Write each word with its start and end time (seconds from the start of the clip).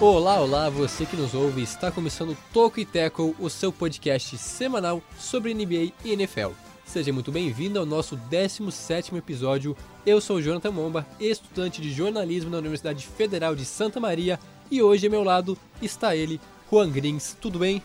Olá, 0.00 0.40
olá, 0.40 0.70
você 0.70 1.04
que 1.04 1.14
nos 1.14 1.34
ouve, 1.34 1.60
está 1.60 1.90
começando 1.90 2.34
Toco 2.54 2.80
e 2.80 2.86
Tackle, 2.86 3.36
o 3.38 3.50
seu 3.50 3.70
podcast 3.70 4.38
semanal 4.38 5.02
sobre 5.18 5.52
NBA 5.52 5.92
e 6.02 6.12
NFL. 6.12 6.52
Seja 6.86 7.12
muito 7.12 7.30
bem-vindo 7.30 7.78
ao 7.78 7.84
nosso 7.84 8.18
17º 8.30 9.18
episódio. 9.18 9.76
Eu 10.06 10.18
sou 10.18 10.40
Jonathan 10.40 10.70
Momba, 10.70 11.06
estudante 11.20 11.82
de 11.82 11.92
jornalismo 11.92 12.48
na 12.48 12.56
Universidade 12.56 13.06
Federal 13.06 13.54
de 13.54 13.66
Santa 13.66 14.00
Maria, 14.00 14.40
e 14.70 14.80
hoje 14.80 15.06
ao 15.06 15.10
meu 15.10 15.22
lado 15.22 15.54
está 15.82 16.16
ele, 16.16 16.40
Juan 16.70 16.88
Grins. 16.88 17.36
Tudo 17.38 17.58
bem? 17.58 17.82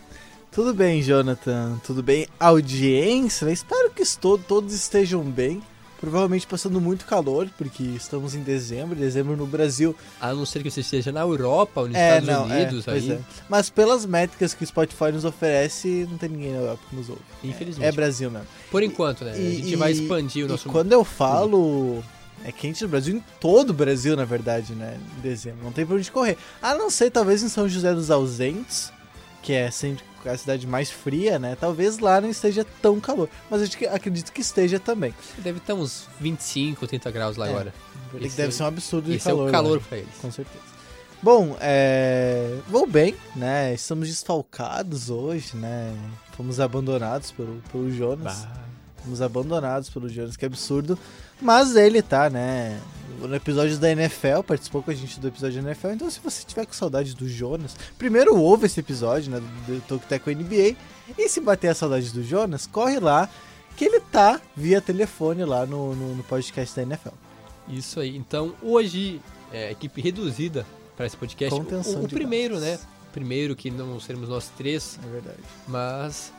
Tudo 0.50 0.72
bem, 0.72 1.02
Jonathan. 1.02 1.78
Tudo 1.84 2.02
bem, 2.02 2.26
audiência? 2.40 3.50
Espero 3.50 3.90
que 3.90 4.00
estou, 4.00 4.38
todos 4.38 4.72
estejam 4.72 5.22
bem. 5.22 5.62
Provavelmente 6.00 6.46
passando 6.46 6.80
muito 6.80 7.06
calor, 7.06 7.48
porque 7.56 7.82
estamos 7.82 8.34
em 8.34 8.42
dezembro, 8.42 8.94
dezembro 8.94 9.36
no 9.36 9.46
Brasil. 9.46 9.96
A 10.20 10.32
não 10.34 10.44
ser 10.44 10.62
que 10.62 10.70
você 10.70 10.80
esteja 10.80 11.10
na 11.10 11.20
Europa 11.20 11.80
ou 11.80 11.88
nos 11.88 11.96
É, 11.96 12.18
Estados 12.18 12.28
não, 12.28 12.52
é, 12.52 12.56
Unidos 12.62 12.84
pois 12.84 13.04
aí. 13.04 13.12
é. 13.12 13.20
Mas 13.48 13.70
pelas 13.70 14.04
métricas 14.04 14.52
que 14.54 14.62
o 14.62 14.66
Spotify 14.66 15.10
nos 15.12 15.24
oferece, 15.24 16.06
não 16.10 16.18
tem 16.18 16.28
ninguém 16.28 16.52
na 16.52 16.58
Europa 16.58 16.82
que 16.90 16.96
nos 16.96 17.08
ouve. 17.08 17.22
Infelizmente. 17.42 17.88
É 17.88 17.92
Brasil 17.92 18.30
mesmo. 18.30 18.46
Por 18.70 18.82
enquanto, 18.82 19.24
né? 19.24 19.32
a 19.32 19.38
E- 19.38 19.56
gente 19.56 19.72
e- 19.72 19.76
vai 19.76 19.92
expandir 19.92 20.44
o 20.44 20.48
nosso. 20.48 20.68
quando 20.68 20.92
eu 20.92 21.02
falo 21.04 22.02
é 22.44 22.52
quente 22.52 22.82
no 22.84 22.88
Brasil, 22.90 23.16
em 23.16 23.24
todo 23.40 23.70
o 23.70 23.72
Brasil, 23.72 24.14
na 24.14 24.24
verdade, 24.24 24.74
né? 24.74 24.98
Em 25.18 25.20
dezembro. 25.22 25.64
Não 25.64 25.72
tem 25.72 25.84
pra 25.86 25.96
onde 25.96 26.10
correr. 26.12 26.36
A 26.62 26.74
não 26.74 26.90
ser, 26.90 27.10
talvez, 27.10 27.42
em 27.42 27.48
São 27.48 27.66
José 27.68 27.92
dos 27.94 28.10
Ausentes, 28.10 28.92
que 29.46 29.52
é 29.52 29.70
sempre 29.70 30.04
a 30.24 30.36
cidade 30.36 30.66
mais 30.66 30.90
fria, 30.90 31.38
né? 31.38 31.56
Talvez 31.58 32.00
lá 32.00 32.20
não 32.20 32.28
esteja 32.28 32.66
tão 32.82 32.98
calor. 32.98 33.28
Mas 33.48 33.60
eu 33.60 33.68
ac- 33.68 33.86
acredito 33.94 34.32
que 34.32 34.40
esteja 34.40 34.80
também. 34.80 35.14
Deve 35.38 35.58
estar 35.58 35.74
uns 35.74 36.08
25, 36.20 36.84
30 36.84 37.10
graus 37.12 37.36
lá 37.36 37.46
É. 37.46 37.50
agora. 37.50 37.74
Esse- 38.20 38.36
deve 38.36 38.52
ser 38.52 38.64
um 38.64 38.66
absurdo 38.66 39.08
de 39.08 39.16
Esse 39.18 39.28
é 39.28 39.30
calor. 39.30 39.48
o 39.48 39.52
calor 39.52 39.78
né? 39.78 39.84
pra 39.88 39.98
eles. 39.98 40.10
Com 40.20 40.32
certeza. 40.32 40.64
Bom, 41.22 41.56
é... 41.60 42.58
vou 42.68 42.88
bem, 42.88 43.14
né? 43.36 43.72
Estamos 43.72 44.08
desfalcados 44.08 45.10
hoje, 45.10 45.56
né? 45.56 45.94
Fomos 46.36 46.58
abandonados 46.58 47.30
pelo, 47.30 47.62
pelo 47.70 47.88
Jonas. 47.92 48.48
Fomos 49.04 49.22
abandonados 49.22 49.88
pelo 49.90 50.08
Jonas, 50.08 50.36
que 50.36 50.44
absurdo. 50.44 50.98
Mas 51.40 51.76
ele 51.76 52.02
tá, 52.02 52.28
né? 52.28 52.80
No 53.20 53.34
episódio 53.34 53.78
da 53.78 53.90
NFL, 53.90 54.42
participou 54.46 54.82
com 54.82 54.90
a 54.90 54.94
gente 54.94 55.18
do 55.18 55.28
episódio 55.28 55.62
da 55.62 55.70
NFL. 55.70 55.88
Então, 55.88 56.10
se 56.10 56.20
você 56.20 56.44
tiver 56.44 56.66
com 56.66 56.72
saudade 56.72 57.14
do 57.14 57.28
Jonas, 57.28 57.76
primeiro 57.98 58.36
ouve 58.36 58.66
esse 58.66 58.80
episódio, 58.80 59.30
né? 59.30 59.42
Do 59.66 59.80
Tokiteco 59.82 60.30
NBA. 60.30 60.76
E 61.16 61.28
se 61.28 61.40
bater 61.40 61.68
a 61.68 61.74
saudade 61.74 62.12
do 62.12 62.22
Jonas, 62.22 62.66
corre 62.66 62.98
lá, 63.00 63.28
que 63.76 63.84
ele 63.84 64.00
tá 64.00 64.40
via 64.56 64.80
telefone 64.80 65.44
lá 65.44 65.64
no, 65.66 65.94
no, 65.94 66.14
no 66.16 66.22
podcast 66.24 66.74
da 66.76 66.82
NFL. 66.82 67.14
Isso 67.68 68.00
aí. 68.00 68.16
Então, 68.16 68.54
hoje, 68.62 69.20
é, 69.52 69.70
equipe 69.70 70.00
reduzida 70.00 70.66
para 70.96 71.06
esse 71.06 71.16
podcast. 71.16 71.56
Contenção 71.56 72.02
o, 72.02 72.04
o 72.04 72.08
primeiro, 72.08 72.58
né? 72.58 72.72
gastos. 72.72 72.88
Primeiro 73.12 73.56
que 73.56 73.70
não 73.70 73.98
seremos 73.98 74.28
nós 74.28 74.50
três, 74.56 74.98
É 75.02 75.08
verdade. 75.08 75.38
mas 75.66 76.32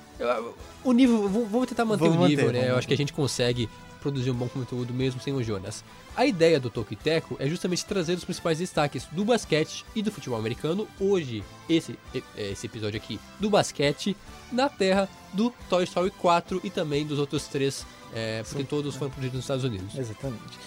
o 0.84 0.92
nível, 0.92 1.28
vamos 1.30 1.68
tentar 1.68 1.86
manter 1.86 2.06
Vamos 2.06 2.26
o 2.26 2.28
nível, 2.28 2.48
manter, 2.48 2.62
né? 2.62 2.72
Eu 2.72 2.78
acho 2.78 2.88
que 2.88 2.94
a 2.94 2.98
gente 2.98 3.14
consegue 3.14 3.70
produzir 4.08 4.32
um 4.32 4.36
bom 4.36 4.48
conteúdo 4.48 4.94
mesmo 4.94 5.20
sem 5.20 5.34
o 5.34 5.44
Jonas. 5.44 5.84
A 6.16 6.26
ideia 6.26 6.60
do 6.60 6.70
Toco 6.70 6.94
e 6.94 6.96
Teco 6.96 7.36
é 7.40 7.48
justamente 7.48 7.86
trazer 7.86 8.14
os 8.14 8.24
principais 8.24 8.58
destaques 8.58 9.06
do 9.12 9.26
basquete 9.26 9.86
e 9.94 10.02
do 10.02 10.12
futebol 10.12 10.40
americano. 10.40 10.88
Hoje, 10.98 11.44
esse, 11.70 12.00
esse 12.38 12.66
episódio 12.66 12.98
aqui 12.98 13.20
do 13.38 13.50
basquete 13.50 14.16
na 14.52 14.70
terra 14.70 15.10
do 15.34 15.54
Toy 15.70 15.84
Story 15.84 16.12
4 16.12 16.62
e 16.64 16.70
também 16.70 17.06
dos 17.06 17.20
outros 17.20 17.48
três, 17.48 17.86
é, 18.14 18.44
porque 18.44 18.62
Sim. 18.62 18.66
todos 18.66 18.96
foram 18.96 19.12
produzidos 19.12 19.36
nos 19.36 19.44
Estados 19.44 19.66
Unidos. 19.66 19.96
Exatamente. 19.96 20.58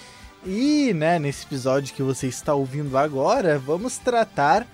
E, 0.45 0.93
né, 0.93 1.19
nesse 1.19 1.47
episódio 1.47 1.95
que 1.95 2.03
você 2.03 2.27
está 2.27 2.55
ouvindo 2.55 2.97
agora, 2.97 3.59
vamos 3.59 3.97
tratar 3.97 4.67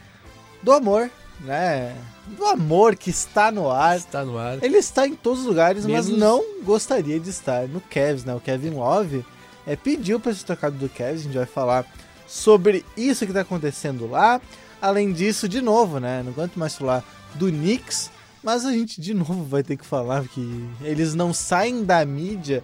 do 0.61 0.73
amor, 0.73 1.09
né? 1.41 1.95
Do 2.37 2.45
amor 2.47 2.97
que 2.97 3.11
está 3.11 3.51
no 3.51 3.71
ar. 3.71 3.97
Está 3.97 4.25
no 4.25 4.37
ar. 4.39 4.63
Ele 4.63 4.77
está 4.79 5.07
em 5.07 5.15
todos 5.15 5.41
os 5.41 5.47
lugares, 5.47 5.87
mas 5.87 6.07
Menos- 6.07 6.21
não 6.21 6.63
gostaria 6.63 7.19
de 7.21 7.31
estar 7.31 7.69
no 7.69 7.81
Cavs, 7.81 8.25
né? 8.25 8.35
O 8.35 8.41
Kevin 8.41 8.71
Love 8.71 9.25
é, 9.67 9.77
pediu 9.77 10.19
para 10.19 10.35
ser 10.35 10.45
trocado 10.45 10.77
do 10.77 10.89
Cavs, 10.89 11.21
a 11.21 11.25
gente 11.25 11.37
vai 11.37 11.47
falar 11.47 11.87
sobre 12.27 12.85
isso 12.97 13.25
que 13.25 13.31
está 13.31 13.43
acontecendo 13.43 14.09
lá. 14.09 14.41
Além 14.81 15.13
disso, 15.13 15.49
de 15.49 15.61
novo, 15.61 15.99
né? 16.01 16.23
Não 16.23 16.33
aguento 16.33 16.57
mais 16.57 16.77
falar 16.77 17.05
do 17.35 17.49
Knicks, 17.49 18.11
mas 18.43 18.65
a 18.65 18.73
gente 18.73 19.01
de 19.01 19.15
novo 19.15 19.45
vai 19.45 19.63
ter 19.63 19.77
que 19.77 19.87
falar 19.87 20.27
que 20.29 20.69
eles 20.83 21.15
não 21.15 21.33
saem 21.33 21.85
da 21.85 22.05
mídia. 22.05 22.63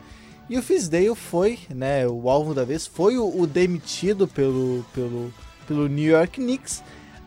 E 0.51 0.59
o 0.59 0.63
Fisdale 0.63 1.15
foi, 1.15 1.59
né? 1.71 2.07
O 2.07 2.29
alvo 2.29 2.53
da 2.53 2.65
vez 2.65 2.87
foi 2.87 3.17
o, 3.17 3.41
o 3.41 3.47
demitido 3.47 4.29
pelo, 4.29 4.85
pelo, 4.93 5.33
pelo 5.67 5.89
New 5.89 6.11
York 6.11 6.41
Knicks. 6.41 6.83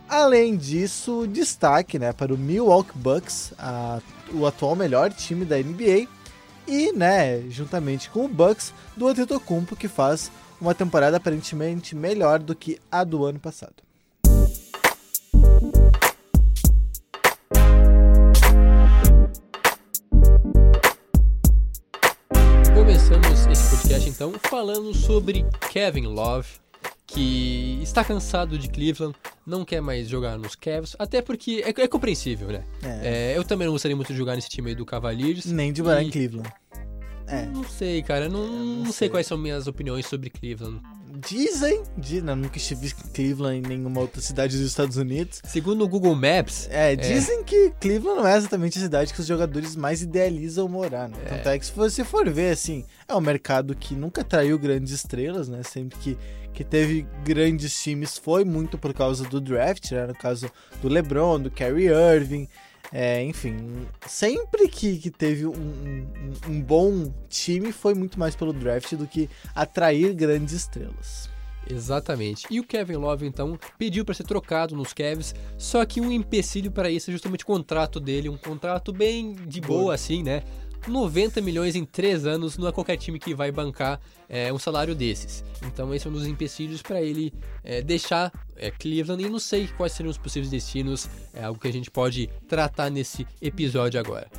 Além 0.08 0.56
disso, 0.56 1.28
destaque 1.28 1.98
né, 1.98 2.14
para 2.14 2.34
o 2.34 2.38
Milwaukee 2.38 2.98
Bucks, 2.98 3.54
a- 3.58 4.00
o 4.34 4.46
atual 4.46 4.76
melhor 4.76 5.12
time 5.12 5.46
da 5.46 5.58
NBA, 5.58 6.08
e 6.68 6.92
né, 6.94 7.42
juntamente 7.50 8.10
com 8.10 8.26
o 8.26 8.28
Bucks, 8.28 8.74
do 8.96 9.08
Antetokounmpo, 9.08 9.76
que 9.76 9.88
faz 9.88 10.32
uma 10.60 10.74
temporada 10.74 11.18
aparentemente 11.18 11.96
melhor 11.96 12.40
do 12.40 12.56
que 12.56 12.80
a 12.92 13.04
do 13.04 13.26
ano 13.26 13.40
passado. 13.40 13.76
Começamos 22.74 23.46
esse 23.48 23.76
podcast 23.76 24.10
então 24.10 24.34
falando 24.50 24.94
sobre 24.94 25.46
Kevin 25.72 26.08
Love, 26.08 26.48
que 27.08 27.80
está 27.84 28.04
cansado 28.04 28.58
de 28.58 28.68
Cleveland, 28.68 29.16
não 29.46 29.64
quer 29.64 29.82
mais 29.82 30.08
jogar 30.08 30.38
nos 30.38 30.56
Cavs, 30.56 30.96
até 30.98 31.22
porque 31.22 31.64
é, 31.66 31.70
é 31.84 31.88
compreensível, 31.88 32.48
né? 32.48 32.64
É, 32.84 33.34
É, 33.34 33.38
eu 33.38 33.44
também 33.44 33.66
não 33.68 33.74
gostaria 33.74 33.96
muito 33.96 34.12
de 34.12 34.18
jogar 34.18 34.36
nesse 34.36 34.50
time 34.50 34.70
aí 34.70 34.76
do 34.76 34.86
Cavaliers. 34.86 35.46
nem 35.46 35.72
de 35.72 35.84
morar 35.84 36.02
e- 36.02 36.08
em 36.08 36.10
Cleveland. 36.10 36.50
É. 37.28 37.46
Não 37.48 37.64
sei, 37.64 38.02
cara, 38.04 38.30
não, 38.30 38.46
não 38.48 38.66
não 38.78 38.84
sei. 38.86 38.94
sei. 38.94 39.10
quais 39.10 39.26
são 39.28 39.38
minhas 39.38 39.66
opiniões 39.68 40.06
sobre 40.06 40.30
Cleveland. 40.30 40.80
Dizem, 41.16 41.84
di- 41.98 42.22
não, 42.22 42.36
nunca 42.36 42.58
estive 42.58 42.88
em 42.88 43.12
Cleveland 43.14 43.58
em 43.58 43.62
nenhuma 43.78 44.02
outra 44.02 44.22
cidade 44.22 44.58
dos 44.58 44.68
Estados 44.68 44.98
Unidos. 44.98 45.42
Segundo 45.46 45.84
o 45.84 45.88
Google 45.88 46.16
Maps, 46.16 46.68
É, 46.72 46.96
dizem 46.96 47.44
que 47.44 47.72
Cleveland 47.80 48.22
não 48.22 48.28
é 48.28 48.36
exatamente 48.38 48.78
a 48.78 48.82
cidade 48.82 49.14
que 49.14 49.20
os 49.22 49.28
jogadores 49.28 49.76
mais 49.76 50.02
idealizam 50.02 50.68
morar, 50.68 51.08
né? 51.10 51.18
Tanto 51.28 51.50
é 51.50 51.60
que 51.60 51.66
se 51.66 51.72
você 51.72 52.04
for 52.04 52.30
ver, 52.30 52.52
assim, 52.52 52.84
é 53.08 53.16
um 53.16 53.22
mercado 53.22 53.76
que 53.76 53.96
nunca 53.96 54.24
traiu 54.24 54.58
grandes 54.60 54.92
estrelas, 54.94 55.48
né? 55.48 55.62
Sempre 55.64 55.98
que, 56.00 56.18
que 56.54 56.64
teve 56.64 57.08
grandes 57.24 57.82
times 57.82 58.18
foi 58.18 58.44
muito 58.44 58.78
por 58.78 58.94
causa 58.94 59.24
do 59.26 59.40
draft, 59.40 59.92
né? 59.92 60.08
No 60.08 60.16
caso 60.16 60.50
do 60.82 60.88
LeBron, 60.90 61.40
do 61.40 61.52
Kyrie 61.52 61.88
Irving, 61.90 62.48
é, 62.92 63.24
enfim. 63.24 63.56
Sempre 64.08 64.68
que, 64.68 64.98
que 64.98 65.10
teve 65.12 65.46
um, 65.46 65.52
um- 65.54 66.08
um 66.50 66.62
bom 66.62 67.14
time 67.30 67.72
foi 67.72 67.94
muito 67.94 68.20
mais 68.20 68.36
pelo 68.36 68.54
draft 68.54 68.94
do 68.96 69.08
que 69.08 69.30
atrair 69.56 70.14
grandes 70.14 70.54
estrelas. 70.54 71.30
Exatamente. 71.68 72.46
E 72.52 72.60
o 72.60 72.64
Kevin 72.64 72.98
Love, 72.98 73.26
então, 73.26 73.58
pediu 73.78 74.06
para 74.06 74.14
ser 74.14 74.24
trocado 74.24 74.76
nos 74.76 74.94
Cavs, 74.94 75.34
só 75.58 75.84
que 75.84 76.00
um 76.00 76.12
empecilho 76.12 76.72
para 76.72 76.92
isso 76.92 77.10
é 77.10 77.14
justamente 77.14 77.44
o 77.44 77.48
contrato 77.48 78.00
dele, 78.00 78.30
um 78.30 78.38
contrato 78.38 78.94
bem 78.94 79.34
de 79.34 79.62
boa, 79.62 79.96
assim, 79.96 80.22
né? 80.22 80.44
90 80.88 81.42
milhões 81.42 81.76
em 81.76 81.86
3 81.86 82.26
anos, 82.26 82.58
não 82.58 82.68
é 82.68 82.72
qualquer 82.72 82.98
time 82.98 83.20
que 83.20 83.34
vai 83.34 83.52
bancar 83.52 84.00
é, 84.30 84.54
um 84.54 84.60
salário 84.60 84.96
desses. 84.96 85.44
Então 85.64 85.94
esse 85.94 86.08
é 86.08 86.10
um 86.10 86.14
dos 86.14 86.28
empecilhos 86.28 86.82
para 86.82 87.02
ele 87.02 87.34
é, 87.64 87.82
deixar 87.82 88.32
é, 88.56 88.72
Cleveland 88.72 89.24
e 89.24 89.30
não 89.30 89.40
sei 89.40 89.68
quais 89.68 89.94
seriam 89.94 90.12
os 90.12 90.18
possíveis 90.18 90.50
destinos, 90.50 91.10
é 91.34 91.44
algo 91.44 91.60
que 91.60 91.68
a 91.68 91.74
gente 91.74 91.92
pode 91.92 92.30
tratar 92.48 92.90
nesse 92.90 93.28
episódio 93.42 94.00
agora. 94.00 94.30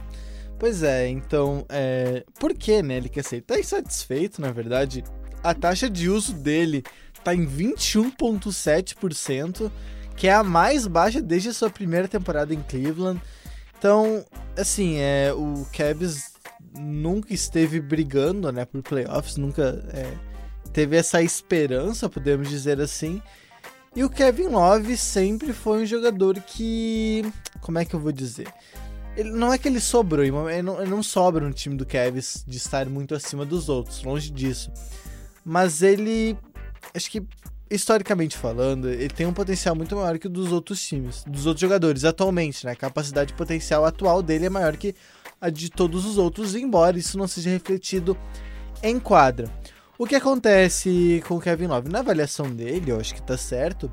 Pois 0.58 0.82
é, 0.82 1.06
então, 1.08 1.66
é... 1.68 2.24
por 2.38 2.54
que, 2.54 2.82
né? 2.82 2.96
Ele 2.96 3.10
quer 3.10 3.22
ser? 3.22 3.42
Tá 3.42 3.60
insatisfeito, 3.60 4.40
na 4.40 4.50
verdade. 4.50 5.04
A 5.42 5.52
taxa 5.52 5.90
de 5.90 6.08
uso 6.08 6.32
dele 6.32 6.82
tá 7.22 7.34
em 7.34 7.46
21,7%, 7.46 9.70
que 10.16 10.28
é 10.28 10.32
a 10.32 10.42
mais 10.42 10.86
baixa 10.86 11.20
desde 11.20 11.50
a 11.50 11.52
sua 11.52 11.68
primeira 11.68 12.08
temporada 12.08 12.54
em 12.54 12.62
Cleveland. 12.62 13.20
Então, 13.78 14.24
assim, 14.56 14.96
é, 14.96 15.30
o 15.34 15.66
Cavs 15.76 16.35
nunca 16.78 17.32
esteve 17.32 17.80
brigando, 17.80 18.50
né, 18.52 18.64
por 18.64 18.82
playoffs, 18.82 19.36
nunca 19.36 19.84
é, 19.92 20.12
teve 20.72 20.96
essa 20.96 21.22
esperança, 21.22 22.08
podemos 22.08 22.48
dizer 22.48 22.80
assim. 22.80 23.22
E 23.94 24.04
o 24.04 24.10
Kevin 24.10 24.48
Love 24.48 24.96
sempre 24.96 25.52
foi 25.52 25.82
um 25.82 25.86
jogador 25.86 26.38
que, 26.40 27.24
como 27.60 27.78
é 27.78 27.84
que 27.84 27.94
eu 27.94 28.00
vou 28.00 28.12
dizer? 28.12 28.46
Ele, 29.16 29.30
não 29.30 29.50
é 29.50 29.56
que 29.56 29.66
ele 29.66 29.80
sobrou, 29.80 30.22
ele 30.22 30.62
não, 30.62 30.80
ele 30.80 30.90
não 30.90 31.02
sobra 31.02 31.42
no 31.42 31.52
time 31.52 31.74
do 31.74 31.86
Cavs 31.86 32.44
de 32.46 32.58
estar 32.58 32.86
muito 32.86 33.14
acima 33.14 33.46
dos 33.46 33.70
outros, 33.70 34.02
longe 34.02 34.30
disso. 34.30 34.70
Mas 35.42 35.80
ele, 35.80 36.36
acho 36.94 37.10
que 37.10 37.26
historicamente 37.70 38.36
falando, 38.36 38.88
ele 38.88 39.08
tem 39.08 39.26
um 39.26 39.32
potencial 39.32 39.74
muito 39.74 39.96
maior 39.96 40.18
que 40.18 40.26
o 40.26 40.30
dos 40.30 40.52
outros 40.52 40.80
times, 40.86 41.24
dos 41.26 41.46
outros 41.46 41.60
jogadores 41.60 42.04
atualmente, 42.04 42.64
né? 42.64 42.72
A 42.72 42.76
capacidade 42.76 43.32
potencial 43.32 43.84
atual 43.84 44.22
dele 44.22 44.46
é 44.46 44.50
maior 44.50 44.76
que 44.76 44.94
a 45.40 45.50
de 45.50 45.70
todos 45.70 46.04
os 46.04 46.18
outros, 46.18 46.54
embora 46.54 46.98
isso 46.98 47.18
não 47.18 47.28
seja 47.28 47.50
refletido 47.50 48.16
em 48.82 48.98
quadra. 48.98 49.50
O 49.98 50.06
que 50.06 50.14
acontece 50.14 51.22
com 51.26 51.36
o 51.36 51.40
Kevin 51.40 51.66
Love? 51.66 51.88
Na 51.88 52.00
avaliação 52.00 52.50
dele, 52.50 52.90
eu 52.90 53.00
acho 53.00 53.14
que 53.14 53.22
tá 53.22 53.36
certo, 53.36 53.90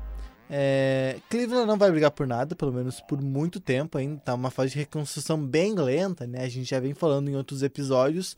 É, 0.48 1.16
Cleveland 1.30 1.66
não 1.66 1.78
vai 1.78 1.90
brigar 1.90 2.10
por 2.10 2.26
nada, 2.26 2.54
pelo 2.54 2.72
menos 2.72 3.00
por 3.00 3.20
muito 3.20 3.58
tempo 3.58 3.96
ainda. 3.98 4.20
Tá 4.20 4.34
uma 4.34 4.50
fase 4.50 4.72
de 4.72 4.78
reconstrução 4.78 5.38
bem 5.42 5.74
lenta, 5.74 6.26
né? 6.26 6.44
A 6.44 6.48
gente 6.48 6.68
já 6.68 6.78
vem 6.78 6.94
falando 6.94 7.28
em 7.30 7.36
outros 7.36 7.62
episódios. 7.62 8.36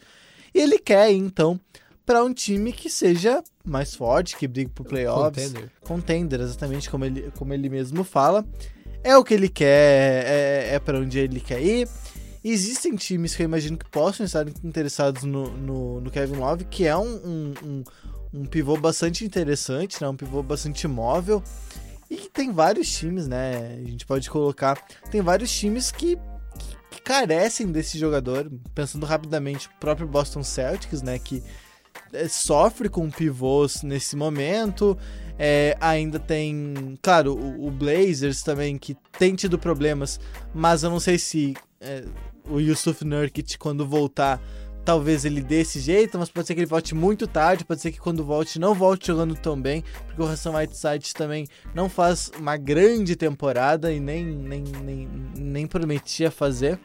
E 0.55 0.61
ele 0.61 0.79
quer, 0.79 1.11
então, 1.11 1.61
para 2.07 2.25
um 2.25 2.33
time 2.33 2.73
que 2.73 2.89
seja 2.89 3.43
mais 3.65 3.95
forte, 3.95 4.37
que 4.37 4.47
brigue 4.47 4.71
por 4.71 4.87
playoffs. 4.87 5.49
Contender. 5.49 5.71
Contender, 5.83 6.41
exatamente 6.41 6.89
como 6.89 7.05
ele, 7.05 7.31
como 7.37 7.53
ele 7.53 7.69
mesmo 7.69 8.05
fala. 8.05 8.47
É 9.03 9.17
o 9.17 9.25
que 9.25 9.35
ele 9.35 9.49
quer, 9.49 10.25
é, 10.27 10.75
é 10.75 10.79
para 10.79 10.99
onde 10.99 11.19
ele 11.19 11.41
quer 11.41 11.61
ir. 11.61 11.89
Existem 12.49 12.95
times 12.95 13.35
que 13.35 13.43
eu 13.43 13.47
imagino 13.47 13.77
que 13.77 13.91
possam 13.91 14.25
estar 14.25 14.47
interessados 14.63 15.25
no, 15.25 15.51
no, 15.57 16.01
no 16.01 16.11
Kevin 16.13 16.37
Love, 16.37 16.65
que 16.67 16.87
é 16.87 16.97
um, 16.97 17.17
um, 17.17 17.55
um, 17.65 17.85
um 18.33 18.45
pivô 18.45 18.77
bastante 18.77 19.25
interessante, 19.25 20.01
né? 20.01 20.09
um 20.09 20.17
pivô 20.17 20.45
bastante 20.45 20.87
móvel. 20.87 21.43
E 22.09 22.31
tem 22.33 22.53
vários 22.53 22.89
times, 22.89 23.27
né? 23.27 23.81
A 23.85 23.91
gente 23.91 24.07
pode 24.07 24.31
colocar. 24.31 24.81
Tem 25.11 25.21
vários 25.21 25.51
times 25.51 25.91
que, 25.91 26.17
que 26.89 27.03
carecem 27.03 27.73
desse 27.73 27.99
jogador. 27.99 28.49
Pensando 28.73 29.05
rapidamente, 29.05 29.67
o 29.67 29.81
próprio 29.81 30.07
Boston 30.07 30.45
Celtics, 30.45 31.03
né? 31.03 31.19
Que 31.19 31.43
é, 32.13 32.29
sofre 32.29 32.89
com 32.89 33.11
pivôs 33.11 33.83
nesse 33.83 34.15
momento. 34.15 34.97
É, 35.37 35.77
ainda 35.81 36.21
tem, 36.21 36.97
claro, 37.03 37.35
o, 37.35 37.67
o, 37.67 37.71
Blazers 37.73 38.43
também, 38.43 38.79
que 38.79 38.97
tem 39.19 39.35
tido 39.35 39.59
problemas, 39.59 40.21
mas 40.55 40.85
eu 40.85 40.89
não 40.89 41.01
sei 41.01 41.19
se 41.19 41.55
é, 41.81 42.05
o 42.49 42.61
Yusuf 42.61 43.05
Nurkic, 43.05 43.59
quando 43.59 43.87
voltar, 43.87 44.41
talvez 44.85 45.25
ele 45.25 45.43
dê 45.43 45.63
esse 45.63 45.81
jeito, 45.81 46.17
mas 46.19 46.31
pode 46.31 46.47
ser 46.47 46.55
que 46.55 46.61
ele 46.61 46.67
volte 46.67 46.95
muito 46.95 47.27
tarde, 47.27 47.65
pode 47.65 47.81
ser 47.81 47.91
que 47.91 47.99
quando 47.99 48.25
volte 48.25 48.59
não 48.59 48.73
volte 48.73 49.09
jogando 49.09 49.35
tão 49.35 49.61
bem, 49.61 49.83
porque 50.07 50.23
o 50.23 50.27
Hassan 50.27 50.53
Whiteside 50.53 51.13
também 51.13 51.47
não 51.75 51.89
faz 51.89 52.31
uma 52.39 52.57
grande 52.57 53.17
temporada 53.17 53.93
e 53.93 53.99
nem, 53.99 54.25
nem, 54.25 54.63
nem, 54.63 55.09
nem 55.37 55.67
prometia 55.67 56.31
fazer. 56.31 56.79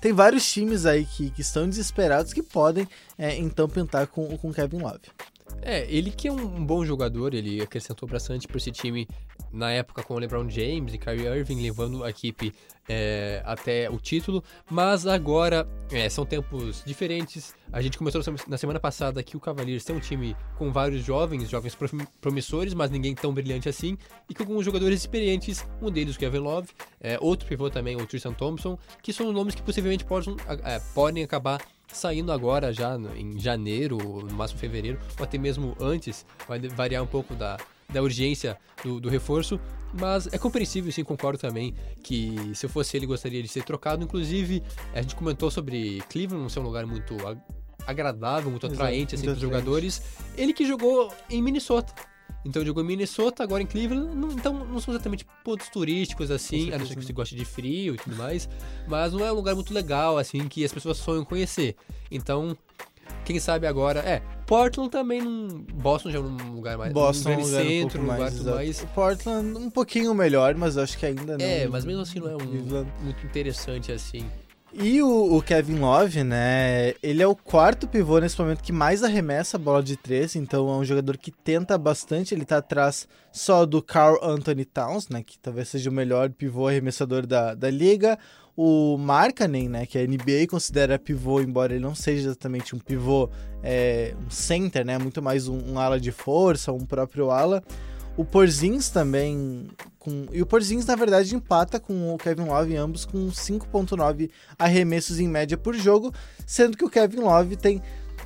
Tem 0.00 0.12
vários 0.12 0.50
times 0.50 0.86
aí 0.86 1.04
que, 1.04 1.30
que 1.30 1.42
estão 1.42 1.68
desesperados 1.68 2.32
que 2.32 2.42
podem 2.42 2.88
é, 3.16 3.36
então 3.36 3.68
pintar 3.68 4.06
com, 4.06 4.36
com 4.38 4.52
Kevin 4.52 4.78
Love. 4.78 5.00
É, 5.62 5.86
ele 5.88 6.10
que 6.10 6.28
é 6.28 6.32
um 6.32 6.64
bom 6.64 6.84
jogador, 6.84 7.34
ele 7.34 7.60
acrescentou 7.60 8.08
bastante 8.08 8.48
para 8.48 8.56
esse 8.56 8.70
time 8.70 9.06
na 9.52 9.70
época 9.70 10.02
com 10.02 10.14
o 10.14 10.18
LeBron 10.18 10.48
James 10.48 10.94
e 10.94 10.98
Kyrie 10.98 11.26
Irving 11.26 11.60
levando 11.62 12.04
a 12.04 12.10
equipe 12.10 12.52
é, 12.88 13.42
até 13.44 13.88
o 13.88 13.98
título, 13.98 14.42
mas 14.68 15.06
agora 15.06 15.68
é, 15.92 16.08
são 16.08 16.24
tempos 16.24 16.82
diferentes. 16.84 17.54
A 17.72 17.80
gente 17.80 17.96
começou 17.96 18.20
na 18.48 18.58
semana 18.58 18.80
passada 18.80 19.22
que 19.22 19.36
o 19.36 19.40
Cavaliers 19.40 19.84
tem 19.84 19.94
um 19.94 20.00
time 20.00 20.36
com 20.58 20.72
vários 20.72 21.04
jovens, 21.04 21.48
jovens 21.48 21.76
promissores, 22.20 22.74
mas 22.74 22.90
ninguém 22.90 23.14
tão 23.14 23.32
brilhante 23.32 23.68
assim, 23.68 23.96
e 24.28 24.34
com 24.34 24.42
alguns 24.42 24.64
jogadores 24.64 24.98
experientes, 24.98 25.64
um 25.80 25.90
deles 25.90 26.16
o 26.16 26.18
Kevin 26.18 26.38
Love, 26.38 26.68
é, 27.00 27.16
outro 27.20 27.48
pivô 27.48 27.70
também, 27.70 27.96
o 27.96 28.06
Tristan 28.06 28.32
Thompson, 28.32 28.76
que 29.02 29.12
são 29.12 29.32
nomes 29.32 29.54
que 29.54 29.62
possivelmente 29.62 30.04
podem, 30.04 30.36
é, 30.64 30.80
podem 30.94 31.22
acabar 31.22 31.60
saindo 31.92 32.32
agora 32.32 32.72
já 32.72 32.96
em 33.16 33.38
janeiro, 33.38 33.98
no 33.98 34.34
máximo 34.34 34.60
fevereiro, 34.60 34.98
ou 35.18 35.24
até 35.24 35.38
mesmo 35.38 35.76
antes, 35.80 36.24
vai 36.48 36.58
variar 36.60 37.02
um 37.02 37.06
pouco 37.06 37.34
da, 37.34 37.56
da 37.92 38.02
urgência 38.02 38.58
do, 38.82 39.00
do, 39.00 39.08
reforço, 39.08 39.60
mas 39.92 40.26
é 40.32 40.38
compreensível, 40.38 40.90
sim, 40.92 41.02
concordo 41.02 41.38
também 41.38 41.74
que 42.02 42.52
se 42.54 42.64
eu 42.66 42.70
fosse 42.70 42.96
ele 42.96 43.06
gostaria 43.06 43.42
de 43.42 43.48
ser 43.48 43.64
trocado. 43.64 44.04
Inclusive, 44.04 44.62
a 44.94 45.02
gente 45.02 45.16
comentou 45.16 45.50
sobre 45.50 46.02
Cleveland 46.08 46.42
não 46.42 46.48
ser 46.48 46.60
um 46.60 46.64
lugar 46.64 46.86
muito 46.86 47.16
agradável, 47.86 48.50
muito 48.50 48.66
atraente 48.66 49.14
assim, 49.14 49.24
para 49.24 49.34
os 49.34 49.40
jogadores. 49.40 50.02
Ele 50.36 50.52
que 50.52 50.66
jogou 50.66 51.12
em 51.28 51.42
Minnesota. 51.42 51.92
Então 52.44 52.64
jogou 52.64 52.82
em 52.82 52.86
Minnesota, 52.86 53.42
agora 53.42 53.62
em 53.62 53.66
Cleveland. 53.66 54.14
Não, 54.14 54.30
então 54.30 54.52
não 54.52 54.80
são 54.80 54.94
exatamente 54.94 55.26
pontos 55.44 55.68
turísticos 55.68 56.30
assim, 56.30 56.72
a 56.72 56.78
não 56.78 56.86
ser 56.86 56.96
que 56.96 57.04
você 57.04 57.12
goste 57.12 57.34
de 57.34 57.44
frio 57.44 57.94
e 57.94 57.98
tudo 57.98 58.16
mais. 58.16 58.48
Mas 58.88 59.12
não 59.12 59.24
é 59.24 59.32
um 59.32 59.34
lugar 59.34 59.54
muito 59.54 59.74
legal, 59.74 60.16
assim, 60.16 60.48
que 60.48 60.64
as 60.64 60.72
pessoas 60.72 60.96
sonham 60.96 61.24
conhecer. 61.24 61.76
Então, 62.10 62.56
quem 63.24 63.38
sabe 63.38 63.66
agora. 63.66 64.00
É, 64.00 64.22
Portland 64.46 64.90
também 64.90 65.20
não. 65.20 65.48
Boston 65.74 66.10
já 66.10 66.18
é 66.18 66.20
um 66.20 66.54
lugar 66.54 66.78
mais. 66.78 66.92
Boston 66.92 67.30
um 67.30 67.40
lugar 67.42 67.64
centro, 67.64 68.00
um, 68.00 68.04
um 68.04 68.12
lugar 68.12 68.32
tudo 68.32 68.50
mais. 68.50 68.84
Portland 68.94 69.58
um 69.58 69.70
pouquinho 69.70 70.14
melhor, 70.14 70.54
mas 70.54 70.76
acho 70.76 70.98
que 70.98 71.06
ainda 71.06 71.36
não. 71.36 71.44
É, 71.44 71.68
mas 71.68 71.84
mesmo 71.84 72.02
assim 72.02 72.18
não 72.18 72.28
é 72.28 72.36
um, 72.36 72.86
muito 73.02 73.24
interessante 73.24 73.92
assim. 73.92 74.26
E 74.72 75.02
o, 75.02 75.36
o, 75.36 75.42
Kevin 75.42 75.80
Love, 75.80 76.22
né? 76.22 76.94
Ele 77.02 77.20
é 77.20 77.26
o 77.26 77.34
quarto 77.34 77.88
pivô 77.88 78.20
nesse 78.20 78.40
momento 78.40 78.62
que 78.62 78.72
mais 78.72 79.02
arremessa 79.02 79.56
a 79.56 79.60
bola 79.60 79.82
de 79.82 79.96
três, 79.96 80.36
então 80.36 80.68
é 80.68 80.76
um 80.76 80.84
jogador 80.84 81.18
que 81.18 81.32
tenta 81.32 81.76
bastante. 81.76 82.34
Ele 82.34 82.44
tá 82.44 82.58
atrás 82.58 83.08
só 83.32 83.66
do 83.66 83.82
Carl 83.82 84.16
Anthony 84.22 84.64
Towns, 84.64 85.08
né? 85.08 85.24
Que 85.24 85.36
talvez 85.40 85.68
seja 85.68 85.90
o 85.90 85.92
melhor 85.92 86.30
pivô 86.30 86.68
arremessador 86.68 87.26
da, 87.26 87.52
da 87.54 87.68
liga. 87.68 88.16
O 88.56 88.96
Markkanen, 88.96 89.68
né? 89.68 89.86
Que 89.86 89.98
a 89.98 90.06
NBA 90.06 90.46
considera 90.48 91.00
pivô, 91.00 91.40
embora 91.40 91.74
ele 91.74 91.82
não 91.82 91.94
seja 91.94 92.28
exatamente 92.28 92.76
um 92.76 92.78
pivô, 92.78 93.28
é, 93.64 94.14
um 94.24 94.30
center, 94.30 94.84
né? 94.86 94.98
Muito 94.98 95.20
mais 95.20 95.48
um, 95.48 95.58
um 95.72 95.80
ala 95.80 95.98
de 95.98 96.12
força, 96.12 96.72
um 96.72 96.86
próprio 96.86 97.32
ala. 97.32 97.60
O 98.16 98.24
Porzins 98.24 98.90
também. 98.90 99.68
Com... 99.98 100.26
E 100.32 100.42
o 100.42 100.46
Porzins, 100.46 100.86
na 100.86 100.96
verdade, 100.96 101.34
empata 101.34 101.78
com 101.78 102.14
o 102.14 102.18
Kevin 102.18 102.44
Love, 102.44 102.76
ambos 102.76 103.04
com 103.04 103.28
5,9 103.28 104.30
arremessos 104.58 105.18
em 105.18 105.28
média 105.28 105.56
por 105.56 105.74
jogo, 105.74 106.12
sendo 106.46 106.76
que 106.76 106.84
o 106.84 106.90
Kevin 106.90 107.20
Love 107.20 107.56
tem 107.56 107.82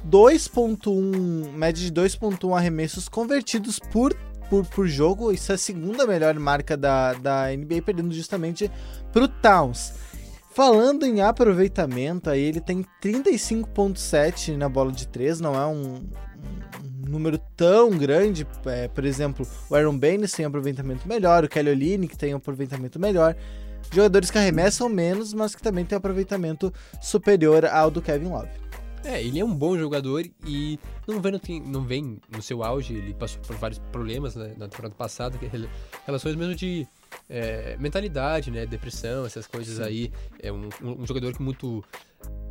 2,1, 0.08 1.52
média 1.52 1.82
de 1.82 1.92
2,1 1.92 2.56
arremessos 2.56 3.08
convertidos 3.08 3.78
por, 3.78 4.14
por, 4.50 4.66
por 4.66 4.86
jogo. 4.86 5.32
Isso 5.32 5.52
é 5.52 5.54
a 5.54 5.58
segunda 5.58 6.06
melhor 6.06 6.34
marca 6.38 6.76
da, 6.76 7.14
da 7.14 7.46
NBA, 7.56 7.82
perdendo 7.82 8.12
justamente 8.12 8.70
para 9.12 9.24
o 9.24 9.28
Towns. 9.28 9.92
Falando 10.54 11.04
em 11.04 11.20
aproveitamento, 11.20 12.30
aí 12.30 12.40
ele 12.40 12.60
tem 12.60 12.86
35,7 13.02 14.56
na 14.56 14.68
bola 14.68 14.92
de 14.92 15.08
3, 15.08 15.40
não 15.40 15.56
é 15.56 15.66
um, 15.66 16.00
número 17.04 17.38
tão 17.56 17.90
grande. 17.90 18.46
É, 18.66 18.88
por 18.88 19.04
exemplo, 19.04 19.46
o 19.68 19.74
Aaron 19.74 19.98
Baines 19.98 20.32
tem 20.32 20.44
um 20.44 20.48
aproveitamento 20.48 21.06
melhor, 21.06 21.44
o 21.44 21.48
Kelly 21.48 21.70
Olynyk 21.70 22.16
tem 22.16 22.34
um 22.34 22.38
aproveitamento 22.38 22.98
melhor. 22.98 23.36
Jogadores 23.92 24.30
que 24.30 24.38
arremessam 24.38 24.88
menos, 24.88 25.32
mas 25.34 25.54
que 25.54 25.62
também 25.62 25.84
tem 25.84 25.96
um 25.96 25.98
aproveitamento 25.98 26.72
superior 27.00 27.66
ao 27.66 27.90
do 27.90 28.00
Kevin 28.00 28.28
Love. 28.28 28.64
É, 29.04 29.22
ele 29.22 29.38
é 29.38 29.44
um 29.44 29.54
bom 29.54 29.76
jogador 29.76 30.24
e 30.46 30.80
não 31.06 31.20
vem, 31.20 31.60
não 31.60 31.82
vem 31.82 32.18
no 32.34 32.40
seu 32.40 32.64
auge, 32.64 32.94
ele 32.94 33.12
passou 33.12 33.38
por 33.42 33.54
vários 33.56 33.78
problemas 33.92 34.34
né, 34.34 34.54
na 34.56 34.66
temporada 34.66 34.94
passada, 34.94 35.38
é 35.42 35.68
relações 36.06 36.34
mesmo 36.34 36.54
de 36.54 36.88
é, 37.28 37.76
mentalidade, 37.78 38.50
né, 38.50 38.64
depressão, 38.64 39.26
essas 39.26 39.46
coisas 39.46 39.76
Sim. 39.76 39.82
aí. 39.82 40.12
É 40.40 40.50
um, 40.50 40.70
um, 40.82 41.06
jogador 41.06 41.34
que 41.34 41.42
muito 41.42 41.84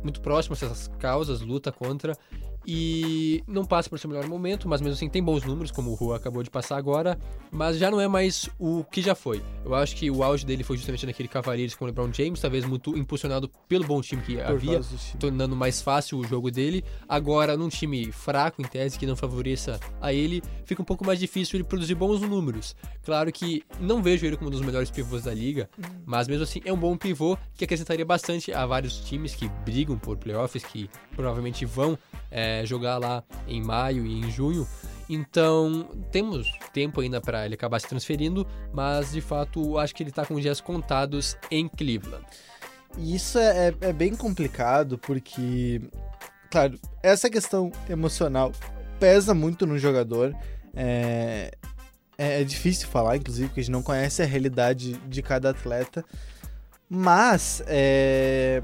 muito 0.02 0.20
próximo 0.20 0.54
a 0.54 0.64
essas 0.64 0.86
causas, 1.00 1.40
luta 1.40 1.72
contra 1.72 2.16
e 2.66 3.42
não 3.46 3.64
passa 3.64 3.88
por 3.88 3.98
seu 3.98 4.08
melhor 4.08 4.26
momento, 4.26 4.68
mas 4.68 4.80
mesmo 4.80 4.94
assim 4.94 5.08
tem 5.08 5.22
bons 5.22 5.44
números, 5.44 5.70
como 5.70 5.90
o 5.90 5.94
Rua 5.94 6.16
acabou 6.16 6.42
de 6.42 6.50
passar 6.50 6.76
agora, 6.76 7.18
mas 7.50 7.78
já 7.78 7.90
não 7.90 8.00
é 8.00 8.08
mais 8.08 8.48
o 8.58 8.84
que 8.84 9.02
já 9.02 9.14
foi. 9.14 9.42
Eu 9.64 9.74
acho 9.74 9.96
que 9.96 10.10
o 10.10 10.22
auge 10.22 10.44
dele 10.46 10.62
foi 10.62 10.76
justamente 10.76 11.06
naquele 11.06 11.28
Cavaliers 11.28 11.74
com 11.74 11.84
o 11.84 11.86
LeBron 11.86 12.12
James, 12.12 12.40
talvez 12.40 12.64
muito 12.64 12.96
impulsionado 12.96 13.50
pelo 13.68 13.84
bom 13.84 14.00
time 14.00 14.22
que 14.22 14.36
por 14.36 14.44
havia, 14.44 14.80
tornando 15.18 15.54
mais 15.54 15.82
fácil 15.82 16.18
o 16.18 16.24
jogo 16.24 16.50
dele. 16.50 16.84
Agora, 17.08 17.56
num 17.56 17.68
time 17.68 18.10
fraco, 18.12 18.62
em 18.62 18.64
tese, 18.64 18.98
que 18.98 19.06
não 19.06 19.16
favoreça 19.16 19.78
a 20.00 20.12
ele, 20.12 20.42
fica 20.64 20.80
um 20.80 20.84
pouco 20.84 21.04
mais 21.04 21.18
difícil 21.18 21.56
ele 21.56 21.64
produzir 21.64 21.94
bons 21.94 22.20
números. 22.20 22.74
Claro 23.04 23.30
que 23.32 23.62
não 23.80 24.02
vejo 24.02 24.26
ele 24.26 24.36
como 24.36 24.48
um 24.48 24.50
dos 24.50 24.60
melhores 24.60 24.90
pivôs 24.90 25.24
da 25.24 25.34
liga, 25.34 25.68
uhum. 25.76 26.02
mas 26.06 26.28
mesmo 26.28 26.44
assim 26.44 26.60
é 26.64 26.72
um 26.72 26.76
bom 26.76 26.96
pivô 26.96 27.36
que 27.54 27.64
acrescentaria 27.64 28.04
bastante 28.04 28.52
a 28.52 28.64
vários 28.66 28.98
times 29.00 29.34
que 29.34 29.48
brigam 29.64 29.98
por 29.98 30.16
playoffs, 30.16 30.64
que 30.64 30.88
provavelmente 31.14 31.64
vão. 31.64 31.98
É, 32.36 32.66
jogar 32.66 32.98
lá 32.98 33.22
em 33.46 33.62
maio 33.62 34.04
e 34.04 34.18
em 34.18 34.28
junho. 34.28 34.66
Então, 35.08 35.88
temos 36.10 36.50
tempo 36.72 37.00
ainda 37.00 37.20
para 37.20 37.44
ele 37.44 37.54
acabar 37.54 37.78
se 37.78 37.86
transferindo, 37.86 38.44
mas 38.72 39.12
de 39.12 39.20
fato 39.20 39.78
acho 39.78 39.94
que 39.94 40.02
ele 40.02 40.10
está 40.10 40.26
com 40.26 40.40
dias 40.40 40.60
contados 40.60 41.36
em 41.50 41.68
Cleveland. 41.68 42.24
Isso 42.98 43.38
é, 43.38 43.68
é, 43.68 43.74
é 43.88 43.92
bem 43.92 44.16
complicado 44.16 44.98
porque, 44.98 45.80
claro, 46.50 46.78
essa 47.02 47.30
questão 47.30 47.70
emocional 47.88 48.50
pesa 48.98 49.34
muito 49.34 49.66
no 49.66 49.78
jogador. 49.78 50.34
É, 50.74 51.52
é, 52.16 52.40
é, 52.40 52.44
difícil 52.44 52.88
falar, 52.88 53.16
inclusive, 53.16 53.48
porque 53.48 53.60
a 53.60 53.62
gente 53.62 53.72
não 53.72 53.82
conhece 53.82 54.22
a 54.22 54.26
realidade 54.26 54.92
de 55.08 55.22
cada 55.22 55.50
atleta. 55.50 56.04
Mas 56.88 57.62
é, 57.66 58.62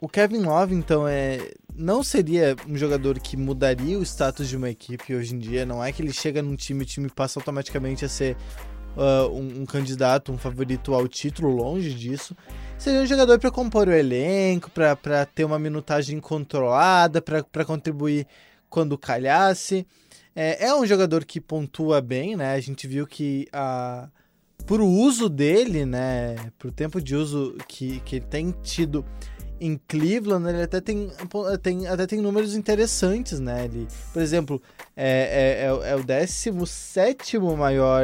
o 0.00 0.08
Kevin 0.08 0.42
Love, 0.42 0.74
então, 0.74 1.06
é, 1.06 1.52
não 1.74 2.02
seria 2.02 2.56
um 2.68 2.76
jogador 2.76 3.18
que 3.18 3.36
mudaria 3.36 3.98
o 3.98 4.02
status 4.02 4.48
de 4.48 4.56
uma 4.56 4.70
equipe 4.70 5.14
hoje 5.14 5.34
em 5.34 5.38
dia. 5.38 5.64
Não 5.66 5.82
é 5.82 5.92
que 5.92 6.02
ele 6.02 6.12
chega 6.12 6.42
num 6.42 6.56
time 6.56 6.80
e 6.80 6.84
o 6.84 6.86
time 6.86 7.08
passa 7.08 7.38
automaticamente 7.38 8.04
a 8.04 8.08
ser 8.08 8.36
uh, 8.96 9.28
um, 9.32 9.62
um, 9.62 9.66
candidato, 9.66 10.32
um 10.32 10.38
favorito 10.38 10.94
ao 10.94 11.06
título, 11.08 11.54
longe 11.54 11.94
disso. 11.94 12.36
Seria 12.78 13.00
um 13.00 13.06
jogador 13.06 13.38
para 13.38 13.50
compor 13.50 13.88
o 13.88 13.92
elenco, 13.92 14.70
para 14.70 15.26
ter 15.26 15.44
uma 15.44 15.58
minutagem 15.58 16.18
controlada, 16.20 17.20
para 17.20 17.64
contribuir 17.64 18.26
quando 18.68 18.96
calhasse. 18.96 19.86
é, 20.34 20.66
é 20.66 20.74
um 20.74 20.86
jogador 20.86 21.24
que 21.24 21.40
pontua 21.40 22.00
bem, 22.00 22.36
né? 22.36 22.54
A 22.54 22.60
gente 22.60 22.86
viu 22.86 23.06
que 23.06 23.46
a 23.52 24.08
por 24.66 24.80
uso 24.80 25.28
dele, 25.28 25.84
né, 25.84 26.36
pro 26.58 26.70
tempo 26.70 27.00
de 27.00 27.16
uso 27.16 27.56
que, 27.66 27.98
que 28.00 28.16
ele 28.16 28.26
tem 28.26 28.54
tido 28.62 29.04
em 29.60 29.78
Cleveland, 29.86 30.48
ele 30.48 30.62
até 30.62 30.80
tem, 30.80 31.10
tem, 31.62 31.86
até 31.86 32.06
tem 32.06 32.20
números 32.20 32.54
interessantes, 32.54 33.38
né? 33.38 33.66
Ele, 33.66 33.86
por 34.12 34.22
exemplo, 34.22 34.62
é, 34.96 35.66
é, 35.66 35.88
é, 35.88 35.92
é 35.92 35.96
o 35.96 36.02
17 36.02 37.38
maior. 37.38 38.02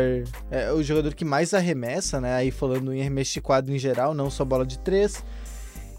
É 0.50 0.70
o 0.72 0.82
jogador 0.82 1.14
que 1.14 1.24
mais 1.24 1.54
arremessa, 1.54 2.20
né? 2.20 2.34
Aí 2.34 2.50
falando 2.50 2.92
em 2.92 3.00
arremesso 3.00 3.32
de 3.32 3.40
quadro 3.40 3.74
em 3.74 3.78
geral, 3.78 4.14
não 4.14 4.30
só 4.30 4.44
bola 4.44 4.66
de 4.66 4.78
três. 4.78 5.24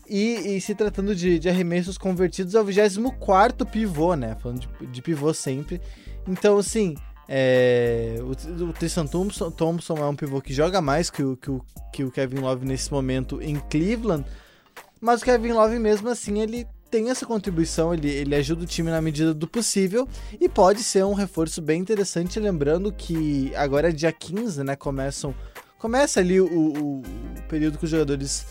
E, 0.07 0.55
e 0.55 0.61
se 0.61 0.75
tratando 0.75 1.13
de, 1.15 1.39
de, 1.39 1.49
arremessos 1.49 1.97
convertidos, 1.97 2.55
é 2.55 2.61
o 2.61 2.63
24 2.63 3.65
pivô, 3.65 4.13
né? 4.15 4.37
Falando 4.39 4.59
de, 4.59 4.87
de 4.87 5.01
pivô 5.01 5.33
sempre. 5.33 5.81
Então, 6.27 6.57
assim, 6.57 6.95
é, 7.27 8.15
o, 8.21 8.63
o 8.63 8.73
Tristan 8.73 9.05
Thompson, 9.05 9.51
Thompson, 9.51 9.97
é 9.97 10.05
um 10.05 10.15
pivô 10.15 10.39
que 10.39 10.53
joga 10.53 10.81
mais 10.81 11.09
que 11.09 11.23
o, 11.23 11.35
que, 11.35 11.49
o, 11.49 11.61
que 11.91 12.03
o 12.03 12.11
Kevin 12.11 12.39
Love 12.39 12.65
nesse 12.65 12.91
momento 12.91 13.41
em 13.41 13.55
Cleveland. 13.55 14.23
Mas 14.99 15.21
o 15.21 15.25
Kevin 15.25 15.53
Love, 15.53 15.79
mesmo 15.79 16.09
assim, 16.09 16.39
ele 16.39 16.67
tem 16.89 17.09
essa 17.09 17.25
contribuição, 17.25 17.93
ele, 17.93 18.09
ele 18.09 18.35
ajuda 18.35 18.63
o 18.63 18.67
time 18.67 18.89
na 18.89 19.01
medida 19.01 19.33
do 19.33 19.47
possível 19.47 20.07
e 20.39 20.47
pode 20.47 20.83
ser 20.83 21.03
um 21.03 21.13
reforço 21.13 21.61
bem 21.61 21.81
interessante. 21.81 22.39
Lembrando 22.39 22.91
que 22.91 23.53
agora 23.55 23.89
é 23.89 23.91
dia 23.91 24.11
15, 24.11 24.63
né? 24.63 24.75
Começam, 24.75 25.35
começa 25.77 26.19
ali 26.19 26.39
o, 26.39 26.47
o, 26.47 26.99
o 26.99 27.03
período 27.49 27.77
que 27.77 27.85
os 27.85 27.89
jogadores 27.89 28.45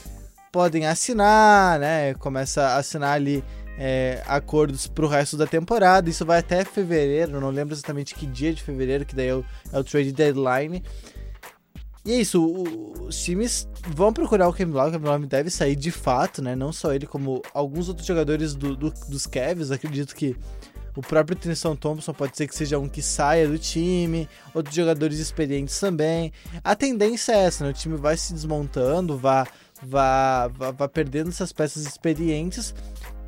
podem 0.52 0.86
assinar, 0.86 1.78
né? 1.78 2.14
Começa 2.14 2.62
a 2.62 2.76
assinar 2.76 3.14
ali 3.14 3.42
é, 3.78 4.22
acordos 4.26 4.86
para 4.86 5.04
o 5.04 5.08
resto 5.08 5.36
da 5.36 5.46
temporada. 5.46 6.08
Isso 6.08 6.24
vai 6.24 6.38
até 6.38 6.64
fevereiro, 6.64 7.40
não 7.40 7.50
lembro 7.50 7.74
exatamente 7.74 8.14
que 8.14 8.26
dia 8.26 8.52
de 8.52 8.62
fevereiro, 8.62 9.04
que 9.04 9.14
daí 9.14 9.28
é 9.28 9.34
o, 9.34 9.44
é 9.72 9.78
o 9.78 9.84
trade 9.84 10.12
deadline. 10.12 10.82
E 12.06 12.12
é 12.12 12.20
isso, 12.20 12.40
o, 12.40 13.06
os 13.08 13.20
times 13.20 13.68
vão 13.88 14.12
procurar 14.12 14.48
o 14.48 14.52
Kevin 14.52 14.70
Love, 14.70 14.90
o 14.90 14.92
Kevin 14.92 15.06
Love 15.06 15.26
deve 15.26 15.50
sair 15.50 15.74
de 15.74 15.90
fato, 15.90 16.40
né? 16.40 16.54
Não 16.54 16.72
só 16.72 16.94
ele, 16.94 17.04
como 17.04 17.42
alguns 17.52 17.88
outros 17.88 18.06
jogadores 18.06 18.54
do, 18.54 18.76
do, 18.76 18.94
dos 19.08 19.26
Cavs. 19.26 19.72
Acredito 19.72 20.14
que 20.14 20.36
o 20.94 21.02
próprio 21.02 21.36
Tristan 21.36 21.74
Thompson 21.74 22.14
pode 22.14 22.36
ser 22.36 22.46
que 22.46 22.54
seja 22.54 22.78
um 22.78 22.88
que 22.88 23.02
saia 23.02 23.48
do 23.48 23.58
time, 23.58 24.28
outros 24.54 24.74
jogadores 24.74 25.18
experientes 25.18 25.78
também. 25.80 26.32
A 26.62 26.76
tendência 26.76 27.32
é 27.32 27.44
essa, 27.44 27.64
né? 27.64 27.70
O 27.70 27.74
time 27.74 27.96
vai 27.96 28.16
se 28.16 28.32
desmontando, 28.32 29.18
vai, 29.18 29.44
vai, 29.82 30.48
vai, 30.48 30.72
vai 30.72 30.88
perdendo 30.88 31.30
essas 31.30 31.52
peças 31.52 31.84
experientes 31.86 32.72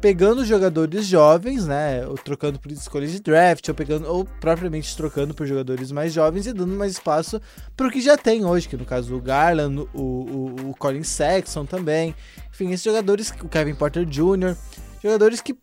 pegando 0.00 0.44
jogadores 0.44 1.06
jovens, 1.06 1.66
né, 1.66 2.06
ou 2.06 2.16
trocando 2.16 2.58
por 2.58 2.70
escolhas 2.70 3.10
de 3.10 3.20
draft, 3.20 3.68
ou 3.68 3.74
pegando 3.74 4.08
ou 4.08 4.24
propriamente 4.24 4.96
trocando 4.96 5.34
por 5.34 5.46
jogadores 5.46 5.90
mais 5.90 6.12
jovens 6.12 6.46
e 6.46 6.52
dando 6.52 6.74
mais 6.74 6.92
espaço 6.92 7.40
para 7.76 7.88
o 7.88 7.90
que 7.90 8.00
já 8.00 8.16
tem 8.16 8.44
hoje, 8.44 8.68
que 8.68 8.76
no 8.76 8.84
caso 8.84 9.14
o 9.14 9.20
Garland, 9.20 9.88
o, 9.92 10.00
o, 10.00 10.70
o 10.70 10.74
Colin 10.78 11.02
Sexton 11.02 11.64
também, 11.64 12.14
enfim, 12.50 12.70
esses 12.70 12.84
jogadores, 12.84 13.32
o 13.42 13.48
Kevin 13.48 13.74
Porter 13.74 14.04
Jr., 14.04 14.56
jogadores 15.02 15.40
que 15.40 15.56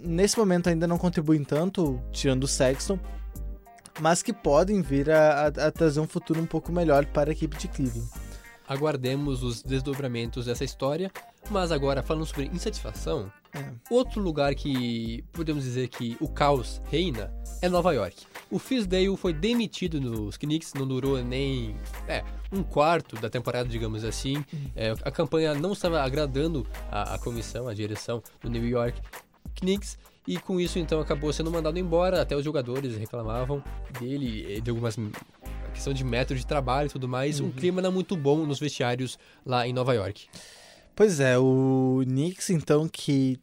nesse 0.00 0.38
momento 0.38 0.68
ainda 0.68 0.86
não 0.86 0.96
contribuem 0.96 1.44
tanto, 1.44 2.00
tirando 2.12 2.44
o 2.44 2.48
Sexton, 2.48 2.98
mas 4.00 4.22
que 4.22 4.32
podem 4.32 4.80
vir 4.80 5.10
a, 5.10 5.42
a, 5.42 5.46
a 5.46 5.70
trazer 5.70 6.00
um 6.00 6.06
futuro 6.06 6.40
um 6.40 6.46
pouco 6.46 6.72
melhor 6.72 7.04
para 7.06 7.30
a 7.30 7.32
equipe 7.32 7.56
de 7.56 7.68
Cleveland. 7.68 8.08
Aguardemos 8.68 9.42
os 9.42 9.62
desdobramentos 9.62 10.46
dessa 10.46 10.64
história, 10.64 11.10
mas 11.50 11.70
agora 11.70 12.02
falando 12.02 12.26
sobre 12.26 12.46
insatisfação, 12.46 13.30
é. 13.56 13.72
outro 13.90 14.20
lugar 14.20 14.54
que 14.54 15.24
podemos 15.32 15.64
dizer 15.64 15.88
que 15.88 16.16
o 16.20 16.28
caos 16.28 16.80
reina 16.90 17.32
é 17.62 17.68
Nova 17.68 17.92
York. 17.92 18.26
O 18.50 18.58
Fisdale 18.58 19.16
foi 19.16 19.32
demitido 19.32 20.00
nos 20.00 20.36
Knicks, 20.36 20.74
não 20.74 20.86
durou 20.86 21.22
nem 21.22 21.74
é, 22.06 22.22
um 22.52 22.62
quarto 22.62 23.16
da 23.16 23.28
temporada, 23.28 23.68
digamos 23.68 24.04
assim. 24.04 24.36
Uhum. 24.36 24.70
É, 24.76 24.94
a 25.02 25.10
campanha 25.10 25.54
não 25.54 25.72
estava 25.72 26.02
agradando 26.02 26.66
a, 26.90 27.14
a 27.14 27.18
comissão, 27.18 27.66
a 27.68 27.74
direção 27.74 28.22
do 28.40 28.50
New 28.50 28.66
York 28.66 29.00
Knicks. 29.56 29.98
E 30.26 30.38
com 30.38 30.60
isso, 30.60 30.78
então, 30.78 31.00
acabou 31.00 31.32
sendo 31.32 31.50
mandado 31.50 31.78
embora. 31.78 32.20
Até 32.20 32.36
os 32.36 32.44
jogadores 32.44 32.96
reclamavam 32.96 33.62
dele, 34.00 34.60
de 34.60 34.70
algumas 34.70 34.96
questão 35.72 35.92
de 35.92 36.02
método 36.02 36.40
de 36.40 36.46
trabalho 36.46 36.86
e 36.86 36.90
tudo 36.90 37.06
mais, 37.06 37.38
uhum. 37.38 37.48
um 37.48 37.50
clima 37.50 37.82
não 37.82 37.92
muito 37.92 38.16
bom 38.16 38.44
nos 38.46 38.58
vestiários 38.58 39.18
lá 39.44 39.68
em 39.68 39.72
Nova 39.72 39.94
York. 39.94 40.26
Pois 40.94 41.20
é, 41.20 41.38
o 41.38 42.00
Knicks, 42.04 42.48
então, 42.50 42.88
que 42.88 43.38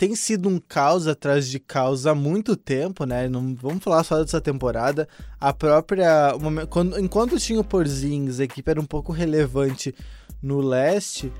tem 0.00 0.16
sido 0.16 0.48
um 0.48 0.58
caos 0.58 1.06
atrás 1.06 1.46
de 1.46 1.60
caos 1.60 2.06
há 2.06 2.14
muito 2.14 2.56
tempo, 2.56 3.04
né? 3.04 3.28
Não 3.28 3.54
vamos 3.54 3.84
falar 3.84 4.02
só 4.02 4.18
dessa 4.18 4.40
temporada. 4.40 5.06
A 5.38 5.52
própria. 5.52 6.32
Quando, 6.70 6.98
enquanto 6.98 7.38
tinha 7.38 7.60
o 7.60 7.64
Porzingis, 7.64 8.40
a 8.40 8.44
equipe 8.44 8.70
era 8.70 8.80
um 8.80 8.86
pouco 8.86 9.12
relevante 9.12 9.94
no 10.42 10.58
leste. 10.58 11.30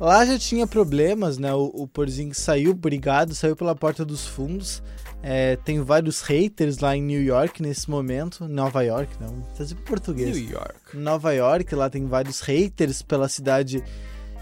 Lá 0.00 0.26
já 0.26 0.36
tinha 0.36 0.66
problemas, 0.66 1.38
né? 1.38 1.54
O, 1.54 1.66
o 1.66 1.86
Porzingis 1.86 2.38
saiu 2.38 2.74
brigado, 2.74 3.36
saiu 3.36 3.54
pela 3.54 3.76
porta 3.76 4.04
dos 4.04 4.26
fundos. 4.26 4.82
É, 5.22 5.54
tem 5.54 5.80
vários 5.80 6.20
haters 6.20 6.78
lá 6.80 6.96
em 6.96 7.02
New 7.02 7.22
York 7.22 7.62
nesse 7.62 7.88
momento. 7.88 8.48
Nova 8.48 8.82
York, 8.82 9.12
não. 9.20 9.42
Tá 9.56 9.62
em 9.62 9.76
português. 9.76 10.36
New 10.36 10.50
York. 10.50 10.96
Nova 10.96 11.32
York, 11.32 11.72
lá 11.72 11.88
tem 11.88 12.04
vários 12.04 12.40
haters 12.40 13.00
pela 13.00 13.28
cidade 13.28 13.80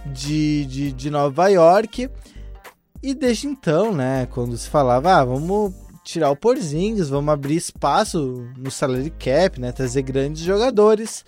de, 0.07 0.65
de, 0.65 0.93
de 0.93 1.11
Nova 1.11 1.49
York. 1.49 2.09
E 3.07 3.15
desde 3.15 3.47
então, 3.47 3.95
né, 3.95 4.27
quando 4.33 4.59
se 4.59 4.69
falava, 4.69 5.19
ah, 5.19 5.25
vamos 5.25 5.73
tirar 6.03 6.29
o 6.29 6.35
Porzingis, 6.35 7.09
vamos 7.09 7.33
abrir 7.33 7.55
espaço 7.55 8.45
no 8.59 8.69
salary 8.69 9.11
cap, 9.11 9.61
né, 9.61 9.71
trazer 9.71 10.03
grandes 10.03 10.43
jogadores. 10.43 11.25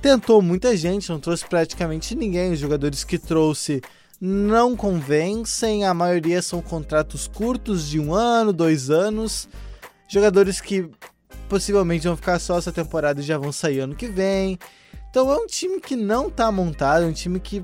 Tentou 0.00 0.40
muita 0.40 0.74
gente, 0.74 1.10
não 1.10 1.20
trouxe 1.20 1.44
praticamente 1.46 2.14
ninguém. 2.14 2.52
Os 2.52 2.58
jogadores 2.58 3.04
que 3.04 3.18
trouxe 3.18 3.82
não 4.18 4.74
convencem, 4.74 5.84
a 5.84 5.92
maioria 5.92 6.40
são 6.40 6.62
contratos 6.62 7.28
curtos 7.28 7.86
de 7.86 8.00
um 8.00 8.14
ano, 8.14 8.50
dois 8.50 8.88
anos. 8.88 9.46
Jogadores 10.08 10.58
que 10.58 10.88
possivelmente 11.50 12.06
vão 12.06 12.16
ficar 12.16 12.38
só 12.38 12.56
essa 12.56 12.72
temporada 12.72 13.20
e 13.20 13.24
já 13.24 13.36
vão 13.36 13.52
sair 13.52 13.80
ano 13.80 13.94
que 13.94 14.06
vem. 14.06 14.58
Então 15.10 15.30
é 15.30 15.36
um 15.36 15.46
time 15.46 15.82
que 15.82 15.96
não 15.96 16.30
tá 16.30 16.50
montado, 16.50 17.04
é 17.04 17.06
um 17.06 17.12
time 17.12 17.38
que 17.38 17.60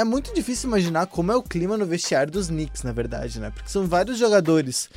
é 0.00 0.04
muito 0.04 0.34
difícil 0.34 0.68
imaginar 0.68 1.06
como 1.06 1.32
é 1.32 1.36
o 1.36 1.42
clima 1.42 1.76
no 1.76 1.86
vestiário 1.86 2.32
dos 2.32 2.48
Knicks, 2.48 2.82
na 2.82 2.92
verdade, 2.92 3.40
né? 3.40 3.50
Porque 3.50 3.68
são 3.68 3.86
vários 3.86 4.18
jogadores 4.18 4.88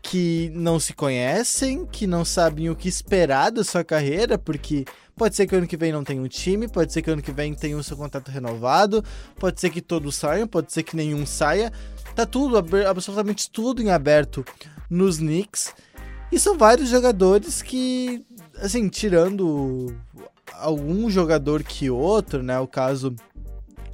que 0.00 0.50
não 0.54 0.78
se 0.78 0.92
conhecem, 0.94 1.84
que 1.84 2.06
não 2.06 2.24
sabem 2.24 2.70
o 2.70 2.76
que 2.76 2.88
esperar 2.88 3.50
da 3.50 3.64
sua 3.64 3.84
carreira, 3.84 4.38
porque 4.38 4.84
Pode 5.18 5.34
ser 5.34 5.48
que 5.48 5.56
ano 5.56 5.66
que 5.66 5.76
vem 5.76 5.90
não 5.90 6.04
tenha 6.04 6.22
um 6.22 6.28
time, 6.28 6.68
pode 6.68 6.92
ser 6.92 7.02
que 7.02 7.10
ano 7.10 7.20
que 7.20 7.32
vem 7.32 7.52
tenha 7.52 7.76
o 7.76 7.82
seu 7.82 7.96
contrato 7.96 8.30
renovado, 8.30 9.04
pode 9.36 9.60
ser 9.60 9.68
que 9.68 9.82
todos 9.82 10.14
saiam, 10.14 10.46
pode 10.46 10.72
ser 10.72 10.84
que 10.84 10.94
nenhum 10.94 11.26
saia. 11.26 11.72
Tá 12.14 12.24
tudo, 12.24 12.56
absolutamente 12.86 13.50
tudo 13.50 13.82
em 13.82 13.90
aberto 13.90 14.44
nos 14.88 15.18
Knicks. 15.18 15.74
E 16.30 16.38
são 16.38 16.56
vários 16.56 16.88
jogadores 16.88 17.60
que, 17.62 18.24
assim, 18.58 18.88
tirando 18.88 19.92
algum 20.52 21.10
jogador 21.10 21.64
que 21.64 21.90
outro, 21.90 22.40
né? 22.40 22.60
O 22.60 22.68
caso, 22.68 23.12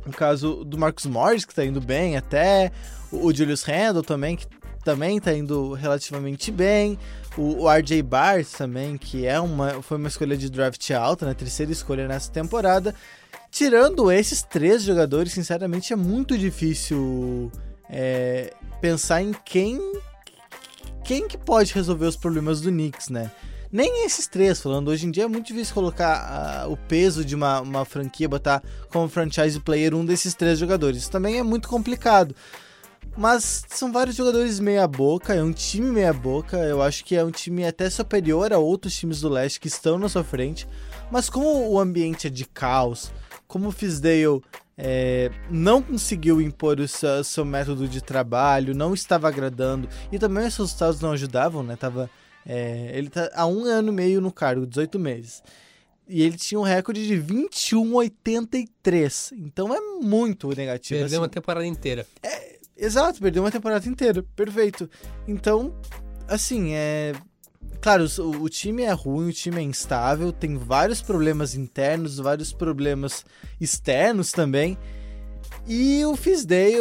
o 0.06 0.12
caso 0.12 0.64
do 0.64 0.78
Marcus 0.78 1.06
Morris, 1.06 1.44
que 1.44 1.54
tá 1.54 1.64
indo 1.64 1.80
bem 1.80 2.16
até, 2.16 2.70
o 3.10 3.32
Julius 3.32 3.62
Randle 3.62 4.02
também, 4.02 4.36
que 4.36 4.46
também 4.84 5.18
tá 5.18 5.32
indo 5.32 5.72
relativamente 5.72 6.50
bem. 6.52 6.98
O, 7.36 7.64
o 7.64 7.70
RJ 7.70 8.02
Barnes 8.02 8.52
também, 8.52 8.96
que 8.98 9.26
é 9.26 9.40
uma, 9.40 9.82
foi 9.82 9.96
uma 9.96 10.08
escolha 10.08 10.36
de 10.36 10.50
draft 10.50 10.90
alta, 10.90 11.26
né? 11.26 11.34
Terceira 11.34 11.72
escolha 11.72 12.06
nessa 12.06 12.30
temporada. 12.30 12.94
Tirando 13.50 14.12
esses 14.12 14.42
três 14.42 14.82
jogadores, 14.82 15.32
sinceramente, 15.32 15.92
é 15.92 15.96
muito 15.96 16.36
difícil 16.36 17.50
é, 17.88 18.52
pensar 18.80 19.22
em 19.22 19.32
quem 19.44 19.80
quem 21.04 21.28
que 21.28 21.36
pode 21.36 21.72
resolver 21.74 22.06
os 22.06 22.16
problemas 22.16 22.62
do 22.62 22.70
Knicks, 22.70 23.10
né? 23.10 23.30
Nem 23.74 24.06
esses 24.06 24.28
três, 24.28 24.60
falando 24.60 24.86
hoje 24.86 25.04
em 25.04 25.10
dia 25.10 25.24
é 25.24 25.26
muito 25.26 25.48
difícil 25.48 25.74
colocar 25.74 26.64
uh, 26.64 26.72
o 26.72 26.76
peso 26.76 27.24
de 27.24 27.34
uma, 27.34 27.60
uma 27.60 27.84
franquia, 27.84 28.28
botar 28.28 28.62
como 28.88 29.08
franchise 29.08 29.58
player 29.58 29.96
um 29.96 30.04
desses 30.04 30.32
três 30.32 30.60
jogadores. 30.60 30.98
Isso 30.98 31.10
também 31.10 31.38
é 31.38 31.42
muito 31.42 31.68
complicado. 31.68 32.36
Mas 33.16 33.64
são 33.68 33.90
vários 33.90 34.14
jogadores 34.14 34.60
meia-boca, 34.60 35.34
é 35.34 35.42
um 35.42 35.50
time 35.52 35.90
meia-boca. 35.90 36.56
Eu 36.58 36.80
acho 36.80 37.04
que 37.04 37.16
é 37.16 37.24
um 37.24 37.32
time 37.32 37.66
até 37.66 37.90
superior 37.90 38.52
a 38.52 38.58
outros 38.58 38.94
times 38.94 39.20
do 39.20 39.28
leste 39.28 39.58
que 39.58 39.66
estão 39.66 39.98
na 39.98 40.08
sua 40.08 40.22
frente. 40.22 40.68
Mas 41.10 41.28
como 41.28 41.68
o 41.68 41.80
ambiente 41.80 42.28
é 42.28 42.30
de 42.30 42.44
caos, 42.44 43.12
como 43.48 43.70
o 43.70 43.72
Fisdale 43.72 44.40
é, 44.78 45.32
não 45.50 45.82
conseguiu 45.82 46.40
impor 46.40 46.78
o 46.78 46.86
seu, 46.86 47.24
seu, 47.24 47.44
método 47.44 47.88
de 47.88 48.00
trabalho, 48.00 48.72
não 48.72 48.94
estava 48.94 49.26
agradando, 49.26 49.88
e 50.12 50.18
também 50.18 50.46
os 50.46 50.56
resultados 50.56 51.00
não 51.00 51.10
ajudavam, 51.10 51.64
né? 51.64 51.74
Tava, 51.74 52.08
é, 52.46 52.92
ele 52.94 53.10
tá 53.10 53.30
há 53.34 53.46
um 53.46 53.64
ano 53.64 53.90
e 53.90 53.94
meio 53.94 54.20
no 54.20 54.32
cargo, 54.32 54.66
18 54.66 54.98
meses. 54.98 55.42
E 56.06 56.22
ele 56.22 56.36
tinha 56.36 56.60
um 56.60 56.64
recorde 56.64 57.06
de 57.06 57.14
21,83. 57.14 59.32
Então 59.38 59.74
é 59.74 59.80
muito 60.02 60.48
negativo. 60.48 61.00
Perdeu 61.00 61.06
assim. 61.06 61.22
uma 61.22 61.28
temporada 61.28 61.66
inteira. 61.66 62.06
É, 62.22 62.54
Exato, 62.76 63.20
perdeu 63.20 63.42
uma 63.42 63.50
temporada 63.50 63.88
inteira. 63.88 64.22
Perfeito. 64.34 64.90
Então, 65.26 65.74
assim, 66.28 66.74
é. 66.74 67.12
claro, 67.80 68.04
o, 68.18 68.42
o, 68.42 68.48
time 68.48 68.82
é 68.82 68.92
ruim, 68.92 69.28
o 69.28 69.32
time 69.32 69.58
é 69.58 69.62
instável, 69.62 70.32
tem 70.32 70.56
vários 70.56 71.00
problemas 71.00 71.54
internos, 71.54 72.18
vários 72.18 72.52
problemas 72.52 73.24
externos 73.60 74.32
também. 74.32 74.76
E 75.66 76.04
o 76.04 76.16
Fisdale 76.16 76.80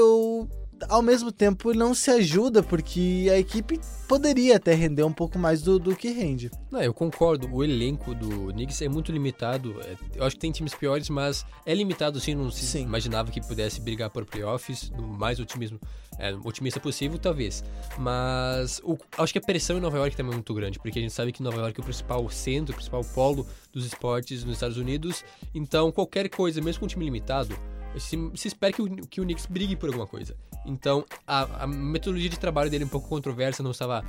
ao 0.89 1.01
mesmo 1.01 1.31
tempo 1.31 1.73
não 1.73 1.93
se 1.93 2.09
ajuda, 2.11 2.61
porque 2.61 3.27
a 3.31 3.37
equipe 3.37 3.79
poderia 4.07 4.57
até 4.57 4.73
render 4.73 5.03
um 5.03 5.13
pouco 5.13 5.39
mais 5.39 5.61
do, 5.61 5.79
do 5.79 5.95
que 5.95 6.09
rende. 6.09 6.51
Não, 6.71 6.81
eu 6.81 6.93
concordo. 6.93 7.49
O 7.51 7.63
elenco 7.63 8.13
do 8.13 8.53
Knicks 8.53 8.81
é 8.81 8.89
muito 8.89 9.11
limitado. 9.11 9.75
É, 9.81 9.95
eu 10.15 10.23
acho 10.23 10.35
que 10.35 10.41
tem 10.41 10.51
times 10.51 10.73
piores, 10.73 11.09
mas 11.09 11.45
é 11.65 11.73
limitado 11.73 12.19
sim. 12.19 12.35
Não 12.35 12.51
se 12.51 12.65
sim. 12.65 12.83
imaginava 12.83 13.31
que 13.31 13.41
pudesse 13.41 13.81
brigar 13.81 14.09
por 14.09 14.25
playoffs, 14.25 14.91
no 14.91 15.07
mais 15.07 15.39
otimismo, 15.39 15.79
é, 16.19 16.33
otimista 16.43 16.79
possível, 16.79 17.17
talvez. 17.17 17.63
Mas 17.97 18.79
o, 18.83 18.97
acho 19.17 19.33
que 19.33 19.39
a 19.39 19.41
pressão 19.41 19.77
em 19.77 19.81
Nova 19.81 19.97
York 19.97 20.15
também 20.15 20.31
é 20.31 20.35
muito 20.35 20.53
grande, 20.53 20.79
porque 20.79 20.99
a 20.99 21.01
gente 21.01 21.13
sabe 21.13 21.31
que 21.31 21.41
Nova 21.41 21.57
York 21.57 21.79
é 21.79 21.81
o 21.81 21.85
principal 21.85 22.29
centro, 22.29 22.73
o 22.73 22.75
principal 22.75 23.03
polo 23.03 23.47
dos 23.71 23.85
esportes 23.85 24.43
nos 24.43 24.55
Estados 24.55 24.77
Unidos. 24.77 25.23
Então, 25.53 25.91
qualquer 25.91 26.29
coisa, 26.29 26.61
mesmo 26.61 26.81
com 26.81 26.85
um 26.85 26.89
time 26.89 27.05
limitado, 27.05 27.57
se, 27.97 28.31
se 28.35 28.47
espera 28.47 28.73
que 28.73 28.81
o, 28.81 28.95
que 29.07 29.21
o 29.21 29.23
Knicks 29.23 29.45
brigue 29.45 29.75
por 29.75 29.87
alguma 29.87 30.07
coisa. 30.07 30.35
Então, 30.65 31.05
a, 31.27 31.63
a 31.63 31.67
metodologia 31.67 32.29
de 32.29 32.39
trabalho 32.39 32.69
dele 32.69 32.83
é 32.83 32.87
um 32.87 32.89
pouco 32.89 33.07
controversa, 33.07 33.61
não 33.61 33.71
estava 33.71 34.03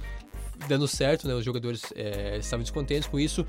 dando 0.69 0.87
certo, 0.87 1.27
né? 1.27 1.35
Os 1.35 1.45
jogadores 1.45 1.83
é, 1.95 2.39
estavam 2.39 2.63
descontentes 2.63 3.09
com 3.09 3.19
isso. 3.19 3.47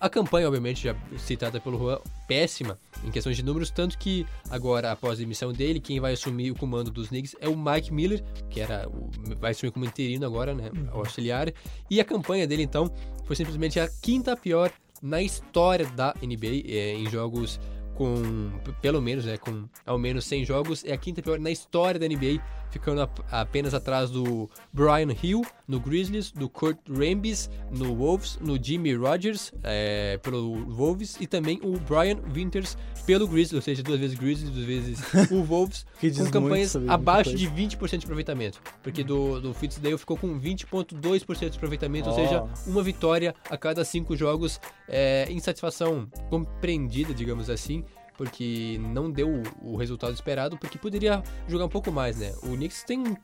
A 0.00 0.08
campanha, 0.08 0.46
obviamente, 0.46 0.84
já 0.84 0.96
citada 1.18 1.60
pelo 1.60 1.78
Juan, 1.78 1.98
péssima 2.26 2.78
em 3.04 3.10
questões 3.10 3.36
de 3.36 3.42
números, 3.42 3.70
tanto 3.70 3.98
que 3.98 4.26
agora, 4.50 4.92
após 4.92 5.18
a 5.18 5.20
demissão 5.20 5.52
dele, 5.52 5.80
quem 5.80 6.00
vai 6.00 6.14
assumir 6.14 6.50
o 6.50 6.54
comando 6.54 6.90
dos 6.90 7.08
Knicks 7.08 7.36
é 7.40 7.48
o 7.48 7.56
Mike 7.56 7.92
Miller, 7.92 8.24
que 8.48 8.60
era 8.60 8.88
o, 8.88 9.10
vai 9.38 9.52
assumir 9.52 9.70
como 9.70 9.84
interino 9.84 10.26
agora, 10.26 10.54
né? 10.54 10.70
O 10.92 10.98
auxiliar. 10.98 11.52
E 11.90 12.00
a 12.00 12.04
campanha 12.04 12.46
dele, 12.46 12.62
então, 12.62 12.92
foi 13.24 13.36
simplesmente 13.36 13.78
a 13.78 13.88
quinta 14.02 14.36
pior 14.36 14.72
na 15.02 15.20
história 15.20 15.86
da 15.86 16.14
NBA 16.22 16.62
é, 16.66 16.94
em 16.94 17.08
jogos 17.10 17.60
com 17.96 18.52
pelo 18.80 19.00
menos, 19.00 19.24
né, 19.24 19.36
com 19.36 19.68
ao 19.84 19.98
menos 19.98 20.24
100 20.26 20.44
jogos, 20.44 20.84
é 20.84 20.92
a 20.92 20.96
quinta 20.96 21.22
pior 21.22 21.38
na 21.38 21.50
história 21.50 21.98
da 21.98 22.06
NBA, 22.06 22.40
ficando 22.78 23.08
apenas 23.30 23.74
atrás 23.74 24.10
do 24.10 24.48
Brian 24.72 25.08
Hill 25.22 25.44
no 25.66 25.80
Grizzlies, 25.80 26.30
do 26.30 26.48
Kurt 26.48 26.78
Rambis 26.88 27.50
no 27.70 27.94
Wolves, 27.94 28.38
no 28.40 28.62
Jimmy 28.62 28.94
Rogers 28.94 29.52
é, 29.62 30.18
pelo 30.22 30.54
Wolves 30.66 31.16
e 31.20 31.26
também 31.26 31.58
o 31.62 31.78
Brian 31.78 32.18
Winters 32.34 32.76
pelo 33.06 33.26
Grizzlies, 33.26 33.54
ou 33.54 33.62
seja, 33.62 33.82
duas 33.82 34.00
vezes 34.00 34.18
Grizzlies, 34.18 34.50
duas 34.50 34.66
vezes 34.66 34.98
o 35.30 35.42
Wolves, 35.42 35.86
com 36.00 36.30
campanhas 36.30 36.76
abaixo 36.88 37.34
de 37.34 37.48
20% 37.48 37.98
de 37.98 38.04
aproveitamento, 38.04 38.60
porque 38.82 39.02
do, 39.02 39.40
do 39.40 39.54
Fitzdale 39.54 39.96
ficou 39.96 40.16
com 40.16 40.38
20,2% 40.38 41.50
de 41.50 41.56
aproveitamento, 41.56 42.08
oh. 42.08 42.12
ou 42.12 42.18
seja, 42.18 42.44
uma 42.66 42.82
vitória 42.82 43.34
a 43.48 43.56
cada 43.56 43.84
cinco 43.84 44.16
jogos, 44.16 44.60
é, 44.88 45.26
insatisfação 45.30 46.08
compreendida, 46.28 47.14
digamos 47.14 47.48
assim, 47.48 47.84
porque 48.16 48.78
não 48.80 49.10
deu 49.10 49.42
o 49.62 49.76
resultado 49.76 50.14
esperado, 50.14 50.56
porque 50.56 50.78
poderia 50.78 51.22
jogar 51.46 51.66
um 51.66 51.68
pouco 51.68 51.92
mais, 51.92 52.16
né? 52.16 52.32
O 52.42 52.56
Knicks 52.56 52.82
tem 52.82 53.16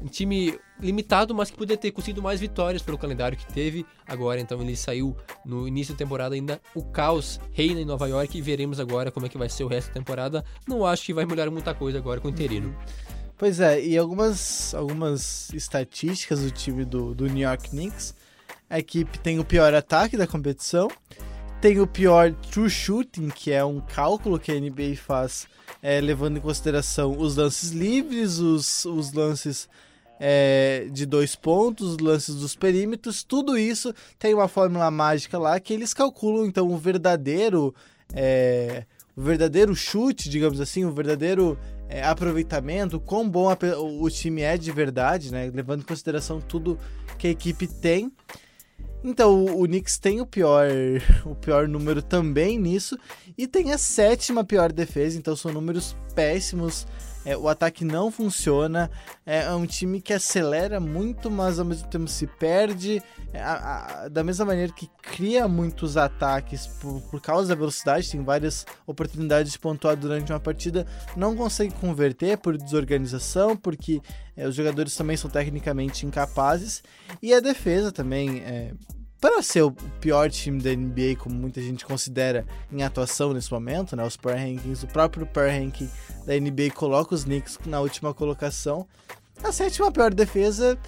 um 0.00 0.06
time 0.06 0.58
limitado, 0.80 1.34
mas 1.34 1.50
que 1.50 1.56
poderia 1.56 1.76
ter 1.76 1.90
conseguido 1.90 2.22
mais 2.22 2.40
vitórias 2.40 2.82
pelo 2.82 2.96
calendário 2.96 3.36
que 3.36 3.46
teve 3.52 3.84
agora. 4.06 4.40
Então 4.40 4.60
ele 4.62 4.76
saiu 4.76 5.16
no 5.44 5.68
início 5.68 5.94
da 5.94 5.98
temporada 5.98 6.34
ainda 6.34 6.60
o 6.74 6.82
caos 6.82 7.38
reina 7.52 7.80
em 7.80 7.84
Nova 7.84 8.08
York 8.08 8.36
e 8.36 8.40
veremos 8.40 8.80
agora 8.80 9.10
como 9.10 9.26
é 9.26 9.28
que 9.28 9.38
vai 9.38 9.48
ser 9.48 9.64
o 9.64 9.68
resto 9.68 9.88
da 9.88 9.94
temporada. 9.94 10.44
Não 10.66 10.86
acho 10.86 11.04
que 11.04 11.12
vai 11.12 11.26
melhorar 11.26 11.50
muita 11.50 11.74
coisa 11.74 11.98
agora 11.98 12.20
com 12.20 12.28
o 12.28 12.30
interino. 12.30 12.74
Pois 13.36 13.58
é, 13.58 13.82
e 13.82 13.96
algumas, 13.96 14.74
algumas 14.74 15.50
estatísticas 15.54 16.40
do 16.40 16.50
time 16.50 16.84
do, 16.84 17.14
do 17.14 17.26
New 17.26 17.38
York 17.42 17.70
Knicks. 17.70 18.14
A 18.68 18.78
equipe 18.78 19.18
tem 19.18 19.38
o 19.38 19.44
pior 19.44 19.74
ataque 19.74 20.16
da 20.16 20.26
competição 20.26 20.88
tem 21.60 21.78
o 21.78 21.86
pior 21.86 22.32
true 22.50 22.70
shooting, 22.70 23.28
que 23.28 23.52
é 23.52 23.62
um 23.64 23.80
cálculo 23.80 24.38
que 24.38 24.50
a 24.50 24.58
NBA 24.58 24.96
faz 24.96 25.46
é, 25.82 26.00
levando 26.00 26.38
em 26.38 26.40
consideração 26.40 27.16
os 27.18 27.36
lances 27.36 27.70
livres, 27.70 28.38
os, 28.38 28.84
os 28.86 29.12
lances 29.12 29.68
é, 30.18 30.86
de 30.90 31.04
dois 31.04 31.36
pontos, 31.36 31.92
os 31.92 31.98
lances 31.98 32.34
dos 32.34 32.56
perímetros, 32.56 33.22
tudo 33.22 33.58
isso 33.58 33.94
tem 34.18 34.34
uma 34.34 34.48
fórmula 34.48 34.90
mágica 34.90 35.38
lá 35.38 35.60
que 35.60 35.72
eles 35.72 35.92
calculam 35.92 36.46
então 36.46 36.70
o 36.70 36.78
verdadeiro 36.78 37.74
é, 38.12 38.84
o 39.16 39.20
verdadeiro 39.20 39.74
chute, 39.74 40.30
digamos 40.30 40.60
assim, 40.60 40.84
o 40.84 40.92
verdadeiro 40.92 41.58
é, 41.90 42.02
aproveitamento, 42.02 42.98
quão 42.98 43.28
bom 43.28 43.50
a, 43.50 43.56
o 43.78 44.08
time 44.08 44.40
é 44.40 44.56
de 44.56 44.72
verdade, 44.72 45.30
né? 45.30 45.50
Levando 45.52 45.80
em 45.80 45.84
consideração 45.84 46.40
tudo 46.40 46.78
que 47.18 47.26
a 47.26 47.30
equipe 47.30 47.66
tem. 47.66 48.10
Então, 49.02 49.44
o, 49.44 49.64
Knicks 49.66 49.98
tem 49.98 50.20
o 50.20 50.26
pior, 50.26 50.66
o 51.24 51.34
pior 51.34 51.66
número 51.66 52.02
também 52.02 52.58
nisso 52.58 52.98
e 53.36 53.46
tem 53.46 53.72
a 53.72 53.78
sétima 53.78 54.44
pior 54.44 54.72
defesa, 54.72 55.18
então 55.18 55.34
são 55.34 55.52
números 55.52 55.96
péssimos. 56.14 56.86
É, 57.24 57.36
o 57.36 57.48
ataque 57.48 57.84
não 57.84 58.10
funciona, 58.10 58.90
é, 59.26 59.42
é, 59.42 59.50
um 59.52 59.66
time 59.66 60.00
que 60.00 60.12
acelera 60.12 60.80
muito, 60.80 61.30
mas 61.30 61.58
ao 61.58 61.64
mesmo 61.64 61.86
tempo 61.88 62.08
se 62.08 62.26
perde. 62.26 63.02
É, 63.32 63.40
a, 63.40 64.04
a, 64.04 64.08
da 64.08 64.24
mesma 64.24 64.46
maneira 64.46 64.72
que 64.72 64.88
cria 65.02 65.46
muitos 65.46 65.96
ataques 65.96 66.66
por, 66.66 67.00
por 67.02 67.20
causa 67.20 67.48
da 67.48 67.54
velocidade, 67.54 68.10
tem 68.10 68.22
várias 68.22 68.66
oportunidades 68.86 69.52
de 69.52 69.58
pontuar 69.58 69.96
durante 69.96 70.32
uma 70.32 70.40
partida, 70.40 70.86
não 71.16 71.36
consegue 71.36 71.74
converter 71.74 72.38
por 72.38 72.56
desorganização, 72.56 73.56
porque 73.56 74.00
é, 74.36 74.48
os 74.48 74.54
jogadores 74.54 74.96
também 74.96 75.16
são 75.16 75.30
tecnicamente 75.30 76.06
incapazes. 76.06 76.82
E 77.22 77.34
a 77.34 77.40
defesa 77.40 77.92
também 77.92 78.40
é, 78.40 78.72
para 79.20 79.42
ser 79.42 79.62
o 79.62 79.72
pior 80.00 80.30
time 80.30 80.62
da 80.62 80.74
NBA, 80.74 81.16
como 81.18 81.34
muita 81.34 81.60
gente 81.60 81.84
considera 81.84 82.46
em 82.72 82.82
atuação 82.82 83.34
nesse 83.34 83.52
momento, 83.52 83.94
né? 83.94 84.02
Os 84.04 84.16
power 84.16 84.38
rankings, 84.38 84.84
o 84.84 84.88
próprio 84.88 85.26
power 85.26 85.52
ranking 85.52 85.90
da 86.24 86.38
NBA 86.38 86.70
coloca 86.74 87.14
os 87.14 87.24
Knicks 87.24 87.58
na 87.66 87.80
última 87.80 88.14
colocação. 88.14 88.86
A 89.42 89.52
sétima 89.52 89.92
pior 89.92 90.14
defesa 90.14 90.78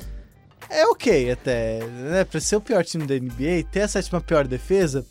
é 0.71 0.87
ok 0.87 1.31
até, 1.31 1.85
né? 1.85 2.25
Para 2.25 2.41
ser 2.41 2.57
o 2.57 2.61
pior 2.61 2.83
time 2.85 3.07
da 3.07 3.15
NBA, 3.15 3.65
ter 3.71 3.83
a 3.83 3.89
sétima 3.89 4.21
pior 4.21 4.47
defesa 4.47 5.05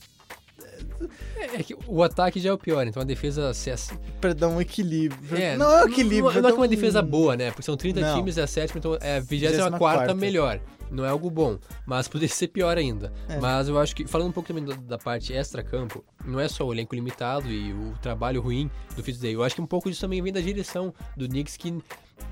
é, 1.38 1.60
é 1.60 1.64
que 1.64 1.76
o 1.88 2.04
ataque 2.04 2.40
já 2.40 2.50
é 2.50 2.54
o 2.54 2.58
pior, 2.58 2.86
então 2.86 3.02
a 3.02 3.06
defesa 3.06 3.54
se 3.54 3.72
assim. 3.72 3.96
Pra 4.20 4.34
dar 4.34 4.48
um 4.48 4.62
equilíbrio. 4.62 5.38
É, 5.38 5.58
não 5.58 5.72
é 5.72 5.84
um 5.84 5.88
equilíbrio. 5.88 6.34
Não, 6.34 6.42
não 6.42 6.50
é 6.50 6.52
que 6.52 6.58
uma 6.58 6.68
defesa 6.68 7.02
boa, 7.02 7.36
né? 7.36 7.50
Porque 7.50 7.64
são 7.64 7.76
30 7.76 8.00
não. 8.00 8.16
times, 8.16 8.38
é 8.38 8.44
a 8.44 8.48
sétima, 8.48 8.80
então 8.80 8.98
é 9.02 9.18
a 9.18 9.20
24 9.20 10.16
melhor 10.16 10.60
não 10.92 11.06
é 11.06 11.10
algo 11.10 11.30
bom, 11.30 11.58
mas 11.86 12.08
poderia 12.08 12.30
ser 12.36 12.50
pior 12.50 12.78
ainda. 12.78 13.12
É. 13.28 13.40
Mas 13.40 13.68
eu 13.68 13.80
acho 13.80 13.96
que, 13.96 14.06
falando 14.06 14.30
um 14.30 14.32
pouco 14.32 14.48
também 14.48 14.66
da, 14.66 14.76
da 14.76 14.98
parte 14.98 15.34
extra-campo, 15.34 16.04
não 16.26 16.40
é 16.40 16.48
só 16.48 16.66
o 16.66 16.74
elenco 16.74 16.94
limitado 16.94 17.50
e 17.50 17.74
o 17.74 17.94
trabalho 18.02 18.42
ruim 18.42 18.70
do 18.96 19.02
Fitzday. 19.02 19.34
Eu 19.34 19.44
acho 19.44 19.56
que 19.56 19.62
um 19.62 19.66
pouco 19.68 19.90
disso 19.90 20.02
também 20.02 20.22
vem 20.22 20.34
da 20.34 20.42
direção 20.42 20.94
do 21.16 21.28
Knicks, 21.28 21.58
que 21.58 21.82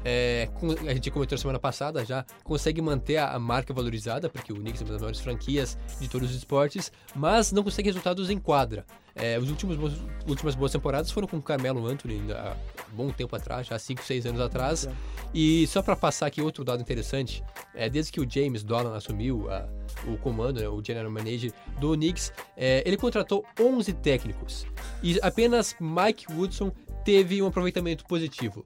é, 0.04 0.50
a 0.88 0.94
gente 0.94 1.12
comentou 1.12 1.38
semana 1.38 1.60
passada 1.60 2.06
já, 2.06 2.26
consegue 2.44 2.82
manter 2.82 3.18
a, 3.18 3.38
marca 3.40 3.74
valorizada, 3.74 4.30
porque 4.30 4.52
o 4.54 4.56
Knicks 4.56 4.82
é 4.82 4.86
uma 4.86 4.94
das 4.94 5.02
maiores 5.02 5.20
franquias 5.20 5.78
de 6.00 6.08
todos 6.08 6.30
os 6.30 6.36
esportes, 6.36 6.92
mas 7.16 7.52
não 7.52 7.64
consegue 7.64 7.90
resultados 7.90 8.30
em 8.30 8.40
quadra. 8.40 8.86
É, 9.16 9.38
últimos 9.38 10.00
últimas 10.28 10.56
boas 10.56 10.72
temporadas 10.72 11.12
foram 11.12 11.28
com 11.28 11.38
o 11.38 11.42
Carmelo 11.42 11.86
Anthony 11.86 12.32
há 12.32 12.56
bom 12.94 13.10
tempo 13.12 13.36
atrás, 13.36 13.68
já 13.68 13.78
5, 13.78 14.02
6 14.02 14.26
anos 14.28 14.42
atrás. 14.42 14.88
E 15.34 15.68
só 15.68 15.82
para 15.82 15.96
passar 15.96 16.28
aqui 16.28 16.42
outro 16.42 16.64
dado 16.64 16.82
interessante, 16.82 17.44
é, 17.76 17.90
desde 17.90 18.12
que 18.12 18.22
o 18.22 18.30
James 18.30 18.64
Dolan 18.64 18.96
assumiu 18.96 19.52
a, 19.52 19.68
o 20.08 20.18
comando, 20.18 20.60
né, 20.60 20.70
o 20.70 20.84
general 20.84 21.12
manager 21.12 21.52
do 21.80 21.94
Knicks, 21.94 22.32
é, 22.56 22.82
ele 22.86 22.98
contratou 22.98 23.46
11 23.60 23.94
técnicos 23.94 24.66
e 25.04 25.20
apenas 25.22 25.76
Mike 25.80 26.32
Woodson 26.32 26.72
teve 27.04 27.42
um 27.42 27.48
aproveitamento 27.48 28.06
positivo. 28.06 28.66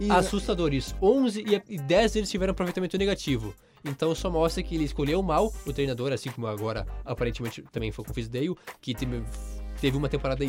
E... 0.00 0.10
Assustador 0.10 0.72
isso. 0.72 0.94
11 1.00 1.44
e 1.68 1.78
10 1.78 2.12
deles 2.12 2.30
tiveram 2.30 2.52
aproveitamento 2.52 2.96
negativo. 2.96 3.54
Então 3.84 4.14
só 4.14 4.30
mostra 4.30 4.62
que 4.62 4.74
ele 4.74 4.84
escolheu 4.84 5.22
mal 5.22 5.52
o 5.66 5.72
treinador, 5.72 6.12
assim 6.12 6.30
como 6.30 6.46
agora 6.46 6.86
aparentemente 7.04 7.62
também 7.72 7.92
foi 7.92 8.04
com 8.04 8.10
o 8.10 8.14
Fisdale, 8.14 8.54
que 8.80 8.94
teve 8.94 9.22
teve 9.80 9.96
uma 9.96 10.08
temporada 10.08 10.44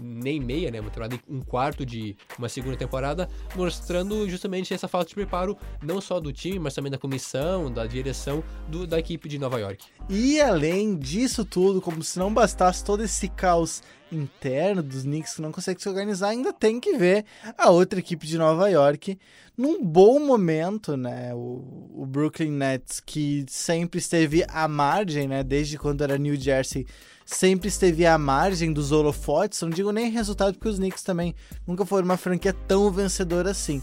nem 0.00 0.40
meia, 0.40 0.70
né? 0.70 0.80
Uma 0.80 0.90
temporada 0.90 1.18
um 1.28 1.40
quarto 1.40 1.84
de 1.84 2.16
uma 2.38 2.48
segunda 2.48 2.76
temporada, 2.76 3.28
mostrando 3.54 4.28
justamente 4.28 4.72
essa 4.72 4.88
falta 4.88 5.08
de 5.08 5.14
preparo, 5.14 5.56
não 5.82 6.00
só 6.00 6.20
do 6.20 6.32
time, 6.32 6.58
mas 6.58 6.74
também 6.74 6.90
da 6.90 6.98
comissão, 6.98 7.70
da 7.70 7.86
direção 7.86 8.42
do, 8.68 8.86
da 8.86 8.98
equipe 8.98 9.28
de 9.28 9.38
Nova 9.38 9.58
York. 9.58 9.84
E 10.08 10.40
além 10.40 10.96
disso 10.96 11.44
tudo, 11.44 11.80
como 11.80 12.02
se 12.02 12.18
não 12.18 12.32
bastasse 12.32 12.84
todo 12.84 13.02
esse 13.02 13.28
caos 13.28 13.82
interno 14.12 14.82
dos 14.82 15.02
Knicks 15.02 15.36
que 15.36 15.42
não 15.42 15.52
consegue 15.52 15.82
se 15.82 15.88
organizar, 15.88 16.28
ainda 16.28 16.52
tem 16.52 16.78
que 16.78 16.96
ver 16.96 17.24
a 17.56 17.70
outra 17.70 17.98
equipe 17.98 18.26
de 18.26 18.38
Nova 18.38 18.68
York 18.68 19.18
num 19.56 19.84
bom 19.84 20.18
momento, 20.18 20.96
né? 20.96 21.34
O, 21.34 21.90
o 21.94 22.06
Brooklyn 22.06 22.50
Nets, 22.50 23.00
que 23.00 23.44
sempre 23.48 23.98
esteve 23.98 24.44
à 24.48 24.66
margem, 24.66 25.28
né? 25.28 25.42
Desde 25.42 25.78
quando 25.78 26.02
era 26.02 26.18
New 26.18 26.36
Jersey 26.36 26.86
sempre 27.24 27.68
esteve 27.68 28.04
à 28.06 28.18
margem 28.18 28.72
dos 28.72 28.92
holofotes. 28.92 29.60
Não 29.62 29.70
digo 29.70 29.92
nem 29.92 30.10
resultado, 30.10 30.54
porque 30.54 30.68
os 30.68 30.76
Knicks 30.76 31.02
também 31.02 31.34
nunca 31.66 31.84
foram 31.84 32.04
uma 32.04 32.16
franquia 32.16 32.52
tão 32.52 32.90
vencedora 32.90 33.50
assim. 33.50 33.82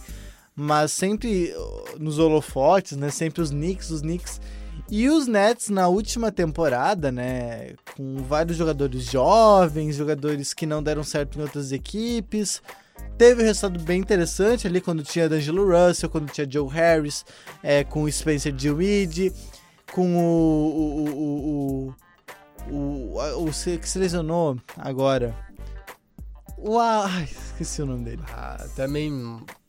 Mas 0.55 0.91
sempre 0.91 1.53
uh, 1.53 1.99
nos 1.99 2.19
holofotes, 2.19 2.97
né? 2.97 3.09
Sempre 3.09 3.41
os 3.41 3.49
Knicks, 3.49 3.89
os 3.89 4.01
Knicks. 4.01 4.41
E 4.91 5.07
os 5.07 5.27
Nets 5.27 5.69
na 5.69 5.87
última 5.87 6.31
temporada, 6.31 7.11
né, 7.11 7.73
com 7.95 8.17
vários 8.23 8.57
jogadores 8.57 9.03
jovens, 9.03 9.95
jogadores 9.95 10.53
que 10.53 10.65
não 10.65 10.81
deram 10.81 11.03
certo 11.03 11.37
em 11.37 11.43
outras 11.43 11.71
equipes, 11.71 12.61
teve 13.17 13.43
um 13.43 13.45
resultado 13.45 13.79
bem 13.83 13.99
interessante 13.99 14.65
ali 14.65 14.81
quando 14.81 15.03
tinha 15.03 15.29
D'Angelo 15.29 15.65
Russell, 15.69 16.09
quando 16.09 16.31
tinha 16.31 16.49
Joe 16.49 16.67
Harris, 16.67 17.23
é, 17.61 17.83
com 17.83 18.03
o 18.03 18.11
Spencer 18.11 18.51
Dinwiddie, 18.51 19.31
com 19.91 20.17
o 20.17 20.69
o, 20.69 21.09
o, 21.09 21.95
o, 22.71 23.15
o, 23.15 23.47
o, 23.47 23.79
que 23.79 23.89
se 23.89 23.99
lesionou 23.99 24.57
agora. 24.77 25.48
O, 26.61 26.77
ai, 26.77 27.23
esqueci 27.23 27.81
o 27.81 27.85
nome 27.85 28.03
dele. 28.03 28.21
Ah, 28.33 28.67
também. 28.75 29.11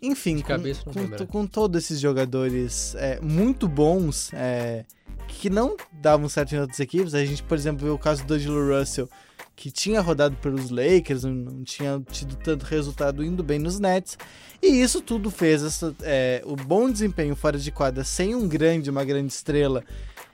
Enfim, 0.03 0.37
de 0.37 0.43
com, 0.43 0.59
com, 0.59 1.27
com 1.27 1.47
todos 1.47 1.85
esses 1.85 2.01
jogadores 2.01 2.95
é, 2.97 3.21
muito 3.21 3.69
bons, 3.69 4.33
é, 4.33 4.85
que 5.29 5.49
não 5.49 5.77
davam 5.93 6.29
certo 6.29 6.55
em 6.55 6.59
outras 6.59 6.81
equipes. 6.81 7.15
A 7.15 7.25
gente, 7.25 7.43
por 7.43 7.57
exemplo, 7.57 7.85
vê 7.85 7.91
o 7.91 7.99
caso 7.99 8.25
do 8.25 8.35
D'Angelo 8.35 8.77
Russell, 8.77 9.09
que 9.55 9.71
tinha 9.71 10.01
rodado 10.01 10.37
pelos 10.37 10.71
Lakers, 10.71 11.23
não, 11.23 11.33
não 11.33 11.65
tinha 11.65 12.03
tido 12.11 12.35
tanto 12.35 12.65
resultado 12.65 13.23
indo 13.23 13.43
bem 13.45 13.59
nos 13.59 13.79
Nets. 13.79 14.19
E 14.61 14.67
isso 14.67 15.01
tudo 15.01 15.31
fez 15.31 15.63
essa, 15.63 15.95
é, 16.03 16.43
o 16.45 16.57
bom 16.57 16.91
desempenho 16.91 17.37
fora 17.37 17.59
de 17.59 17.71
quadra 17.71 18.03
sem 18.03 18.35
um 18.35 18.49
grande, 18.49 18.91
uma 18.91 19.05
grande 19.05 19.33
estrela 19.33 19.85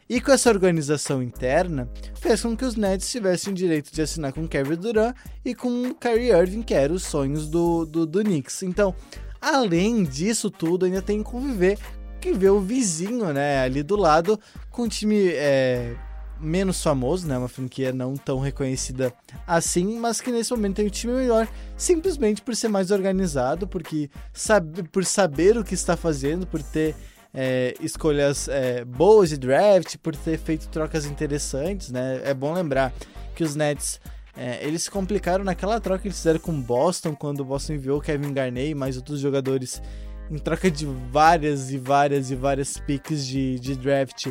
e 0.08 0.20
com 0.20 0.32
essa 0.32 0.50
organização 0.50 1.22
interna, 1.22 1.88
fez 2.14 2.42
com 2.42 2.56
que 2.56 2.64
os 2.64 2.76
Nets 2.76 3.10
tivessem 3.10 3.52
direito 3.52 3.92
de 3.92 4.02
assinar 4.02 4.32
com 4.32 4.46
Kevin 4.46 4.76
Durant 4.76 5.16
e 5.44 5.54
com 5.54 5.94
Kyrie 5.94 6.30
Irving, 6.30 6.62
que 6.62 6.74
eram 6.74 6.94
os 6.94 7.04
sonhos 7.04 7.48
do, 7.48 7.84
do, 7.84 8.06
do 8.06 8.22
Knicks. 8.22 8.62
Então, 8.62 8.94
além 9.40 10.04
disso 10.04 10.50
tudo, 10.50 10.84
ainda 10.84 11.02
tem 11.02 11.18
que 11.18 11.30
conviver 11.30 11.78
que 12.20 12.32
ver 12.32 12.50
o 12.50 12.60
vizinho, 12.60 13.32
né, 13.32 13.60
ali 13.60 13.82
do 13.82 13.96
lado, 13.96 14.38
com 14.70 14.82
um 14.82 14.88
time 14.88 15.28
é, 15.28 15.94
menos 16.40 16.82
famoso, 16.82 17.26
né, 17.26 17.38
uma 17.38 17.48
franquia 17.48 17.92
não 17.92 18.14
tão 18.14 18.40
reconhecida 18.40 19.12
assim, 19.46 19.98
mas 19.98 20.20
que 20.20 20.32
nesse 20.32 20.50
momento 20.50 20.76
tem 20.76 20.86
um 20.86 20.90
time 20.90 21.12
melhor, 21.12 21.48
simplesmente 21.76 22.42
por 22.42 22.56
ser 22.56 22.68
mais 22.68 22.90
organizado, 22.90 23.66
porque 23.68 24.10
sabe, 24.32 24.82
por 24.84 25.04
saber 25.04 25.56
o 25.56 25.64
que 25.64 25.74
está 25.74 25.96
fazendo, 25.96 26.46
por 26.46 26.62
ter 26.62 26.94
é, 27.36 27.74
escolhas 27.80 28.48
é, 28.48 28.82
boas 28.82 29.28
de 29.28 29.36
draft, 29.36 29.96
por 29.98 30.16
ter 30.16 30.38
feito 30.38 30.68
trocas 30.68 31.04
interessantes, 31.04 31.90
né? 31.90 32.22
É 32.24 32.32
bom 32.32 32.54
lembrar 32.54 32.94
que 33.34 33.44
os 33.44 33.54
Nets 33.54 34.00
é, 34.34 34.58
eles 34.66 34.84
se 34.84 34.90
complicaram 34.90 35.44
naquela 35.44 35.78
troca 35.78 36.00
que 36.00 36.08
eles 36.08 36.16
fizeram 36.16 36.40
com 36.40 36.58
Boston, 36.58 37.14
quando 37.14 37.40
o 37.40 37.44
Boston 37.44 37.74
enviou 37.74 38.00
Kevin 38.00 38.32
Garnett 38.32 38.70
e 38.70 38.74
mais 38.74 38.96
outros 38.96 39.20
jogadores 39.20 39.82
em 40.30 40.38
troca 40.38 40.70
de 40.70 40.86
várias 41.10 41.70
e 41.70 41.78
várias 41.78 42.30
e 42.30 42.34
várias 42.34 42.78
picks 42.78 43.26
de, 43.26 43.60
de 43.60 43.76
draft. 43.76 44.28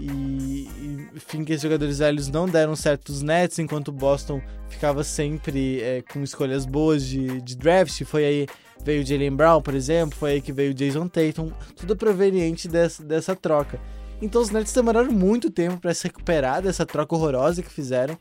E, 0.00 0.06
e, 0.06 1.08
enfim, 1.14 1.44
que 1.44 1.52
esses 1.52 1.62
jogadores 1.62 1.98
velhos 1.98 2.28
não 2.28 2.46
deram 2.46 2.74
certo 2.74 3.10
os 3.10 3.20
Nets, 3.20 3.58
enquanto 3.58 3.88
o 3.88 3.92
Boston 3.92 4.40
ficava 4.68 5.04
sempre 5.04 5.82
é, 5.82 6.02
com 6.02 6.22
escolhas 6.22 6.64
boas 6.64 7.04
de, 7.04 7.40
de 7.42 7.56
draft. 7.56 8.04
Foi 8.04 8.24
aí 8.24 8.46
veio 8.84 9.02
o 9.02 9.06
Jalen 9.06 9.34
Brown, 9.36 9.60
por 9.62 9.74
exemplo, 9.74 10.18
foi 10.18 10.32
aí 10.32 10.40
que 10.40 10.52
veio 10.52 10.70
o 10.70 10.74
Jason 10.74 11.06
Tatum, 11.08 11.50
tudo 11.76 11.96
proveniente 11.96 12.66
dessa, 12.68 13.02
dessa 13.02 13.34
troca. 13.36 13.80
Então 14.22 14.40
os 14.42 14.50
Nets 14.50 14.72
demoraram 14.72 15.10
muito 15.12 15.50
tempo 15.50 15.78
para 15.78 15.94
se 15.94 16.04
recuperar 16.04 16.60
dessa 16.62 16.84
troca 16.84 17.14
horrorosa 17.14 17.62
que 17.62 17.70
fizeram. 17.70 18.18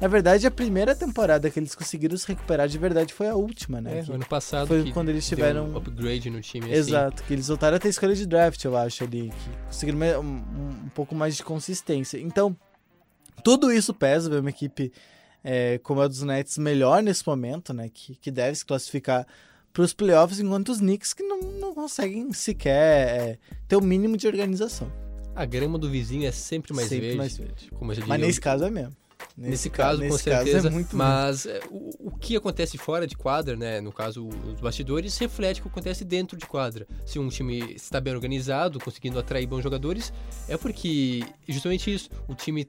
Na 0.00 0.08
verdade, 0.08 0.46
a 0.46 0.50
primeira 0.50 0.96
temporada 0.96 1.48
que 1.48 1.60
eles 1.60 1.74
conseguiram 1.76 2.16
se 2.16 2.26
recuperar 2.26 2.66
de 2.66 2.76
verdade 2.76 3.14
foi 3.14 3.28
a 3.28 3.36
última, 3.36 3.80
né? 3.80 4.00
É, 4.00 4.02
que 4.02 4.10
ano 4.12 4.26
passado 4.26 4.66
foi 4.66 4.82
que 4.82 4.92
quando 4.92 5.10
eles 5.10 5.24
tiveram 5.28 5.68
um 5.70 5.76
upgrade 5.76 6.28
no 6.28 6.40
time. 6.40 6.64
assim. 6.66 6.74
Exato, 6.74 7.22
que 7.22 7.32
eles 7.32 7.46
voltaram 7.46 7.76
a 7.76 7.78
ter 7.80 7.88
escolha 7.88 8.14
de 8.14 8.26
draft, 8.26 8.64
eu 8.64 8.76
acho, 8.76 9.04
ali. 9.04 9.30
Que 9.30 9.66
conseguiram 9.66 9.98
me- 9.98 10.16
um, 10.16 10.42
um 10.86 10.88
pouco 10.92 11.14
mais 11.14 11.36
de 11.36 11.44
consistência. 11.44 12.18
Então, 12.18 12.56
tudo 13.44 13.70
isso 13.72 13.94
pesa, 13.94 14.28
ver 14.28 14.40
uma 14.40 14.50
equipe 14.50 14.90
é, 15.44 15.78
como 15.84 16.00
a 16.00 16.08
dos 16.08 16.22
Nets 16.22 16.58
melhor 16.58 17.00
nesse 17.02 17.24
momento, 17.26 17.72
né? 17.72 17.88
Que, 17.92 18.16
que 18.16 18.30
deve 18.30 18.56
se 18.56 18.64
classificar 18.64 19.24
para 19.72 19.82
os 19.82 19.92
playoffs, 19.92 20.38
enquanto 20.40 20.68
os 20.70 20.78
Knicks 20.78 21.12
que 21.14 21.22
não, 21.22 21.40
não 21.40 21.74
conseguem 21.74 22.32
sequer 22.32 23.08
é, 23.08 23.38
ter 23.66 23.76
o 23.76 23.80
mínimo 23.80 24.16
de 24.16 24.26
organização. 24.26 24.90
A 25.34 25.44
grama 25.46 25.78
do 25.78 25.88
vizinho 25.88 26.26
é 26.26 26.32
sempre 26.32 26.74
mais 26.74 26.88
Sempre 26.88 27.06
verde. 27.06 27.18
mais 27.18 27.36
verde. 27.38 27.70
Como 27.78 27.90
eu 27.92 27.96
já 27.96 28.06
Mas 28.06 28.20
nesse 28.20 28.40
caso 28.40 28.64
é 28.64 28.70
mesmo. 28.70 28.94
Nesse, 29.34 29.70
ca- 29.70 29.84
caso, 29.84 29.98
com 30.02 30.08
nesse 30.08 30.24
caso 30.28 30.44
certeza. 30.50 30.68
é 30.68 30.84
mas 30.92 31.46
é, 31.46 31.60
o, 31.70 32.08
o 32.08 32.10
que 32.10 32.36
acontece 32.36 32.76
fora 32.76 33.06
de 33.06 33.16
quadra, 33.16 33.56
né? 33.56 33.80
No 33.80 33.90
caso, 33.90 34.26
os 34.28 34.60
bastidores, 34.60 35.16
reflete 35.16 35.60
o 35.60 35.62
que 35.62 35.68
acontece 35.70 36.04
dentro 36.04 36.36
de 36.36 36.44
quadra. 36.44 36.86
Se 37.06 37.18
um 37.18 37.28
time 37.28 37.72
está 37.74 37.98
bem 37.98 38.12
organizado, 38.14 38.78
conseguindo 38.78 39.18
atrair 39.18 39.46
bons 39.46 39.62
jogadores, 39.62 40.12
é 40.48 40.56
porque 40.58 41.24
justamente 41.48 41.94
isso. 41.94 42.10
O 42.28 42.34
time 42.34 42.68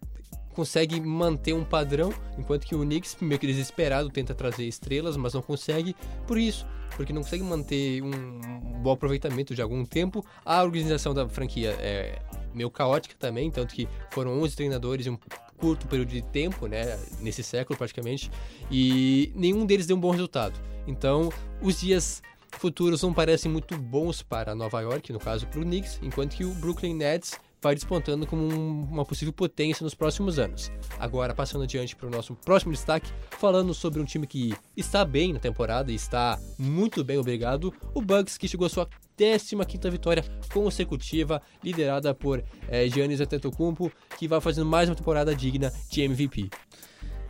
consegue 0.54 1.02
manter 1.02 1.54
um 1.54 1.66
padrão, 1.66 2.14
enquanto 2.38 2.66
que 2.66 2.76
o 2.76 2.80
Knicks, 2.82 3.18
meio 3.20 3.40
que 3.40 3.48
desesperado, 3.48 4.10
tenta 4.10 4.34
trazer 4.34 4.66
estrelas, 4.66 5.18
mas 5.18 5.34
não 5.34 5.42
consegue 5.42 5.94
por 6.26 6.38
isso. 6.38 6.66
Porque 6.96 7.12
não 7.12 7.22
consegue 7.22 7.44
manter 7.44 8.02
um, 8.02 8.40
bom 8.82 8.92
aproveitamento 8.92 9.56
de 9.56 9.62
algum 9.62 9.86
tempo. 9.86 10.26
A 10.46 10.62
organização 10.64 11.14
da 11.14 11.28
franquia 11.28 11.76
é 11.80 12.20
meio 12.54 12.70
caótica 12.70 13.16
também, 13.18 13.50
tanto 13.50 13.74
que 13.74 13.88
foram 14.12 14.40
11 14.42 14.56
treinadores 14.56 15.08
em 15.08 15.12
um 15.12 15.18
curto 15.58 15.88
período 15.88 16.10
de 16.10 16.22
tempo, 16.22 16.68
né, 16.68 17.00
nesse 17.20 17.42
século 17.42 17.78
praticamente, 17.78 18.30
e 18.70 19.32
nenhum 19.36 19.66
deles 19.66 19.88
deu 19.88 19.96
um 19.96 20.00
bom 20.00 20.12
resultado. 20.12 20.60
Então, 20.86 21.32
os 21.62 21.80
dias 21.80 22.22
futuros 22.52 23.02
não 23.02 23.14
parecem 23.14 23.52
muito 23.52 23.78
bons 23.78 24.22
para 24.22 24.54
Nova 24.54 24.82
York, 24.82 25.12
no 25.14 25.20
caso 25.20 25.48
para 25.48 25.60
o 25.60 25.64
Knicks, 25.64 26.00
enquanto 26.02 26.36
que 26.36 26.46
o 26.46 26.54
Brooklyn 26.56 26.94
Nets 26.94 27.40
vai 27.64 27.74
despontando 27.74 28.28
como 28.28 28.44
um- 28.44 28.84
uma 28.92 29.06
possível 29.06 29.32
potência 29.34 29.86
nos 29.86 29.96
próximos 29.96 30.38
anos. 30.38 30.70
Agora, 31.00 31.34
passando 31.34 31.64
adiante 31.64 31.96
para 31.96 32.08
o 32.08 32.12
nosso 32.12 32.36
próximo 32.36 32.74
destaque, 32.74 33.10
falando 33.40 33.74
sobre 33.74 34.02
um 34.02 34.06
time 34.06 34.28
que 34.28 34.54
está 34.76 35.06
bem 35.06 35.32
na 35.32 35.40
temporada 35.40 35.90
e 35.90 35.96
está 35.96 36.38
muito 36.60 37.04
bem, 37.06 37.18
obrigado, 37.18 37.74
o 37.96 38.02
Bucks, 38.02 38.38
que 38.38 38.50
chegou 38.50 38.68
à 38.68 38.70
sua 38.70 38.88
15ª 39.18 39.90
vitória 39.90 40.26
consecutiva, 40.52 41.42
liderada 41.64 42.14
por 42.14 42.44
eh, 42.68 42.90
Giannis 42.90 43.22
Antetokounmpo, 43.22 43.90
que 44.20 44.28
vai 44.28 44.42
fazendo 44.42 44.66
mais 44.66 44.90
uma 44.90 44.96
temporada 44.96 45.34
digna 45.34 45.72
de 45.90 46.02
MVP. 46.02 46.50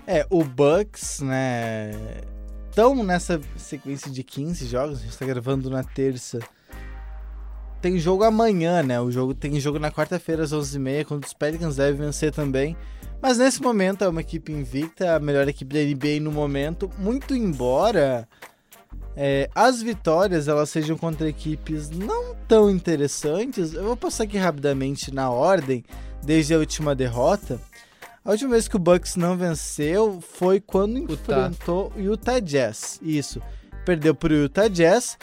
É, 0.08 0.26
o 0.32 0.44
Bucks, 0.44 1.20
né? 1.22 1.92
Estão 2.70 3.04
nessa 3.04 3.40
sequência 3.56 4.10
de 4.10 4.24
15 4.24 4.66
jogos, 4.66 5.00
a 5.00 5.04
gente 5.04 5.16
tá 5.16 5.26
gravando 5.28 5.70
na 5.70 5.84
terça. 5.84 6.40
Tem 7.84 8.00
jogo 8.00 8.24
amanhã, 8.24 8.82
né? 8.82 9.02
O 9.02 9.12
jogo 9.12 9.34
tem 9.34 9.60
jogo 9.60 9.78
na 9.78 9.92
quarta-feira 9.92 10.42
às 10.42 10.54
11h30, 10.54 11.04
quando 11.04 11.26
os 11.26 11.34
Pelicans 11.34 11.76
devem 11.76 12.06
vencer 12.06 12.32
também. 12.32 12.78
Mas 13.22 13.38
nesse 13.38 13.62
momento 13.62 14.06
é 14.06 14.08
uma 14.08 14.22
equipe 14.22 14.54
invicta, 14.54 15.18
a 15.18 15.20
melhor 15.20 15.50
equipe 15.50 15.74
da 15.74 15.82
NBA 15.82 16.22
no 16.22 16.32
momento. 16.32 16.90
Muito 16.98 17.36
embora 17.36 18.26
é, 19.18 19.50
as 19.54 19.82
vitórias 19.82 20.48
elas 20.48 20.70
sejam 20.70 20.98
contra 20.98 21.28
equipes 21.28 21.90
não 21.90 22.34
tão 22.48 22.70
interessantes, 22.70 23.74
eu 23.74 23.84
vou 23.84 23.98
passar 23.98 24.24
aqui 24.24 24.38
rapidamente 24.38 25.14
na 25.14 25.30
ordem, 25.30 25.84
desde 26.24 26.54
a 26.54 26.60
última 26.60 26.96
derrota. 26.96 27.60
A 28.24 28.32
última 28.32 28.52
vez 28.52 28.66
que 28.70 28.78
o 28.78 28.80
Bucks 28.80 29.18
não 29.18 29.36
venceu 29.36 30.22
foi 30.22 30.62
quando 30.62 31.00
Utah. 31.00 31.48
enfrentou 31.50 31.92
o 31.98 32.00
Utah 32.00 32.40
Jazz. 32.40 32.98
Isso. 33.02 33.42
Perdeu 33.86 34.16
pro 34.16 34.34
Utah 34.34 34.70
Jazz. 34.70 35.18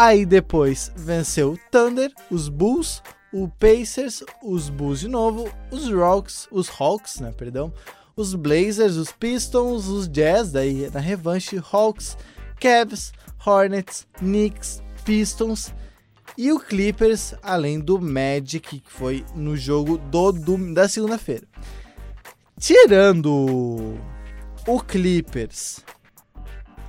Aí 0.00 0.24
depois 0.24 0.92
venceu 0.94 1.54
o 1.54 1.58
Thunder, 1.72 2.12
os 2.30 2.48
Bulls, 2.48 3.02
o 3.32 3.48
Pacers, 3.48 4.22
os 4.44 4.68
Bulls 4.68 5.00
de 5.00 5.08
novo, 5.08 5.50
os 5.72 5.90
Rocks, 5.90 6.46
os 6.52 6.70
Hawks, 6.70 7.18
né, 7.18 7.32
perdão, 7.36 7.72
os 8.14 8.32
Blazers, 8.32 8.94
os 8.94 9.10
Pistons, 9.10 9.88
os 9.88 10.06
Jazz, 10.08 10.52
daí 10.52 10.88
na 10.94 11.00
revanche, 11.00 11.60
Hawks, 11.72 12.16
Cavs, 12.60 13.12
Hornets, 13.44 14.06
Knicks, 14.18 14.80
Pistons 15.04 15.74
e 16.36 16.52
o 16.52 16.60
Clippers, 16.60 17.34
além 17.42 17.80
do 17.80 18.00
Magic, 18.00 18.78
que 18.78 18.92
foi 18.92 19.26
no 19.34 19.56
jogo 19.56 19.98
do, 19.98 20.30
dom- 20.30 20.72
da 20.72 20.88
segunda-feira. 20.88 21.48
Tirando 22.56 23.98
o 24.64 24.80
Clippers, 24.80 25.80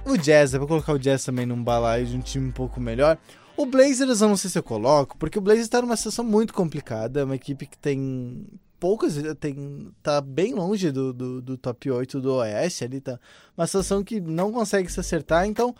o 0.05 0.17
Jazz, 0.17 0.53
eu 0.53 0.59
vou 0.59 0.67
colocar 0.67 0.93
o 0.93 0.99
Jazz 0.99 1.23
também 1.23 1.45
num 1.45 1.63
balaio 1.63 2.05
de 2.05 2.15
um 2.15 2.21
time 2.21 2.47
um 2.47 2.51
pouco 2.51 2.79
melhor. 2.79 3.17
O 3.55 3.65
Blazers 3.65 4.21
eu 4.21 4.29
não 4.29 4.37
sei 4.37 4.49
se 4.49 4.57
eu 4.57 4.63
coloco, 4.63 5.17
porque 5.17 5.37
o 5.37 5.41
Blazers 5.41 5.67
tá 5.67 5.81
numa 5.81 5.97
situação 5.97 6.23
muito 6.23 6.53
complicada, 6.53 7.19
é 7.19 7.23
uma 7.23 7.35
equipe 7.35 7.65
que 7.65 7.77
tem 7.77 8.45
poucas, 8.79 9.15
tem, 9.39 9.91
tá 10.01 10.21
bem 10.21 10.53
longe 10.53 10.91
do, 10.91 11.11
do, 11.11 11.41
do 11.41 11.57
top 11.57 11.91
8 11.91 12.21
do 12.21 12.35
Oeste 12.35 12.85
ali, 12.85 13.01
tá 13.01 13.19
uma 13.57 13.67
situação 13.67 14.01
que 14.03 14.21
não 14.21 14.51
consegue 14.53 14.89
se 14.89 14.99
acertar, 14.99 15.45
então, 15.45 15.75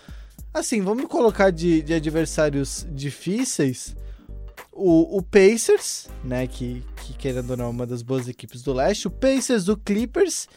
assim, 0.54 0.82
vamos 0.82 1.06
colocar 1.06 1.52
de, 1.52 1.82
de 1.82 1.94
adversários 1.94 2.86
difíceis, 2.92 3.96
o, 4.74 5.18
o 5.18 5.24
Pacers, 5.24 6.10
né, 6.24 6.48
que, 6.48 6.84
que 6.98 7.14
querendo 7.14 7.52
ou 7.52 7.58
não 7.58 7.66
é 7.66 7.70
uma 7.70 7.88
das 7.88 8.02
boas 8.02 8.28
equipes 8.28 8.62
do 8.62 8.74
leste, 8.74 9.08
o 9.08 9.12
Pacers, 9.12 9.70
o 9.70 9.78
Clippers 9.78 10.50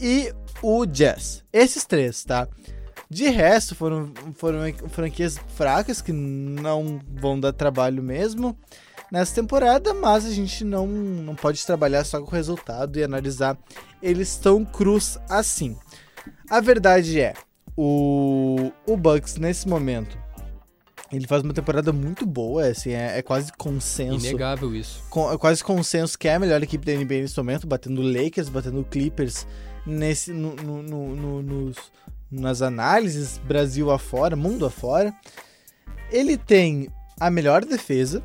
e 0.00 0.32
o 0.60 0.84
Jazz. 0.84 1.44
Esses 1.52 1.84
três, 1.84 2.24
tá? 2.24 2.48
De 3.10 3.28
resto, 3.28 3.74
foram, 3.74 4.12
foram 4.34 4.60
franquias 4.88 5.38
fracas 5.54 6.02
que 6.02 6.12
não 6.12 7.00
vão 7.20 7.40
dar 7.40 7.52
trabalho 7.52 8.02
mesmo. 8.02 8.56
nessa 9.10 9.34
temporada, 9.34 9.94
mas 9.94 10.26
a 10.26 10.30
gente 10.30 10.64
não, 10.64 10.86
não 10.86 11.34
pode 11.34 11.64
trabalhar 11.64 12.04
só 12.04 12.20
com 12.20 12.26
o 12.26 12.34
resultado 12.34 12.98
e 12.98 13.02
analisar 13.02 13.56
eles 14.02 14.36
tão 14.36 14.64
cruz 14.64 15.18
assim. 15.28 15.76
A 16.50 16.60
verdade 16.60 17.20
é, 17.20 17.32
o, 17.76 18.70
o 18.86 18.96
Bucks 18.96 19.36
nesse 19.36 19.66
momento 19.66 20.18
ele 21.10 21.26
faz 21.26 21.42
uma 21.42 21.54
temporada 21.54 21.90
muito 21.92 22.26
boa, 22.26 22.66
assim, 22.66 22.90
é, 22.90 23.18
é 23.18 23.22
quase 23.22 23.50
consenso. 23.56 24.26
Inegável 24.26 24.74
isso. 24.74 25.02
Com, 25.08 25.32
é 25.32 25.38
quase 25.38 25.64
consenso 25.64 26.18
que 26.18 26.28
é 26.28 26.34
a 26.34 26.38
melhor 26.38 26.62
equipe 26.62 26.84
da 26.84 26.92
NBA 26.92 27.22
nesse 27.22 27.36
momento, 27.38 27.66
batendo 27.66 28.02
Lakers, 28.02 28.50
batendo 28.50 28.84
Clippers 28.84 29.46
nesse, 29.86 30.32
no, 30.32 30.54
no, 30.56 30.82
no, 30.82 31.42
nos, 31.42 31.76
nas 32.30 32.62
análises, 32.62 33.38
Brasil 33.38 33.90
afora, 33.90 34.36
mundo 34.36 34.66
afora. 34.66 35.14
Ele 36.10 36.36
tem 36.36 36.88
a 37.18 37.30
melhor 37.30 37.64
defesa 37.64 38.22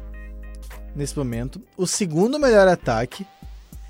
nesse 0.96 1.18
momento, 1.18 1.62
o 1.76 1.88
segundo 1.88 2.40
melhor 2.40 2.68
ataque, 2.68 3.26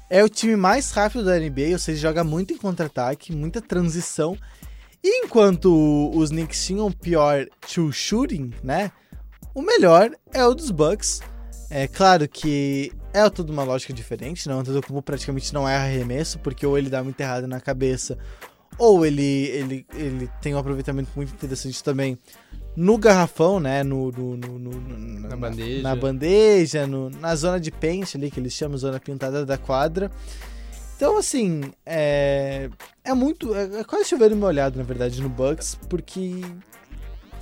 é 0.09 0.23
o 0.23 0.29
time 0.29 0.55
mais 0.55 0.91
rápido 0.91 1.25
da 1.25 1.37
NBA, 1.37 1.71
ou 1.73 1.79
seja, 1.79 2.01
joga 2.01 2.23
muito 2.23 2.53
em 2.53 2.57
contra-ataque, 2.57 3.35
muita 3.35 3.61
transição 3.61 4.37
e 5.03 5.25
enquanto 5.25 6.09
os 6.15 6.29
Knicks 6.29 6.65
tinham 6.65 6.87
o 6.87 6.95
pior 6.95 7.45
true 7.59 7.91
shooting, 7.91 8.51
né? 8.63 8.89
O 9.53 9.61
melhor 9.61 10.09
é 10.33 10.45
o 10.45 10.53
dos 10.53 10.71
Bucks. 10.71 11.19
É 11.69 11.87
claro 11.87 12.25
que 12.25 12.89
é 13.11 13.29
tudo 13.29 13.51
uma 13.51 13.65
lógica 13.65 13.91
diferente, 13.91 14.47
não? 14.47 14.61
O 14.61 14.81
como 14.81 15.01
praticamente 15.01 15.53
não 15.53 15.67
erra 15.67 15.83
arremesso, 15.83 16.39
porque 16.39 16.65
ou 16.65 16.77
ele 16.77 16.89
dá 16.89 17.03
muito 17.03 17.19
errado 17.19 17.47
na 17.47 17.59
cabeça, 17.59 18.17
ou 18.77 19.05
ele, 19.05 19.23
ele, 19.23 19.85
ele 19.93 20.29
tem 20.41 20.55
um 20.55 20.57
aproveitamento 20.57 21.09
muito 21.15 21.33
interessante 21.33 21.83
também 21.83 22.17
no 22.75 22.97
garrafão, 22.97 23.59
né? 23.59 23.83
No, 23.83 24.11
no, 24.11 24.37
no, 24.37 24.59
no 24.59 25.19
na, 25.19 25.29
na, 25.29 25.37
bandeja, 25.37 25.81
na, 25.83 25.95
bandeja 25.95 26.87
no, 26.87 27.09
na 27.09 27.35
zona 27.35 27.59
de 27.59 27.71
pente 27.71 28.17
ali, 28.17 28.31
que 28.31 28.39
eles 28.39 28.53
chamam 28.53 28.77
zona 28.77 28.99
pintada 28.99 29.45
da 29.45 29.57
quadra. 29.57 30.11
Então, 30.95 31.17
assim, 31.17 31.61
é, 31.85 32.69
é 33.03 33.13
muito. 33.13 33.53
É, 33.53 33.81
é 33.81 33.83
quase 33.83 34.05
chover 34.05 34.33
molhado, 34.35 34.77
na 34.77 34.83
verdade, 34.83 35.21
no 35.21 35.29
Bucks, 35.29 35.77
porque 35.89 36.41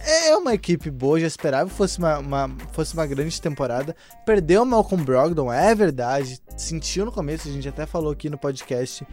é 0.03 0.35
uma 0.35 0.53
equipe 0.53 0.89
boa, 0.89 1.19
já 1.19 1.27
esperava 1.27 1.69
que 1.69 1.75
fosse 1.75 1.99
uma, 1.99 2.17
uma, 2.17 2.49
fosse 2.71 2.93
uma 2.93 3.05
grande 3.05 3.39
temporada. 3.39 3.95
Perdeu 4.25 4.63
o 4.63 4.65
Malcolm 4.65 5.03
Brogdon, 5.03 5.51
é 5.51 5.73
verdade. 5.75 6.39
Sentiu 6.57 7.05
no 7.05 7.11
começo, 7.11 7.47
a 7.47 7.51
gente 7.51 7.67
até 7.69 7.85
falou 7.85 8.11
aqui 8.11 8.29
no 8.29 8.37
podcast 8.37 9.05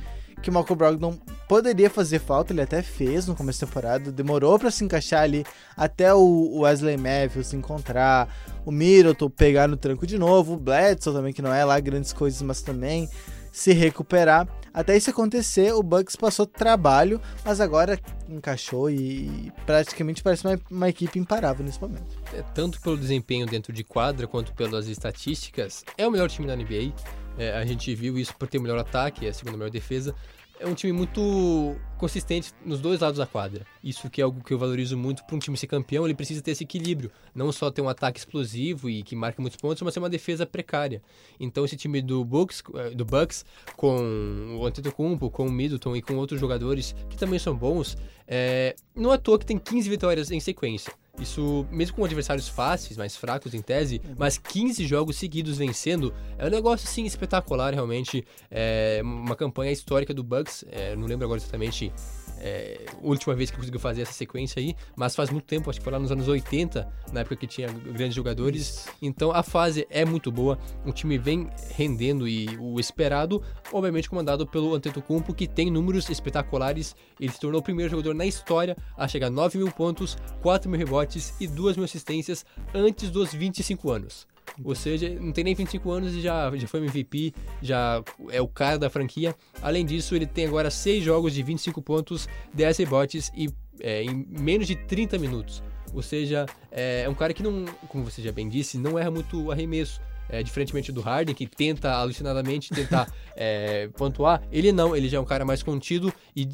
que 0.43 0.51
o 0.51 0.53
Malcolm 0.53 0.79
Brogdon 0.79 1.19
poderia 1.49 1.89
fazer 1.89 2.19
falta, 2.19 2.53
ele 2.53 2.61
até 2.61 2.83
fez 2.83 3.27
no 3.27 3.35
começo 3.35 3.61
da 3.61 3.67
temporada, 3.67 4.13
demorou 4.13 4.59
para 4.59 4.71
se 4.71 4.85
encaixar 4.85 5.23
ali 5.23 5.45
até 5.77 6.13
o 6.13 6.61
Wesley 6.61 6.97
Matthews 6.97 7.49
se 7.49 7.57
encontrar, 7.57 8.29
o 8.65 8.71
Middleton 8.71 9.31
pegar 9.31 9.67
no 9.67 9.77
tranco 9.77 10.07
de 10.07 10.19
novo, 10.19 10.55
o 10.55 10.57
Bledsoe 10.57 11.13
também, 11.13 11.33
que 11.33 11.43
não 11.43 11.53
é 11.53 11.65
lá 11.65 11.79
grandes 11.81 12.13
coisas, 12.13 12.41
mas 12.43 12.63
também 12.63 13.09
se 13.51 13.73
recuperar. 13.73 14.47
Até 14.73 14.97
isso 14.97 15.11
acontecer, 15.11 15.73
o 15.73 15.83
Bucks 15.83 16.15
passou 16.15 16.47
trabalho, 16.47 17.21
mas 17.45 17.61
agora 17.61 17.99
encaixou 18.29 18.89
e 18.91 19.53
praticamente 19.67 20.23
parece 20.23 20.47
uma, 20.47 20.61
uma 20.71 20.89
equipe 20.89 21.19
imparável 21.19 21.65
nesse 21.65 21.81
momento. 21.81 22.17
É, 22.33 22.43
tanto 22.55 22.81
pelo 22.81 22.97
desempenho 22.97 23.47
dentro 23.47 23.73
de 23.73 23.83
quadra 23.83 24.27
quanto 24.27 24.53
pelas 24.53 24.87
estatísticas, 24.87 25.85
é 25.97 26.07
o 26.07 26.11
melhor 26.11 26.29
time 26.29 26.47
da 26.47 26.55
NBA. 26.55 26.93
É, 27.39 27.53
a 27.53 27.65
gente 27.65 27.95
viu 27.95 28.19
isso 28.19 28.35
por 28.37 28.49
ter 28.49 28.59
o 28.59 28.63
melhor 28.63 28.79
ataque, 28.79 29.27
a 29.27 29.33
segunda 29.33 29.57
melhor 29.57 29.71
defesa 29.71 30.15
é 30.61 30.67
um 30.67 30.75
time 30.75 30.93
muito 30.93 31.77
consistente 31.97 32.53
nos 32.65 32.81
dois 32.81 33.01
lados 33.01 33.19
da 33.19 33.27
quadra. 33.27 33.65
Isso 33.83 34.11
que 34.11 34.21
é 34.21 34.25
algo 34.25 34.43
que 34.43 34.53
eu 34.53 34.59
valorizo 34.59 34.97
muito 34.97 35.25
para 35.25 35.37
um 35.37 35.39
time 35.39 35.57
ser 35.57 35.67
campeão, 35.67 36.05
ele 36.05 36.15
precisa 36.15 36.43
ter 36.43 36.53
esse 36.53 36.65
equilíbrio, 36.65 37.11
não 37.35 37.51
só 37.53 37.71
ter 37.71 37.81
um 37.81 37.89
ataque 37.89 38.19
explosivo 38.19 38.91
e 38.91 39.03
que 39.03 39.15
marca 39.15 39.41
muitos 39.41 39.61
pontos, 39.61 39.83
mas 39.83 39.95
ter 39.95 40.01
uma 40.01 40.11
defesa 40.11 40.45
precária. 40.45 41.03
Então 41.39 41.65
esse 41.65 41.77
time 41.77 42.03
do 42.03 42.25
Bucks, 42.25 42.63
eh, 42.75 42.91
do 42.91 43.05
Bucks 43.05 43.45
com 43.77 44.59
o 44.61 44.67
Antetokounmpo, 44.67 45.31
com 45.31 45.47
o 45.47 45.53
Middleton 45.53 45.97
e 45.97 46.03
com 46.03 46.17
outros 46.17 46.41
jogadores 46.41 46.95
que 47.09 47.17
também 47.17 47.39
são 47.39 47.57
bons, 47.57 47.97
é, 48.27 48.75
não 48.95 49.13
é 49.13 49.15
à 49.15 49.19
toa 49.19 49.39
que 49.39 49.47
tem 49.47 49.59
15 49.59 49.89
vitórias 49.89 50.31
em 50.31 50.41
sequência. 50.41 50.93
Isso, 51.21 51.67
mesmo 51.71 51.97
com 51.97 52.05
adversários 52.05 52.49
fáceis, 52.49 52.97
mais 52.97 53.17
fracos 53.17 53.55
em 53.55 53.63
tese, 53.63 54.01
uhum. 54.05 54.15
mas 54.19 54.39
15 54.39 54.87
jogos 54.87 55.17
seguidos 55.17 55.59
vencendo, 55.59 56.15
é 56.37 56.47
um 56.47 56.51
negócio 56.51 56.89
assim 56.89 57.05
espetacular, 57.05 57.75
realmente. 57.75 58.25
É 58.51 59.01
uma 59.03 59.37
campanha 59.37 59.73
histórica 59.73 60.15
do 60.15 60.23
Bucks, 60.23 60.65
é, 60.71 60.95
não 60.97 61.07
lembro 61.07 61.25
agora 61.25 61.41
exatamente 61.41 61.93
é, 62.41 62.87
a 62.93 63.07
última 63.07 63.35
vez 63.35 63.51
que 63.51 63.57
conseguiu 63.57 63.81
fazer 63.81 64.03
essa 64.03 64.13
sequência 64.13 64.61
aí, 64.61 64.75
mas 64.97 65.15
faz 65.15 65.31
muito 65.31 65.45
tempo, 65.45 65.71
acho 65.71 65.79
que 65.79 65.85
foi 65.85 65.93
lá 65.93 65.99
nos 65.99 66.13
anos 66.13 66.29
80, 66.29 66.89
na 67.13 67.21
época 67.21 67.37
que 67.37 67.47
tinha 67.47 67.69
grandes 67.69 68.15
jogadores. 68.15 68.89
Então 69.01 69.31
a 69.33 69.43
fase 69.43 69.87
é 69.91 70.05
muito 70.05 70.31
boa, 70.31 70.59
o 70.85 70.93
time 70.93 71.19
vem 71.19 71.49
rendendo 71.75 72.29
e 72.29 72.49
o 72.59 72.79
esperado, 72.79 73.43
obviamente 73.73 74.09
comandado 74.09 74.47
pelo 74.47 74.75
Antetokounmpo, 74.75 75.35
que 75.35 75.47
tem 75.47 75.71
números 75.71 76.09
espetaculares. 76.09 76.95
Ele 77.21 77.33
se 77.33 77.41
tornou 77.41 77.61
o 77.61 77.65
primeiro 77.65 77.91
jogador 77.91 78.15
na 78.15 78.27
história 78.27 78.77
a 78.97 79.07
chegar 79.09 79.29
a 79.29 79.31
9 79.31 79.59
mil 79.59 79.71
pontos, 79.71 80.17
4 80.43 80.71
mil 80.71 80.79
rebotes 80.79 81.35
e 81.41 81.47
2 81.47 81.77
mil 81.77 81.85
assistências 81.85 82.45
antes 82.75 83.11
dos 83.11 83.33
25 83.33 83.91
anos. 83.91 84.27
Ou 84.63 84.75
seja, 84.75 85.09
não 85.21 85.33
tem 85.33 85.45
nem 85.45 85.55
25 85.55 85.91
anos 85.91 86.15
e 86.15 86.21
já, 86.21 86.55
já 86.57 86.67
foi 86.67 86.81
MVP, 86.81 87.33
já 87.63 88.03
é 88.31 88.41
o 88.41 88.49
cara 88.49 88.79
da 88.79 88.91
franquia. 88.91 89.35
Além 89.63 89.85
disso, 89.85 90.15
ele 90.15 90.27
tem 90.27 90.47
agora 90.47 90.71
6 90.71 91.03
jogos 91.03 91.33
de 91.33 91.43
25 91.43 91.81
pontos, 91.83 92.29
10 92.55 92.79
rebotes 92.79 93.33
e 93.37 93.49
é, 93.81 94.03
em 94.03 94.27
menos 94.29 94.67
de 94.67 94.77
30 94.77 95.19
minutos. 95.19 95.63
Ou 95.95 96.03
seja, 96.03 96.47
é, 96.71 97.03
é 97.03 97.09
um 97.09 97.15
cara 97.15 97.33
que 97.33 97.43
não, 97.43 97.65
como 97.89 98.05
você 98.05 98.21
já 98.21 98.33
bem 98.33 98.49
disse, 98.49 98.79
não 98.79 98.99
erra 98.99 99.11
muito 99.11 99.51
arremesso. 99.51 100.01
É, 100.31 100.43
diferentemente 100.43 100.93
do 100.93 101.01
Harden, 101.01 101.35
que 101.35 101.47
tenta 101.47 101.91
alucinadamente 101.91 102.69
tentar 102.69 103.11
é, 103.35 103.89
pontuar, 103.97 104.43
ele 104.53 104.71
não, 104.73 104.95
ele 104.95 105.09
já 105.09 105.17
é 105.17 105.21
um 105.23 105.25
cara 105.25 105.43
mais 105.43 105.63
contido 105.63 106.13
e 106.37 106.47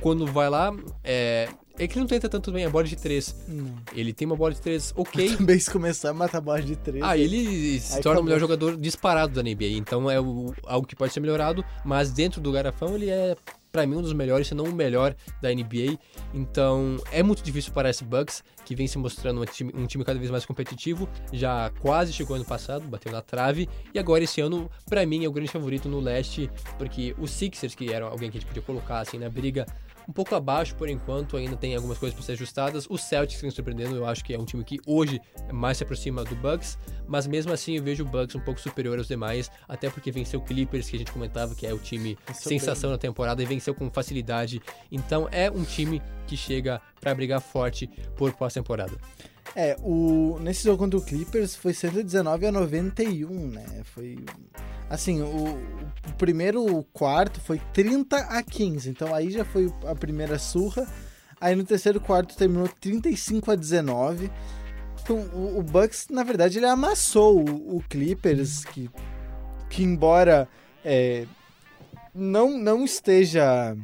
quando 0.00 0.26
vai 0.26 0.48
lá, 0.48 0.74
é, 1.04 1.46
é 1.78 1.86
que 1.86 1.94
ele 1.94 2.00
não 2.00 2.06
tenta 2.06 2.28
tanto 2.28 2.50
bem 2.50 2.64
a 2.64 2.70
bola 2.70 2.84
de 2.84 2.96
3. 2.96 3.36
Ele 3.94 4.12
tem 4.12 4.26
uma 4.26 4.36
bola 4.36 4.52
de 4.52 4.60
3 4.60 4.92
ok. 4.96 5.36
Também 5.36 5.58
se 5.58 5.70
começar 5.70 6.10
a 6.10 6.14
matar 6.14 6.38
a 6.38 6.40
bola 6.40 6.60
de 6.60 6.76
3. 6.76 7.02
Ah, 7.02 7.16
ele 7.16 7.78
se 7.80 8.00
torna 8.00 8.20
o 8.20 8.24
melhor 8.24 8.40
jogador 8.40 8.76
disparado 8.76 9.34
da 9.34 9.42
NBA. 9.42 9.76
Então 9.76 10.10
é 10.10 10.20
o, 10.20 10.52
algo 10.66 10.86
que 10.86 10.96
pode 10.96 11.12
ser 11.12 11.20
melhorado, 11.20 11.64
mas 11.84 12.10
dentro 12.10 12.40
do 12.40 12.50
garrafão 12.50 12.94
ele 12.94 13.08
é 13.08 13.36
para 13.70 13.86
mim 13.86 13.96
um 13.96 14.02
dos 14.02 14.12
melhores, 14.12 14.46
se 14.46 14.54
não 14.54 14.64
o 14.64 14.72
melhor 14.72 15.14
da 15.40 15.52
NBA. 15.52 15.98
Então 16.34 16.96
é 17.12 17.22
muito 17.22 17.42
difícil 17.42 17.72
para 17.72 17.90
esse 17.90 18.04
Bucks, 18.04 18.42
que 18.64 18.74
vem 18.74 18.86
se 18.86 18.98
mostrando 18.98 19.40
um 19.40 19.44
time, 19.44 19.72
um 19.74 19.86
time 19.86 20.04
cada 20.04 20.18
vez 20.18 20.30
mais 20.30 20.44
competitivo. 20.44 21.08
Já 21.32 21.70
quase 21.80 22.12
chegou 22.12 22.36
ano 22.36 22.44
passado, 22.44 22.86
bateu 22.88 23.12
na 23.12 23.22
trave, 23.22 23.68
e 23.94 23.98
agora 23.98 24.24
esse 24.24 24.40
ano, 24.40 24.70
para 24.88 25.04
mim, 25.06 25.24
é 25.24 25.28
o 25.28 25.32
grande 25.32 25.50
favorito 25.50 25.88
no 25.88 26.00
leste, 26.00 26.50
porque 26.76 27.14
os 27.18 27.30
Sixers, 27.30 27.74
que 27.74 27.92
era 27.92 28.06
alguém 28.06 28.30
que 28.30 28.38
a 28.38 28.40
gente 28.40 28.48
podia 28.48 28.62
colocar 28.62 29.00
assim 29.00 29.18
na 29.18 29.28
briga 29.28 29.66
um 30.08 30.12
pouco 30.12 30.34
abaixo 30.34 30.74
por 30.74 30.88
enquanto, 30.88 31.36
ainda 31.36 31.56
tem 31.56 31.74
algumas 31.76 31.98
coisas 31.98 32.14
para 32.14 32.24
ser 32.24 32.32
ajustadas. 32.32 32.86
O 32.88 32.96
Celtics 32.96 33.40
vem 33.42 33.50
surpreendendo, 33.50 33.94
eu 33.94 34.06
acho 34.06 34.24
que 34.24 34.32
é 34.32 34.38
um 34.38 34.44
time 34.44 34.64
que 34.64 34.78
hoje 34.86 35.20
mais 35.52 35.76
se 35.76 35.84
aproxima 35.84 36.24
do 36.24 36.34
Bucks, 36.34 36.78
mas 37.06 37.26
mesmo 37.26 37.52
assim 37.52 37.76
eu 37.76 37.82
vejo 37.82 38.04
o 38.04 38.06
Bucks 38.06 38.34
um 38.34 38.40
pouco 38.40 38.58
superior 38.58 38.96
aos 38.96 39.06
demais, 39.06 39.50
até 39.68 39.90
porque 39.90 40.10
venceu 40.10 40.40
o 40.40 40.42
Clippers, 40.42 40.88
que 40.88 40.96
a 40.96 40.98
gente 40.98 41.12
comentava 41.12 41.54
que 41.54 41.66
é 41.66 41.74
o 41.74 41.78
time 41.78 42.16
sensação 42.32 42.88
bem. 42.88 42.92
na 42.92 42.98
temporada 42.98 43.42
e 43.42 43.46
venceu 43.46 43.74
com 43.74 43.90
facilidade. 43.90 44.62
Então 44.90 45.28
é 45.30 45.50
um 45.50 45.62
time 45.62 46.02
que 46.26 46.36
chega 46.36 46.80
para 47.00 47.14
brigar 47.14 47.40
forte 47.40 47.86
por 48.16 48.32
pós-temporada. 48.32 48.96
É, 49.56 49.76
o, 49.80 50.38
nesse 50.40 50.64
jogo 50.64 50.78
contra 50.78 50.98
o 50.98 51.02
Clippers 51.02 51.56
foi 51.56 51.72
119 51.72 52.46
a 52.46 52.52
91, 52.52 53.48
né? 53.48 53.82
Foi. 53.84 54.16
Assim, 54.88 55.20
o, 55.20 55.58
o 56.08 56.12
primeiro 56.16 56.82
quarto 56.92 57.40
foi 57.40 57.60
30 57.72 58.16
a 58.16 58.42
15, 58.42 58.90
então 58.90 59.14
aí 59.14 59.30
já 59.30 59.44
foi 59.44 59.72
a 59.86 59.94
primeira 59.94 60.38
surra. 60.38 60.86
Aí 61.40 61.54
no 61.54 61.64
terceiro 61.64 62.00
quarto 62.00 62.36
terminou 62.36 62.68
35 62.68 63.50
a 63.50 63.54
19. 63.54 64.30
Então 65.02 65.16
o, 65.32 65.58
o 65.58 65.62
Bucks, 65.62 66.08
na 66.10 66.22
verdade, 66.22 66.58
ele 66.58 66.66
amassou 66.66 67.38
o, 67.38 67.76
o 67.76 67.82
Clippers, 67.88 68.64
que, 68.64 68.90
que 69.70 69.82
embora 69.82 70.48
é, 70.84 71.26
não, 72.14 72.58
não 72.58 72.84
esteja 72.84 73.76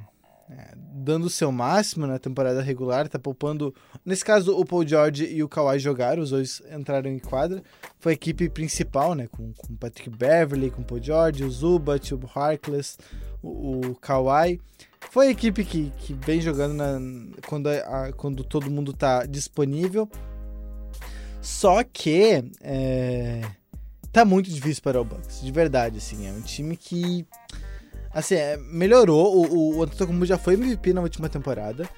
é, 0.50 0.74
dando 0.76 1.24
o 1.24 1.30
seu 1.30 1.50
máximo 1.50 2.06
na 2.06 2.18
temporada 2.18 2.60
regular, 2.60 3.08
tá 3.08 3.18
poupando. 3.18 3.74
Nesse 4.04 4.24
caso, 4.24 4.56
o 4.56 4.64
Paul 4.64 4.86
George 4.86 5.24
e 5.24 5.42
o 5.42 5.48
Kawhi 5.48 5.78
jogaram, 5.78 6.22
os 6.22 6.30
dois 6.30 6.62
entraram 6.70 7.10
em 7.10 7.18
quadra. 7.18 7.62
Foi 7.98 8.12
a 8.12 8.14
equipe 8.14 8.48
principal, 8.50 9.14
né? 9.14 9.26
Com 9.28 9.52
o 9.70 9.76
Patrick 9.76 10.10
Beverly, 10.10 10.70
com 10.70 10.82
o 10.82 10.84
Paul 10.84 11.02
George, 11.02 11.44
o 11.44 11.50
Zubat, 11.50 12.14
o 12.14 12.20
Harkless, 12.34 12.98
o, 13.42 13.80
o 13.88 13.94
Kawhi. 13.96 14.60
Foi 15.10 15.28
a 15.28 15.30
equipe 15.30 15.64
que, 15.64 15.92
que 15.98 16.14
vem 16.14 16.40
jogando 16.40 16.74
na, 16.74 16.98
quando, 17.46 17.68
a, 17.68 18.12
quando 18.12 18.44
todo 18.44 18.70
mundo 18.70 18.92
tá 18.92 19.24
disponível. 19.24 20.08
Só 21.40 21.82
que 21.84 22.44
é, 22.62 23.42
tá 24.10 24.24
muito 24.24 24.50
difícil 24.50 24.82
para 24.82 25.00
o 25.00 25.04
Bucks, 25.04 25.42
de 25.42 25.52
verdade, 25.52 25.98
assim. 25.98 26.26
É 26.26 26.32
um 26.32 26.40
time 26.40 26.76
que 26.76 27.26
Assim, 28.14 28.36
é, 28.36 28.56
melhorou. 28.56 29.36
O, 29.36 29.76
o 29.76 29.82
Antetokounmpo 29.82 30.24
já 30.24 30.38
foi 30.38 30.54
MVP 30.54 30.92
na 30.92 31.00
última 31.00 31.28
temporada. 31.28 31.88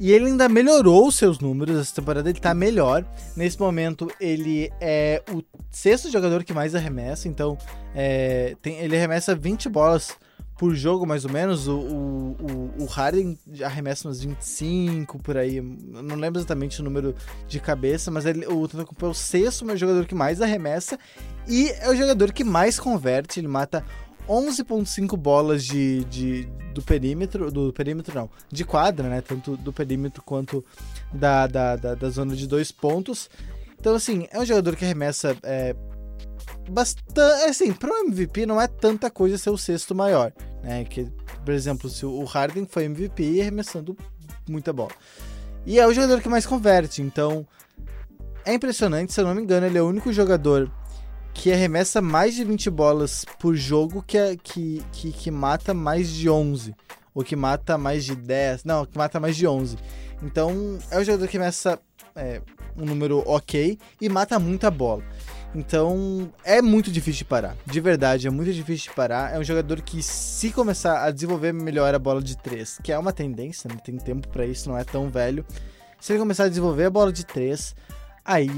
E 0.00 0.12
ele 0.12 0.28
ainda 0.28 0.48
melhorou 0.48 1.08
os 1.08 1.16
seus 1.16 1.40
números, 1.40 1.78
essa 1.78 1.94
temporada 1.94 2.30
ele 2.30 2.40
tá 2.40 2.54
melhor. 2.54 3.04
Nesse 3.36 3.60
momento, 3.60 4.10
ele 4.18 4.72
é 4.80 5.22
o 5.30 5.42
sexto 5.70 6.10
jogador 6.10 6.42
que 6.42 6.54
mais 6.54 6.74
arremessa, 6.74 7.28
então 7.28 7.58
é, 7.94 8.56
tem, 8.62 8.78
ele 8.78 8.96
arremessa 8.96 9.34
20 9.34 9.68
bolas 9.68 10.16
por 10.56 10.74
jogo, 10.74 11.06
mais 11.06 11.26
ou 11.26 11.30
menos. 11.30 11.68
O, 11.68 11.76
o, 11.78 12.74
o 12.78 12.84
Harden 12.86 13.38
arremessa 13.62 14.08
umas 14.08 14.22
25 14.22 15.18
por 15.18 15.36
aí. 15.36 15.60
Não 15.60 16.16
lembro 16.16 16.38
exatamente 16.38 16.80
o 16.80 16.84
número 16.84 17.14
de 17.46 17.60
cabeça, 17.60 18.10
mas 18.10 18.24
ele, 18.24 18.46
o 18.46 18.64
Antetokounmpo 18.64 19.04
é 19.04 19.08
o 19.10 19.14
sexto 19.14 19.66
jogador 19.76 20.06
que 20.06 20.14
mais 20.14 20.40
arremessa 20.40 20.98
e 21.46 21.68
é 21.78 21.90
o 21.90 21.96
jogador 21.96 22.32
que 22.32 22.44
mais 22.44 22.80
converte. 22.80 23.38
Ele 23.38 23.48
mata 23.48 23.84
11.5 24.30 25.16
bolas 25.16 25.64
de, 25.64 26.04
de, 26.04 26.44
do 26.72 26.80
perímetro, 26.80 27.50
do 27.50 27.72
perímetro 27.72 28.14
não, 28.14 28.30
de 28.48 28.64
quadra, 28.64 29.08
né, 29.08 29.20
tanto 29.20 29.56
do 29.56 29.72
perímetro 29.72 30.22
quanto 30.22 30.64
da, 31.12 31.48
da, 31.48 31.74
da, 31.74 31.94
da 31.96 32.10
zona 32.10 32.36
de 32.36 32.46
dois 32.46 32.70
pontos. 32.70 33.28
Então, 33.78 33.92
assim, 33.96 34.28
é 34.30 34.38
um 34.38 34.44
jogador 34.44 34.76
que 34.76 34.84
arremessa 34.84 35.36
é, 35.42 35.74
bastante, 36.70 37.20
assim, 37.48 37.72
pro 37.72 37.92
MVP 37.92 38.46
não 38.46 38.60
é 38.60 38.68
tanta 38.68 39.10
coisa 39.10 39.36
ser 39.36 39.50
o 39.50 39.58
sexto 39.58 39.96
maior, 39.96 40.32
né, 40.62 40.84
que, 40.84 41.10
por 41.44 41.52
exemplo, 41.52 41.90
se 41.90 42.06
o 42.06 42.22
Harden 42.22 42.66
foi 42.70 42.84
MVP 42.84 43.40
arremessando 43.40 43.96
muita 44.48 44.72
bola. 44.72 44.92
E 45.66 45.80
é 45.80 45.86
o 45.88 45.92
jogador 45.92 46.20
que 46.20 46.28
mais 46.28 46.46
converte, 46.46 47.02
então 47.02 47.44
é 48.44 48.54
impressionante, 48.54 49.12
se 49.12 49.20
eu 49.20 49.24
não 49.24 49.34
me 49.34 49.42
engano, 49.42 49.66
ele 49.66 49.76
é 49.76 49.82
o 49.82 49.88
único 49.88 50.12
jogador 50.12 50.70
que 51.34 51.52
arremessa 51.52 52.00
mais 52.00 52.34
de 52.34 52.44
20 52.44 52.70
bolas 52.70 53.24
por 53.38 53.54
jogo 53.54 54.02
que, 54.06 54.18
é, 54.18 54.36
que, 54.36 54.82
que, 54.92 55.12
que 55.12 55.30
mata 55.30 55.72
mais 55.72 56.10
de 56.10 56.28
11. 56.28 56.74
Ou 57.14 57.24
que 57.24 57.34
mata 57.34 57.76
mais 57.76 58.04
de 58.04 58.14
10. 58.14 58.64
Não, 58.64 58.84
que 58.86 58.96
mata 58.96 59.18
mais 59.18 59.36
de 59.36 59.46
11. 59.46 59.76
Então, 60.22 60.78
é 60.90 60.98
o 60.98 61.04
jogador 61.04 61.26
que 61.28 61.36
arremessa 61.36 61.78
é, 62.14 62.40
um 62.76 62.84
número 62.84 63.22
ok 63.26 63.78
e 64.00 64.08
mata 64.08 64.38
muita 64.38 64.70
bola. 64.70 65.02
Então, 65.54 66.32
é 66.44 66.62
muito 66.62 66.92
difícil 66.92 67.18
de 67.18 67.24
parar. 67.24 67.56
De 67.66 67.80
verdade, 67.80 68.26
é 68.26 68.30
muito 68.30 68.52
difícil 68.52 68.90
de 68.90 68.96
parar. 68.96 69.34
É 69.34 69.38
um 69.38 69.44
jogador 69.44 69.80
que, 69.80 70.02
se 70.02 70.52
começar 70.52 71.04
a 71.04 71.10
desenvolver 71.10 71.52
melhor 71.52 71.92
a 71.94 71.98
bola 71.98 72.22
de 72.22 72.36
3, 72.36 72.78
que 72.82 72.92
é 72.92 72.98
uma 72.98 73.12
tendência, 73.12 73.68
né? 73.68 73.76
tem 73.84 73.96
tempo 73.96 74.28
para 74.28 74.46
isso, 74.46 74.68
não 74.68 74.78
é 74.78 74.84
tão 74.84 75.08
velho. 75.08 75.44
Se 76.00 76.12
ele 76.12 76.20
começar 76.20 76.44
a 76.44 76.48
desenvolver 76.48 76.84
a 76.84 76.90
bola 76.90 77.12
de 77.12 77.26
3, 77.26 77.74
Aí 78.24 78.48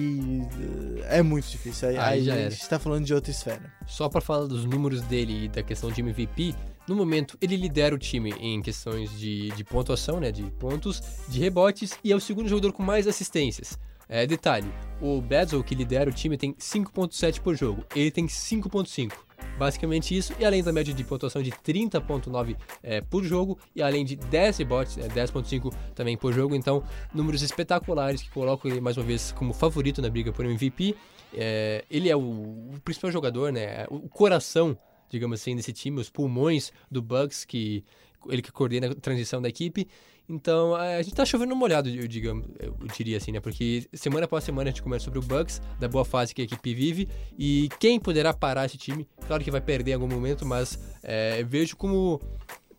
é 1.08 1.22
muito 1.22 1.48
difícil. 1.48 1.88
Aí, 1.88 1.96
aí, 1.96 2.04
aí 2.04 2.24
já 2.24 2.34
a 2.34 2.50
gente 2.50 2.68
tá 2.68 2.78
falando 2.78 3.04
de 3.04 3.14
outra 3.14 3.30
esfera. 3.30 3.72
Só 3.86 4.08
para 4.08 4.20
falar 4.20 4.46
dos 4.46 4.64
números 4.64 5.02
dele 5.02 5.44
e 5.44 5.48
da 5.48 5.62
questão 5.62 5.90
de 5.90 6.00
MVP, 6.00 6.54
no 6.88 6.96
momento 6.96 7.38
ele 7.40 7.56
lidera 7.56 7.94
o 7.94 7.98
time 7.98 8.32
em 8.40 8.60
questões 8.60 9.16
de, 9.18 9.50
de 9.50 9.64
pontuação, 9.64 10.18
né, 10.18 10.32
de 10.32 10.42
pontos, 10.52 11.02
de 11.28 11.38
rebotes 11.38 11.92
e 12.02 12.12
é 12.12 12.16
o 12.16 12.20
segundo 12.20 12.48
jogador 12.48 12.72
com 12.72 12.82
mais 12.82 13.06
assistências. 13.06 13.78
É, 14.08 14.26
detalhe, 14.26 14.72
o 15.00 15.20
Bezel 15.20 15.62
que 15.64 15.74
lidera 15.74 16.10
o 16.10 16.12
time 16.12 16.36
tem 16.36 16.54
5.7 16.54 17.40
por 17.40 17.54
jogo, 17.54 17.84
ele 17.94 18.10
tem 18.10 18.26
5.5. 18.26 19.12
Basicamente 19.58 20.16
isso, 20.16 20.32
e 20.38 20.44
além 20.44 20.62
da 20.62 20.72
média 20.72 20.94
de 20.94 21.04
pontuação 21.04 21.42
de 21.42 21.50
30.9 21.50 22.56
é, 22.82 23.00
por 23.00 23.22
jogo, 23.22 23.58
e 23.74 23.82
além 23.82 24.04
de 24.04 24.16
10 24.16 24.58
rebotes, 24.58 24.98
é, 24.98 25.08
10.5 25.08 25.72
também 25.94 26.16
por 26.16 26.32
jogo, 26.32 26.54
então 26.54 26.82
números 27.12 27.42
espetaculares 27.42 28.22
que 28.22 28.30
colocam 28.30 28.70
ele 28.70 28.80
mais 28.80 28.96
uma 28.96 29.04
vez 29.04 29.32
como 29.32 29.52
favorito 29.52 30.00
na 30.00 30.08
briga 30.08 30.32
por 30.32 30.44
MVP. 30.44 30.96
É, 31.34 31.84
ele 31.90 32.08
é 32.08 32.16
o, 32.16 32.20
o, 32.20 32.80
principal 32.84 33.10
jogador, 33.10 33.52
né, 33.52 33.86
o 33.90 34.08
coração, 34.08 34.76
digamos 35.08 35.40
assim, 35.40 35.56
desse 35.56 35.72
time, 35.72 36.00
os 36.00 36.10
pulmões 36.10 36.72
do 36.90 37.00
Bucks, 37.02 37.44
que 37.44 37.84
ele 38.28 38.42
que 38.42 38.52
coordena 38.52 38.88
a 38.88 38.94
transição 38.94 39.40
da 39.40 39.48
equipe. 39.48 39.88
Então, 40.28 40.74
a 40.74 41.02
gente 41.02 41.14
tá 41.14 41.24
chovendo 41.24 41.54
molhado, 41.54 41.88
eu, 41.88 42.06
digamos, 42.06 42.46
eu 42.58 42.74
diria 42.94 43.16
assim, 43.16 43.32
né? 43.32 43.40
Porque 43.40 43.88
semana 43.92 44.24
após 44.24 44.44
semana 44.44 44.70
a 44.70 44.72
gente 44.72 44.82
começa 44.82 45.04
sobre 45.04 45.18
o 45.18 45.22
Bucks, 45.22 45.60
da 45.78 45.88
boa 45.88 46.04
fase 46.04 46.34
que 46.34 46.40
a 46.40 46.44
equipe 46.44 46.74
vive, 46.74 47.08
e 47.36 47.68
quem 47.78 47.98
poderá 47.98 48.32
parar 48.32 48.66
esse 48.66 48.78
time, 48.78 49.06
claro 49.26 49.42
que 49.42 49.50
vai 49.50 49.60
perder 49.60 49.90
em 49.90 49.94
algum 49.94 50.08
momento, 50.08 50.46
mas 50.46 50.78
é, 51.02 51.42
vejo 51.42 51.76
como 51.76 52.20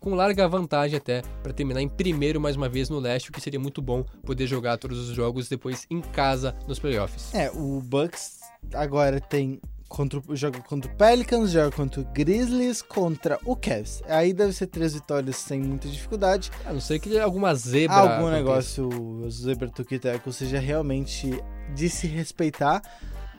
com 0.00 0.14
larga 0.14 0.46
vantagem 0.46 0.98
até 0.98 1.22
para 1.42 1.52
terminar 1.52 1.80
em 1.80 1.88
primeiro 1.88 2.38
mais 2.38 2.56
uma 2.56 2.68
vez 2.68 2.90
no 2.90 2.98
leste, 2.98 3.30
o 3.30 3.32
que 3.32 3.40
seria 3.40 3.58
muito 3.58 3.80
bom 3.80 4.02
poder 4.22 4.46
jogar 4.46 4.76
todos 4.76 5.08
os 5.08 5.14
jogos 5.14 5.48
depois 5.48 5.86
em 5.90 6.00
casa 6.00 6.54
nos 6.68 6.78
playoffs. 6.78 7.32
É, 7.34 7.50
o 7.50 7.80
Bucks 7.80 8.40
agora 8.74 9.20
tem 9.20 9.60
contra, 9.94 10.20
joga 10.32 10.60
contra 10.60 10.90
o 10.90 10.94
Pelicans, 10.96 11.52
joga 11.52 11.70
contra 11.70 12.00
o 12.00 12.04
Grizzlies, 12.04 12.82
contra 12.82 13.38
o 13.44 13.54
Cavs. 13.54 14.02
Aí 14.08 14.32
deve 14.32 14.52
ser 14.52 14.66
três 14.66 14.94
vitórias 14.94 15.36
sem 15.36 15.60
muita 15.60 15.88
dificuldade. 15.88 16.50
A 16.66 16.72
não 16.72 16.80
ser 16.80 16.98
que 16.98 17.18
alguma 17.18 17.54
zebra. 17.54 17.96
Algum 17.96 18.28
negócio, 18.28 18.90
zebra 19.30 19.68
tuquiteco, 19.68 20.32
seja 20.32 20.58
realmente 20.58 21.40
de 21.74 21.88
se 21.88 22.08
respeitar. 22.08 22.82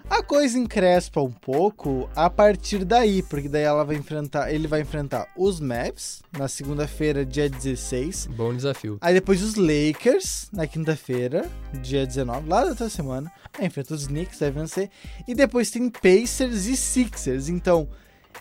A 0.08 0.22
coisa 0.22 0.58
encrespa 0.58 1.20
um 1.20 1.32
pouco 1.32 2.08
a 2.16 2.30
partir 2.30 2.86
daí, 2.86 3.24
porque 3.24 3.50
daí 3.50 3.64
ela 3.64 3.84
vai 3.84 3.96
enfrentar, 3.96 4.54
ele 4.54 4.68
vai 4.68 4.82
enfrentar 4.82 5.28
os 5.36 5.60
Mavs 5.60 6.22
na 6.38 6.48
segunda-feira, 6.48 7.26
dia 7.26 7.50
16. 7.50 8.28
Bom 8.28 8.54
desafio. 8.56 9.00
Aí 9.02 9.16
depois 9.16 9.42
os 9.42 9.56
Lakers 9.56 10.48
na 10.54 10.68
quinta-feira, 10.68 11.50
dia 11.82 12.06
19, 12.06 12.48
lá 12.48 12.64
da 12.64 12.70
outra 12.70 12.90
semana. 12.90 13.32
Aí 13.58 13.66
enfrenta 13.66 13.96
os 13.96 14.06
Knicks, 14.06 14.38
deve 14.38 14.60
vencer. 14.60 14.90
E 15.28 15.34
depois 15.34 15.72
tem 15.72 15.90
Pacers 15.90 16.68
e 16.68 16.78
Sixers. 16.78 17.50
Então, 17.50 17.88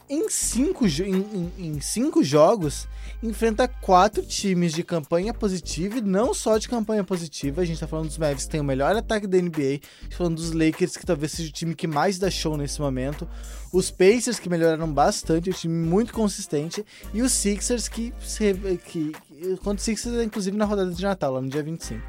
em 0.09 0.29
cinco, 0.29 0.87
em, 0.87 1.53
em, 1.59 1.81
cinco 1.81 2.23
jogos, 2.23 2.87
enfrenta 3.23 3.67
quatro 3.67 4.23
times 4.23 4.73
de 4.73 4.83
campanha 4.83 5.33
positiva 5.33 5.99
e 5.99 6.01
não 6.03 6.35
só 6.35 6.59
de 6.59 6.69
campanha 6.69 7.03
positiva. 7.03 7.63
A 7.63 7.65
gente 7.65 7.81
tá 7.81 7.87
falando 7.87 8.09
dos 8.09 8.19
Mavs 8.19 8.45
que 8.45 8.51
tem 8.51 8.61
o 8.61 8.65
melhor 8.65 8.95
ataque 8.95 9.27
da 9.27 9.39
NBA, 9.39 9.81
tá 10.11 10.17
falando 10.17 10.37
dos 10.37 10.53
Lakers, 10.53 10.97
que 10.97 11.07
talvez 11.07 11.33
seja 11.33 11.49
o 11.49 11.53
time 11.53 11.75
que 11.75 11.87
mais 11.87 12.19
dá 12.19 12.31
show 12.31 12.57
nesse 12.57 12.81
momento. 12.81 13.29
Os 13.73 13.91
Pacers, 13.91 14.39
que 14.39 14.49
melhoraram 14.49 14.93
bastante, 14.93 15.51
um 15.51 15.53
time 15.53 15.75
muito 15.75 16.13
consistente. 16.13 16.85
E 17.13 17.23
os 17.23 17.33
Sixers, 17.33 17.89
que, 17.89 18.13
que, 18.39 18.79
que 18.79 19.57
contra 19.57 19.77
os 19.77 19.83
Sixers, 19.83 20.23
inclusive 20.23 20.57
na 20.57 20.65
rodada 20.65 20.93
de 20.93 21.03
Natal, 21.03 21.33
lá 21.33 21.41
no 21.41 21.49
dia 21.49 21.63
25. 21.63 22.01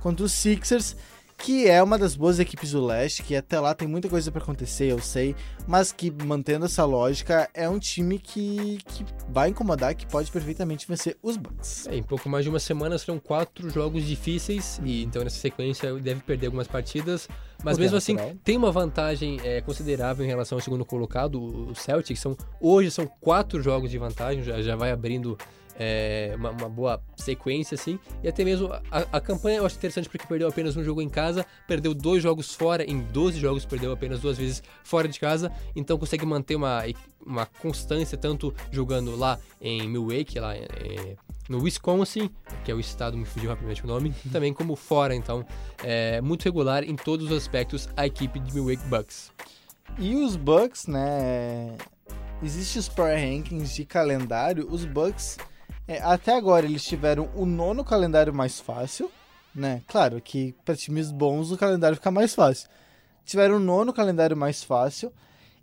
Contra 0.00 0.24
os 0.24 0.32
Sixers 0.32 0.96
que 1.40 1.66
é 1.66 1.82
uma 1.82 1.96
das 1.96 2.14
boas 2.14 2.38
equipes 2.38 2.72
do 2.72 2.84
leste, 2.84 3.22
que 3.22 3.34
até 3.34 3.58
lá 3.58 3.74
tem 3.74 3.88
muita 3.88 4.08
coisa 4.08 4.30
para 4.30 4.42
acontecer, 4.42 4.92
eu 4.92 4.98
sei, 4.98 5.34
mas 5.66 5.90
que 5.90 6.10
mantendo 6.10 6.66
essa 6.66 6.84
lógica 6.84 7.48
é 7.54 7.68
um 7.68 7.78
time 7.78 8.18
que, 8.18 8.78
que 8.86 9.04
vai 9.28 9.48
incomodar, 9.48 9.94
que 9.94 10.06
pode 10.06 10.30
perfeitamente 10.30 10.86
vencer 10.86 11.16
os 11.22 11.38
Bucks. 11.38 11.86
É, 11.88 11.96
em 11.96 12.02
pouco 12.02 12.28
mais 12.28 12.44
de 12.44 12.50
uma 12.50 12.60
semana 12.60 12.98
serão 12.98 13.18
quatro 13.18 13.70
jogos 13.70 14.04
difíceis 14.04 14.80
e 14.84 15.02
então 15.02 15.24
nessa 15.24 15.38
sequência 15.38 15.92
deve 15.94 16.20
perder 16.20 16.46
algumas 16.46 16.68
partidas, 16.68 17.26
mas 17.64 17.78
o 17.78 17.80
mesmo 17.80 17.96
assim 17.96 18.16
tem 18.44 18.56
uma 18.56 18.70
vantagem 18.70 19.40
é, 19.42 19.62
considerável 19.62 20.24
em 20.24 20.28
relação 20.28 20.58
ao 20.58 20.62
segundo 20.62 20.84
colocado, 20.84 21.70
o 21.70 21.74
Celtics. 21.74 22.20
São 22.20 22.36
hoje 22.60 22.90
são 22.90 23.06
quatro 23.06 23.62
jogos 23.62 23.90
de 23.90 23.96
vantagem, 23.96 24.42
já, 24.42 24.60
já 24.60 24.76
vai 24.76 24.90
abrindo 24.90 25.38
é, 25.78 26.34
uma, 26.36 26.50
uma, 26.50 26.68
boa 26.68 27.02
sequência, 27.16 27.74
assim. 27.74 27.98
E 28.22 28.28
até 28.28 28.44
mesmo 28.44 28.72
a, 28.72 28.82
a, 29.12 29.20
campanha 29.20 29.58
eu 29.58 29.66
acho 29.66 29.76
interessante 29.76 30.08
porque 30.08 30.26
perdeu 30.26 30.48
apenas 30.48 30.76
um 30.76 30.84
jogo 30.84 31.00
em 31.00 31.08
casa, 31.08 31.44
perdeu 31.66 31.94
dois 31.94 32.22
jogos 32.22 32.54
fora, 32.54 32.84
em 32.84 33.00
12 33.00 33.38
jogos 33.38 33.64
perdeu 33.64 33.92
apenas 33.92 34.20
duas 34.20 34.36
vezes 34.36 34.62
fora 34.84 35.08
de 35.08 35.18
casa, 35.18 35.52
então 35.74 35.98
consegue 35.98 36.26
manter 36.26 36.56
uma, 36.56 36.82
uma 37.24 37.46
constância, 37.46 38.16
tanto 38.16 38.54
jogando 38.70 39.16
lá 39.16 39.38
em 39.60 39.88
Milwaukee, 39.88 40.38
lá 40.38 40.54
é, 40.54 41.16
no 41.48 41.62
Wisconsin, 41.62 42.30
que 42.64 42.70
é 42.70 42.74
o 42.74 42.80
estado, 42.80 43.16
me 43.16 43.24
fugiu 43.24 43.50
rapidamente 43.50 43.84
o 43.84 43.86
nome, 43.86 44.14
também 44.30 44.52
como 44.52 44.76
fora, 44.76 45.14
então 45.14 45.44
é 45.82 46.20
muito 46.20 46.44
regular 46.44 46.84
em 46.84 46.96
todos 46.96 47.26
os 47.26 47.36
aspectos 47.36 47.88
a 47.96 48.06
equipe 48.06 48.38
de 48.38 48.54
Milwaukee 48.54 48.86
Bucks. 48.86 49.32
E 49.98 50.14
os 50.14 50.36
Bucks, 50.36 50.86
né? 50.86 51.76
Existem 52.42 52.80
os 52.80 52.88
Power 52.88 53.18
Rankings 53.18 53.74
de 53.74 53.84
calendário, 53.84 54.66
os 54.70 54.84
Bucks 54.84 55.36
é, 55.90 56.00
até 56.02 56.36
agora 56.36 56.66
eles 56.66 56.84
tiveram 56.84 57.28
o 57.34 57.44
nono 57.44 57.84
calendário 57.84 58.32
mais 58.32 58.60
fácil, 58.60 59.10
né? 59.52 59.82
Claro 59.88 60.20
que 60.20 60.54
para 60.64 60.76
times 60.76 61.10
bons 61.10 61.50
o 61.50 61.58
calendário 61.58 61.96
fica 61.96 62.12
mais 62.12 62.32
fácil. 62.32 62.68
Tiveram 63.24 63.56
o 63.56 63.58
nono 63.58 63.92
calendário 63.92 64.36
mais 64.36 64.62
fácil. 64.62 65.12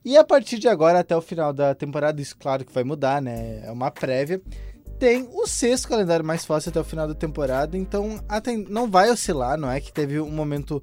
E 0.03 0.17
a 0.17 0.25
partir 0.25 0.59
de 0.59 0.67
agora, 0.67 0.99
até 0.99 1.15
o 1.15 1.21
final 1.21 1.53
da 1.53 1.73
temporada, 1.73 2.21
isso 2.21 2.35
claro 2.37 2.65
que 2.65 2.73
vai 2.73 2.83
mudar, 2.83 3.21
né? 3.21 3.65
É 3.65 3.71
uma 3.71 3.89
prévia. 3.89 4.41
Tem 4.99 5.27
o 5.31 5.45
sexto 5.45 5.87
calendário 5.87 6.25
mais 6.25 6.43
fácil 6.43 6.69
até 6.69 6.79
o 6.79 6.83
final 6.83 7.07
da 7.07 7.13
temporada, 7.13 7.77
então 7.77 8.19
não 8.69 8.89
vai 8.89 9.11
oscilar, 9.11 9.57
não 9.57 9.69
é 9.69 9.79
que 9.79 9.91
teve 9.93 10.19
um 10.19 10.31
momento 10.31 10.81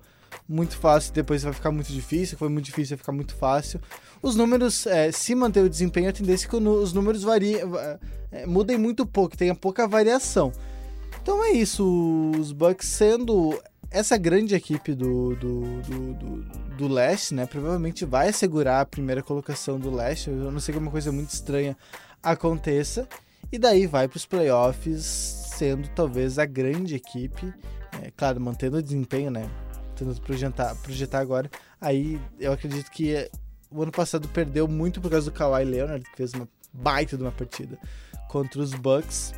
muito 0.49 0.77
fácil 0.77 1.13
depois 1.13 1.43
vai 1.43 1.53
ficar 1.53 1.71
muito 1.71 1.93
difícil, 1.93 2.37
foi 2.37 2.49
muito 2.49 2.67
difícil 2.67 2.97
vai 2.97 2.99
ficar 2.99 3.13
muito 3.13 3.35
fácil. 3.35 3.81
Os 4.23 4.37
números, 4.37 4.87
é, 4.87 5.11
se 5.11 5.35
manter 5.35 5.61
o 5.61 5.69
desempenho, 5.69 6.09
a 6.09 6.13
tendência 6.13 6.47
é 6.47 6.51
que 6.51 6.57
os 6.57 6.93
números 6.93 7.23
variem, 7.23 7.57
é, 8.31 8.47
mudem 8.47 8.79
muito 8.79 9.05
pouco, 9.07 9.37
tenha 9.37 9.55
pouca 9.55 9.87
variação. 9.87 10.53
Então 11.23 11.43
é 11.43 11.53
isso, 11.53 12.33
os 12.39 12.53
Bucks 12.53 12.89
sendo 12.89 13.59
essa 13.91 14.17
grande 14.17 14.55
equipe 14.55 14.93
do, 14.93 15.37
do, 15.37 15.61
do, 15.83 16.15
do, 16.15 16.45
do 16.77 16.89
leste, 16.89 17.33
né? 17.33 17.47
Provavelmente 17.47 18.05
vai 18.05 18.29
assegurar 18.29 18.81
a 18.81 18.87
primeira 18.87 19.23
colocação 19.23 19.79
do 19.79 19.91
leste. 19.95 20.31
Eu 20.31 20.51
não 20.51 20.59
sei 20.59 20.75
que 20.75 20.81
uma 20.81 20.91
coisa 20.91 21.13
muito 21.13 21.31
estranha 21.31 21.77
aconteça. 22.23 23.09
E 23.55 23.59
daí 23.59 23.87
vai 23.87 24.09
para 24.09 24.17
os 24.17 24.27
playoffs 24.27 25.05
sendo 25.05 25.87
talvez 25.91 26.41
a 26.41 26.45
grande 26.45 26.97
equipe, 26.97 27.55
é, 28.03 28.11
claro, 28.11 28.41
mantendo 28.41 28.79
o 28.79 28.83
desempenho, 28.83 29.31
né? 29.31 29.49
Tentando 29.95 30.21
projetar, 30.23 30.75
projetar 30.83 31.21
agora. 31.21 31.49
Aí 31.81 32.21
eu 32.41 32.51
acredito 32.51 32.91
que 32.91 33.31
o 33.71 33.81
ano 33.81 33.93
passado 33.93 34.27
perdeu 34.27 34.67
muito 34.67 35.01
por 35.01 35.09
causa 35.09 35.31
do 35.31 35.33
Kawhi 35.33 35.65
Leonard, 35.65 36.05
que 36.05 36.17
fez 36.17 36.35
uma 36.35 36.49
baita 36.73 37.17
de 37.17 37.23
uma 37.23 37.31
partida 37.31 37.79
contra 38.29 38.61
os 38.61 38.75
Bucks. 38.75 39.33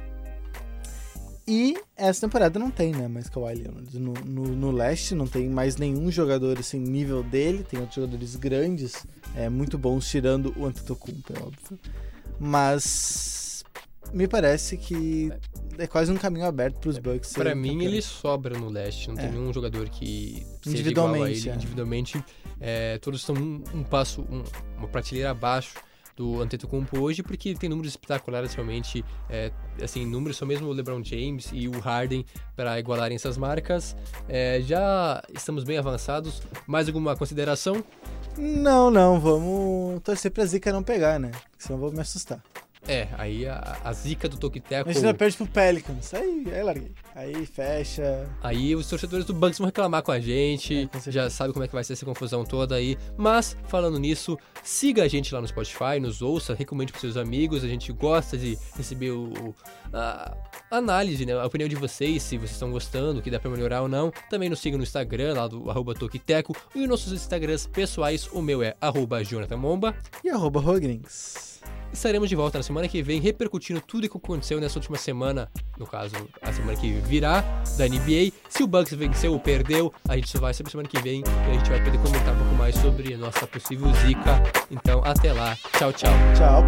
E 1.47 1.77
essa 1.95 2.23
temporada 2.23 2.59
não 2.59 2.71
tem, 2.71 2.93
né? 2.93 3.09
Mais 3.09 3.29
Kawhi 3.29 3.55
Leonard. 3.55 3.99
No, 3.99 4.15
no, 4.15 4.45
no, 4.47 4.71
leste 4.71 5.15
não 5.15 5.27
tem 5.27 5.47
mais 5.47 5.77
nenhum 5.77 6.11
jogador 6.11 6.59
assim, 6.59 6.79
nível 6.79 7.23
dele. 7.23 7.65
Tem 7.65 7.79
outros 7.81 7.97
jogadores 7.97 8.35
grandes, 8.35 9.07
é, 9.35 9.51
muito 9.51 9.77
bons, 9.77 10.09
tirando 10.09 10.55
o 10.57 10.65
Antetokounmpo, 10.65 11.35
é 11.35 11.39
óbvio. 11.39 11.79
Mas 12.41 13.45
me 14.13 14.27
parece 14.27 14.77
que 14.77 15.33
é 15.79 15.87
quase 15.87 16.11
um 16.11 16.17
caminho 16.17 16.47
aberto 16.47 16.79
para 16.79 16.91
os 16.91 16.99
Bucks. 16.99 17.33
Para 17.33 17.55
mim, 17.55 17.85
ele 17.85 18.01
sobra 18.01 18.59
no 18.59 18.69
leste. 18.69 19.09
Não 19.09 19.19
é. 19.19 19.23
tem 19.23 19.33
nenhum 19.33 19.53
jogador 19.53 19.89
que 19.89 20.47
seja 20.63 20.89
igual 20.89 21.13
a 21.13 21.31
ele. 21.31 21.49
É. 21.49 21.55
Individualmente, 21.55 22.25
é, 22.61 22.99
todos 22.99 23.21
estão 23.21 23.35
um, 23.35 23.63
um 23.75 23.83
passo, 23.83 24.23
um, 24.23 24.43
uma 24.79 24.89
prateleira 24.89 25.31
abaixo 25.31 25.75
do 26.17 26.41
Antetokounmpo 26.41 26.99
hoje, 26.99 27.23
porque 27.23 27.55
tem 27.55 27.69
números 27.69 27.93
espetaculares 27.93 28.55
realmente, 28.55 29.05
é, 29.29 29.53
assim, 29.83 30.07
números 30.07 30.39
são 30.39 30.49
mesmo 30.49 30.67
o 30.67 30.73
LeBron 30.73 31.05
James 31.05 31.51
e 31.53 31.69
o 31.69 31.79
Harden 31.79 32.25
para 32.57 32.81
igualarem 32.81 33.17
essas 33.17 33.37
marcas. 33.37 33.95
É, 34.27 34.63
já 34.63 35.23
estamos 35.35 35.63
bem 35.63 35.77
avançados. 35.77 36.41
Mais 36.67 36.89
alguma 36.89 37.15
consideração? 37.15 37.85
Não, 38.39 38.91
não, 38.91 39.21
vamos 39.21 40.01
torcer 40.03 40.31
pra 40.31 40.45
Zica 40.47 40.73
não 40.73 40.83
pegar, 40.83 41.21
né? 41.21 41.33
Senão 41.59 41.79
eu 41.79 41.81
vou 41.83 41.93
me 41.93 42.01
assustar. 42.01 42.43
É, 42.89 43.09
aí 43.19 43.47
a, 43.47 43.79
a 43.83 43.93
zica 43.93 44.29
do 44.29 44.37
Tokiteco... 44.37 44.89
Imagina, 44.89 45.13
perde 45.13 45.37
pro 45.37 45.47
Pelicans. 45.47 46.15
Aí, 46.15 46.47
aí 46.53 46.63
larguei. 46.63 46.93
Aí 47.15 47.47
fecha. 47.47 48.29
Aí 48.43 48.77
os 48.77 48.89
torcedores 48.89 49.27
do 49.27 49.35
Bucks 49.35 49.59
vão 49.59 49.67
reclamar 49.67 50.03
com 50.03 50.13
a 50.13 50.21
gente. 50.21 50.83
É, 50.83 50.87
com 50.87 51.11
já 51.11 51.29
sabe 51.29 51.53
como 51.53 51.65
é 51.65 51.69
que 51.69 51.75
vai 51.75 51.83
ser 51.83 51.95
essa 51.95 52.05
confusão 52.05 52.45
toda 52.45 52.77
aí. 52.77 52.97
Mas, 53.17 53.57
falando 53.67 53.99
nisso, 53.99 54.39
siga 54.63 55.03
a 55.03 55.09
gente 55.09 55.35
lá 55.35 55.41
no 55.41 55.49
Spotify, 55.49 55.99
nos 56.01 56.23
ouça, 56.23 56.55
recomende 56.55 56.93
pros 56.93 57.01
seus 57.01 57.17
amigos. 57.17 57.65
A 57.65 57.69
gente 57.69 57.93
gosta 57.93 58.39
de 58.39 58.57
receber 58.77 59.11
o, 59.11 59.55
a 59.93 60.37
análise, 60.71 61.27
né? 61.27 61.33
A 61.33 61.47
opinião 61.47 61.69
de 61.69 61.77
vocês, 61.77 62.23
se 62.23 62.37
vocês 62.37 62.53
estão 62.53 62.71
gostando, 62.71 63.21
que 63.21 63.31
dá 63.31 63.41
pra 63.41 63.51
melhorar 63.51 63.83
ou 63.83 63.89
não. 63.89 64.13
Também 64.31 64.49
nos 64.49 64.61
siga 64.61 64.77
no 64.77 64.85
Instagram, 64.85 65.35
lá 65.35 65.49
do 65.49 65.69
arroba 65.71 65.95
Tokiteco. 65.95 66.55
E 66.75 66.83
os 66.83 66.89
nossos 66.89 67.13
Instagrams 67.13 67.67
pessoais, 67.67 68.29
o 68.33 68.41
meu 68.41 68.63
é 68.63 68.75
arroba 68.81 69.25
Jonathan 69.25 69.57
Momba. 69.57 69.97
E 70.23 70.31
arroba 70.31 70.61
Rogrings 70.61 71.56
Estaremos 71.97 72.29
de 72.29 72.37
volta 72.37 72.59
na 72.59 72.63
semana 72.63 72.87
que 72.87 73.03
vem, 73.03 73.19
repercutindo 73.23 73.81
tudo 73.81 74.05
o 74.05 74.09
que 74.11 74.19
aconteceu 74.19 74.61
nessa 74.61 74.79
última 74.79 74.99
semana, 74.99 75.51
no 75.79 75.87
caso, 75.87 76.15
a 76.43 76.53
semana 76.53 76.79
que 76.79 76.93
virá, 76.93 77.41
da 77.79 77.89
NBA. 77.89 78.33
Se 78.51 78.63
o 78.63 78.67
Bucks 78.67 78.93
venceu 78.93 79.33
ou 79.33 79.41
perdeu, 79.41 79.91
a 80.07 80.15
gente 80.15 80.29
só 80.29 80.39
vai 80.39 80.53
saber 80.53 80.71
semana 80.71 80.87
que 80.91 81.01
vem 81.01 81.23
e 81.23 81.51
a 81.51 81.55
gente 81.55 81.71
vai 81.71 81.83
poder 81.83 81.97
comentar 81.97 82.35
um 82.35 82.39
pouco 82.39 82.55
mais 82.55 82.75
sobre 82.77 83.15
a 83.15 83.17
nossa 83.17 83.47
possível 83.47 83.91
zica. 83.95 84.43
Então, 84.71 85.03
até 85.07 85.33
lá. 85.33 85.57
Tchau, 85.79 85.91
tchau. 85.95 86.13
Tchau. 86.37 86.63